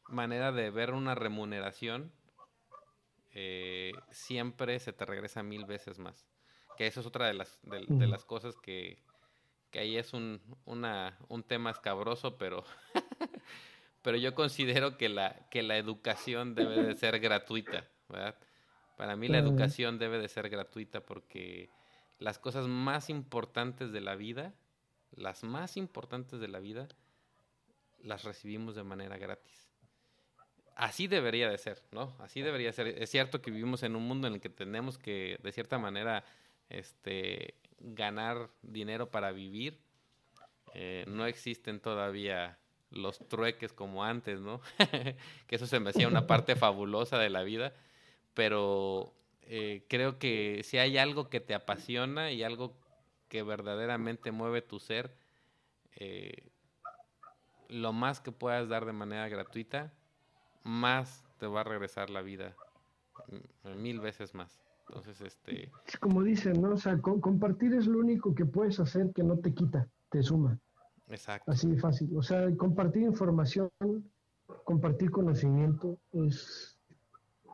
[0.09, 2.12] manera de ver una remuneración,
[3.32, 6.26] eh, siempre se te regresa mil veces más.
[6.76, 9.02] Que eso es otra de las, de, las cosas que,
[9.70, 12.64] que, ahí es un, una, un tema escabroso, pero,
[14.02, 18.36] pero yo considero que la, que la educación debe de ser gratuita, ¿verdad?
[18.97, 21.70] Para mí la educación debe de ser gratuita porque
[22.19, 24.55] las cosas más importantes de la vida,
[25.12, 26.89] las más importantes de la vida,
[28.03, 29.69] las recibimos de manera gratis.
[30.74, 32.15] Así debería de ser, ¿no?
[32.20, 32.86] Así debería ser.
[32.86, 36.24] Es cierto que vivimos en un mundo en el que tenemos que, de cierta manera,
[36.69, 39.81] este, ganar dinero para vivir.
[40.74, 42.59] Eh, no existen todavía
[42.90, 44.61] los trueques como antes, ¿no?
[45.47, 47.74] que eso se me hacía una parte fabulosa de la vida
[48.39, 49.12] pero
[49.50, 52.74] eh, creo que si hay algo que te apasiona y algo
[53.28, 55.16] que verdaderamente mueve tu ser,
[55.96, 56.50] eh,
[57.68, 59.94] lo más que puedas dar de manera gratuita,
[60.64, 62.54] más te va a regresar la vida,
[63.28, 64.60] mm, mil veces más.
[64.86, 65.70] Entonces, este...
[65.86, 66.72] Es como dicen, ¿no?
[66.72, 70.58] O sea, compartir es lo único que puedes hacer que no te quita, te suma.
[71.08, 71.52] Exacto.
[71.52, 72.14] Así de fácil.
[72.16, 73.70] O sea, compartir información,
[74.64, 76.78] compartir conocimiento es...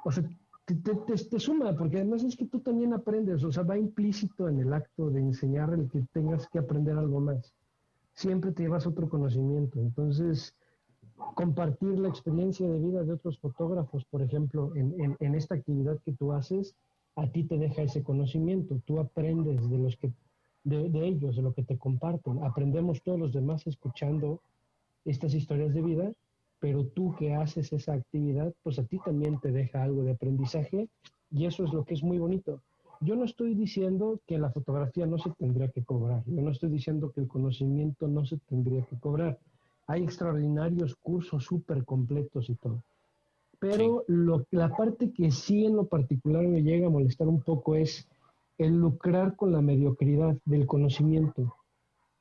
[0.05, 0.25] O sea,
[0.65, 4.61] te, te, suma, porque además es que tú también aprendes, o sea, va implícito en
[4.61, 7.53] el acto de enseñar el que tengas que aprender algo más.
[8.15, 9.79] Siempre te llevas otro conocimiento.
[9.81, 10.55] Entonces,
[11.35, 16.13] compartir la experiencia de vida de otros fotógrafos, por ejemplo, en, en, esta actividad que
[16.13, 16.75] tú haces,
[17.17, 18.81] a ti te deja ese conocimiento.
[18.87, 20.13] Tú aprendes de los que
[20.65, 22.43] de, ellos, de lo que te comparten.
[22.43, 24.41] Aprendemos todos los demás escuchando
[25.05, 26.13] estas historias de vida
[26.65, 30.89] pero tú que haces esa actividad, pues a ti también te deja algo de aprendizaje
[31.31, 32.63] y eso es lo que es muy bonito.
[33.03, 36.71] Yo no estoy diciendo que la fotografía no se tendría que cobrar, yo no estoy
[36.71, 39.39] diciendo que el conocimiento no se tendría que cobrar.
[39.87, 42.83] Hay extraordinarios cursos súper completos y todo.
[43.59, 47.75] Pero lo, la parte que sí en lo particular me llega a molestar un poco
[47.75, 48.09] es
[48.57, 51.57] el lucrar con la mediocridad del conocimiento.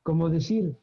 [0.03, 0.75] Como decir,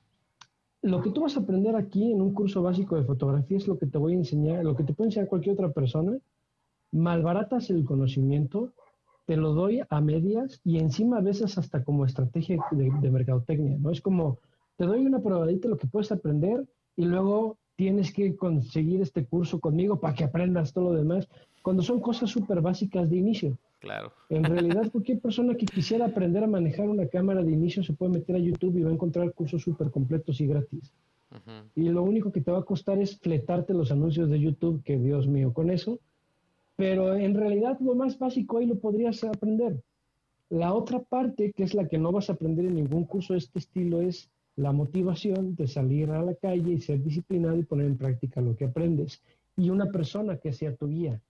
[0.83, 3.79] lo que tú vas a aprender aquí en un curso básico de fotografía es lo
[3.79, 6.17] que te voy a enseñar, lo que te puede enseñar cualquier otra persona.
[6.93, 8.73] Malbaratas el conocimiento,
[9.27, 13.91] te lo doy a medias y encima a veces hasta como estrategia de, mercadotecnia, ¿no?
[13.91, 14.39] Es como,
[14.77, 16.67] te doy una probadita de lo que puedes aprender
[16.97, 21.29] y luego tienes que conseguir este curso conmigo para que aprendas todo lo demás,
[21.63, 23.59] cuando son cosas súper básicas de inicio.
[23.81, 24.13] Claro.
[24.29, 28.13] En realidad, cualquier persona que quisiera aprender a manejar una cámara de inicio se puede
[28.13, 30.93] meter a YouTube y va a encontrar cursos súper completos y gratis.
[31.77, 34.99] Y lo único que te va a costar es fletarte los anuncios de YouTube, que
[34.99, 36.01] Dios mío, con eso.
[36.75, 39.81] Pero en realidad lo más básico ahí lo podrías aprender.
[40.49, 43.39] La otra parte, que es la que no vas a aprender en ningún curso de
[43.39, 47.87] este estilo, es la motivación de salir a la calle y ser disciplinado y poner
[47.87, 49.23] en práctica lo que aprendes.
[49.57, 51.21] Y una persona que sea tu guía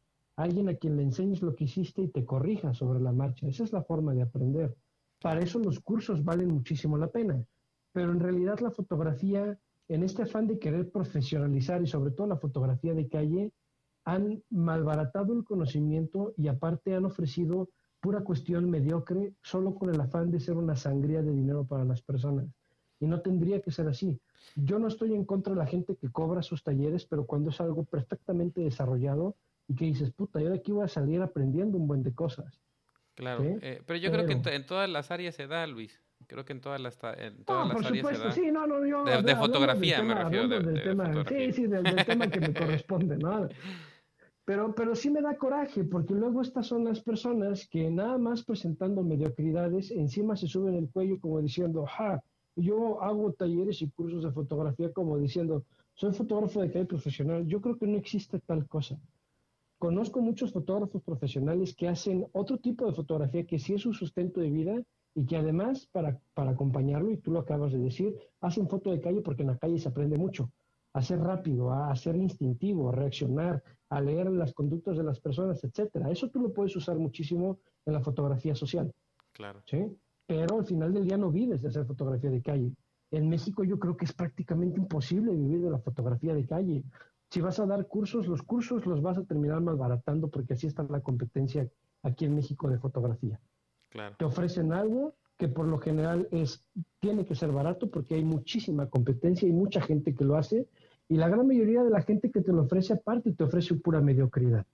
[0.42, 3.46] alguien a quien le enseñes lo que hiciste y te corrija sobre la marcha.
[3.46, 4.74] Esa es la forma de aprender.
[5.20, 7.44] Para eso los cursos valen muchísimo la pena.
[7.92, 9.58] Pero en realidad la fotografía,
[9.88, 13.52] en este afán de querer profesionalizar y sobre todo la fotografía de calle,
[14.04, 17.68] han malbaratado el conocimiento y aparte han ofrecido
[18.00, 22.00] pura cuestión mediocre solo con el afán de ser una sangría de dinero para las
[22.00, 22.46] personas.
[22.98, 24.18] Y no tendría que ser así.
[24.56, 27.60] Yo no estoy en contra de la gente que cobra sus talleres, pero cuando es
[27.60, 29.36] algo perfectamente desarrollado,
[29.70, 32.60] y que dices, puta, yo de aquí voy a salir aprendiendo un buen de cosas.
[33.14, 36.02] Claro, eh, pero yo creo que en, todas las áreas se da, Luis.
[36.26, 38.32] Creo que en todas las, en todas las áreas se da.
[38.32, 40.48] Sí, no, no, yo, de, fotografía me refiero.
[40.48, 43.48] del tema, Sí, sí, del, tema que me corresponde, ¿no?
[44.44, 48.42] Pero, pero sí me da coraje, porque luego estas son las personas que nada más
[48.42, 52.20] presentando mediocridades, encima se suben el cuello como diciendo, ja,
[52.56, 55.62] yo hago talleres y cursos de fotografía como diciendo,
[55.94, 57.46] soy fotógrafo de calle profesional.
[57.46, 58.98] Yo creo que no existe tal cosa.
[59.80, 64.38] Conozco muchos fotógrafos profesionales que hacen otro tipo de fotografía que sí es un sustento
[64.38, 64.82] de vida
[65.14, 69.00] y que además para, para acompañarlo, y tú lo acabas de decir, hacen foto de
[69.00, 70.52] calle porque en la calle se aprende mucho,
[70.92, 75.64] a ser rápido, a ser instintivo, a reaccionar, a leer las conductas de las personas,
[75.64, 76.10] etcétera.
[76.10, 78.92] Eso tú lo puedes usar muchísimo en la fotografía social.
[79.32, 79.62] Claro.
[79.64, 79.86] ¿sí?
[80.26, 82.70] Pero al final del día no vives de hacer fotografía de calle.
[83.12, 86.84] En México yo creo que es prácticamente imposible vivir de la fotografía de calle
[87.30, 90.82] si vas a dar cursos, los cursos los vas a terminar malbaratando porque así está
[90.84, 91.68] la competencia
[92.02, 93.40] aquí en México de fotografía.
[93.90, 94.16] Claro.
[94.18, 96.64] Te ofrecen algo que por lo general es
[96.98, 100.66] tiene que ser barato porque hay muchísima competencia y mucha gente que lo hace
[101.08, 104.00] Y la gran mayoría de la gente que te lo ofrece aparte te ofrece pura
[104.00, 104.66] mediocridad.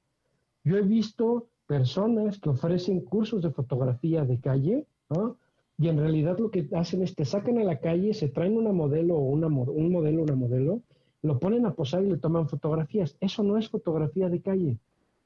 [0.64, 5.36] Yo he visto personas que ofrecen cursos de fotografía de calle, ¿no?
[5.78, 8.72] Y en realidad lo que hacen es te sacan a la calle, se traen una
[8.72, 10.82] modelo o una, un modelo, una modelo,
[11.26, 13.16] lo ponen a posar y le toman fotografías.
[13.20, 14.78] Eso no es fotografía de calle.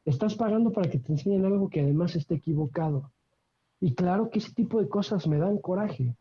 [0.04, 3.10] Estás pagando para que te enseñen algo que además esté equivocado.
[3.80, 6.16] Y claro que ese tipo de cosas me dan coraje.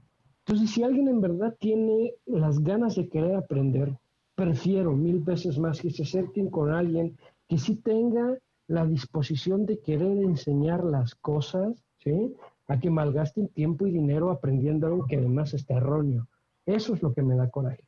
[0.46, 3.98] Entonces, si alguien en verdad tiene las ganas de querer aprender,
[4.36, 8.38] prefiero mil veces más que se acerquen con alguien que sí tenga
[8.68, 12.36] la disposición de querer enseñar las cosas, ¿sí?
[12.68, 16.28] A que malgasten tiempo y dinero aprendiendo algo que además está erróneo.
[16.66, 17.84] Eso es lo que me da coraje.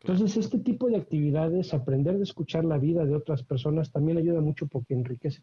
[0.00, 4.40] Entonces, este tipo de actividades, aprender de escuchar la vida de otras personas, también ayuda
[4.40, 5.42] mucho porque enriquece.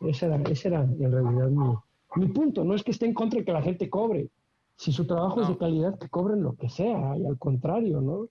[0.00, 1.74] Ese era, ese era en realidad mi,
[2.16, 2.64] mi punto.
[2.64, 4.30] No es que esté en contra de que la gente cobre.
[4.76, 8.28] Si su trabajo es de calidad, que cobren lo que sea, y al contrario, ¿no?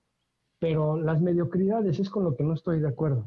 [0.58, 3.26] Pero las mediocridades es con lo que no estoy de acuerdo.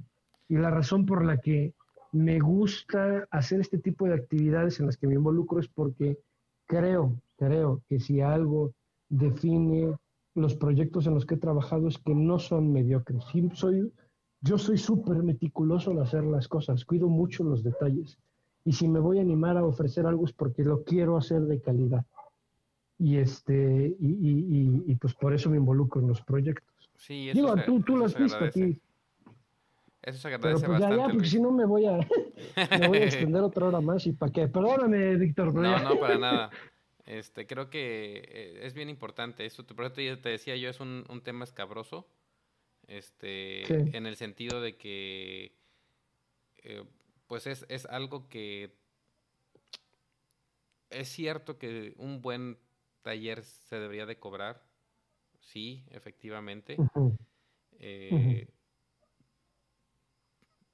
[0.48, 1.72] Y la razón por la que
[2.10, 6.18] me gusta hacer este tipo de actividades en las que me involucro es porque
[6.66, 8.72] creo, creo que si algo
[9.08, 9.96] define
[10.34, 13.24] los proyectos en los que he trabajado es que no son mediocres.
[13.54, 13.92] soy,
[14.40, 18.18] yo soy súper meticuloso al hacer las cosas, cuido mucho los detalles.
[18.64, 21.60] Y si me voy a animar a ofrecer algo es porque lo quiero hacer de
[21.60, 22.04] calidad.
[22.98, 26.72] Y, este, y, y, y pues por eso me involucro en los proyectos.
[26.96, 28.80] Sí, Digo, tú, tú lo has visto aquí.
[30.02, 30.96] Eso se agradece Pero pues bastante.
[30.96, 31.98] Ya, ya, porque si no me voy a,
[32.78, 34.48] me voy a extender otra hora más y para qué.
[34.48, 35.54] Perdóname, Víctor.
[35.54, 36.50] No, no, para nada.
[37.04, 39.44] Este, creo que eh, es bien importante.
[39.44, 42.06] Esto, por eso te decía yo, es un, un tema escabroso.
[42.86, 45.56] Este, en el sentido de que,
[46.64, 46.84] eh,
[47.26, 48.74] pues es, es algo que
[50.90, 52.58] es cierto que un buen
[53.02, 54.62] taller se debería de cobrar.
[55.40, 56.76] Sí, efectivamente.
[57.78, 58.48] eh,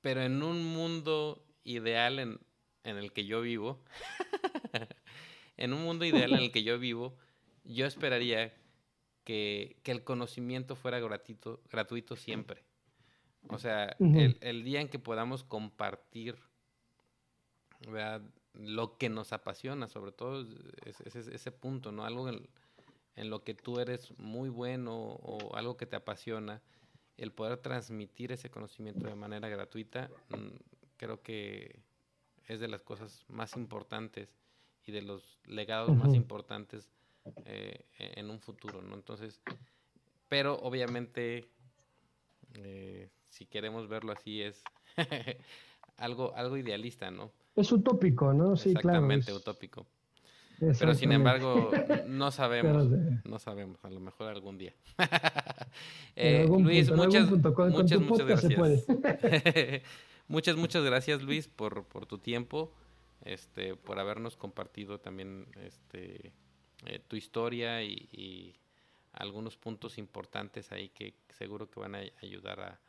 [0.01, 2.41] pero en un mundo ideal en,
[2.85, 3.85] en el que yo vivo,
[5.59, 7.15] en un mundo ideal en el que yo vivo,
[7.65, 8.55] yo esperaría
[9.25, 12.65] que, que el conocimiento fuera gratuito, gratuito siempre.
[13.49, 14.21] O sea, uh -huh.
[14.21, 16.37] el, el, día en que podamos compartir
[17.87, 18.23] ¿verdad?
[18.55, 20.47] lo que nos apasiona, sobre todo
[20.87, 22.05] es, es, es ese punto, ¿no?
[22.05, 22.49] Algo en,
[23.17, 26.63] en, lo que tú eres muy bueno o algo que te apasiona,
[27.17, 30.57] el poder transmitir ese conocimiento de manera gratuita, mm,
[30.97, 31.81] creo que
[32.47, 34.38] es de las cosas más importantes
[34.89, 36.05] y de los legados uh -huh.
[36.05, 36.89] más importantes
[37.45, 38.95] eh, en un futuro, ¿no?
[38.95, 39.41] Entonces,
[40.29, 41.49] pero obviamente,
[42.55, 44.63] eh, si queremos verlo así, es
[45.97, 47.31] algo, algo idealista, ¿no?
[47.55, 48.57] Es utópico, ¿no?
[48.57, 49.43] Sí, Exactamente, claro, es...
[49.43, 49.87] utópico.
[50.59, 51.71] Pero sin embargo,
[52.09, 52.89] no sabemos,
[53.25, 54.75] no sabemos, a lo mejor algún día.
[56.17, 58.93] eh, Luis, punto, muchas, punto, con, muchas, con muchas gracias.
[60.27, 62.73] muchas, muchas gracias, Luis, por, por tu tiempo,
[63.23, 66.33] este, por habernos compartido también este,
[66.87, 68.55] eh, tu historia y,
[69.11, 72.81] algunos puntos importantes ahí que seguro que van a ayudar a,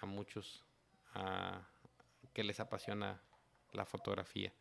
[0.00, 0.62] a muchos
[1.14, 1.62] a,
[2.34, 3.22] que les apasiona
[3.72, 4.52] la fotografía.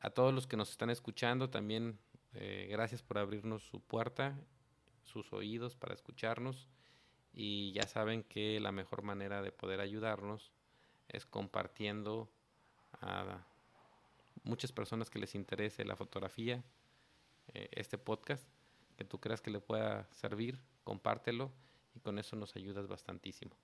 [0.00, 2.00] A todos los que nos están escuchando también
[2.34, 4.36] eh, gracias por abrirnos su puerta,
[5.04, 6.68] sus oídos para escucharnos
[7.32, 10.52] y ya saben que la mejor manera de poder ayudarnos
[11.08, 12.28] es compartiendo
[13.00, 13.46] a
[14.44, 16.62] muchas personas que les interese la fotografía,
[17.52, 18.46] eh, este podcast,
[18.96, 21.50] que tú creas que le pueda servir, compártelo
[21.94, 23.56] y con eso nos ayudas bastantísimo.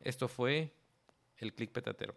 [0.00, 0.72] Esto fue
[1.38, 2.14] el Click Petatero.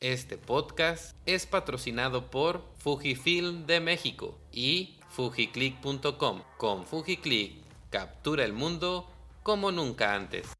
[0.00, 6.42] Este podcast es patrocinado por Fujifilm de México y Fujiclick.com.
[6.58, 9.10] Con Fujiclick, captura el mundo
[9.42, 10.52] como nunca antes.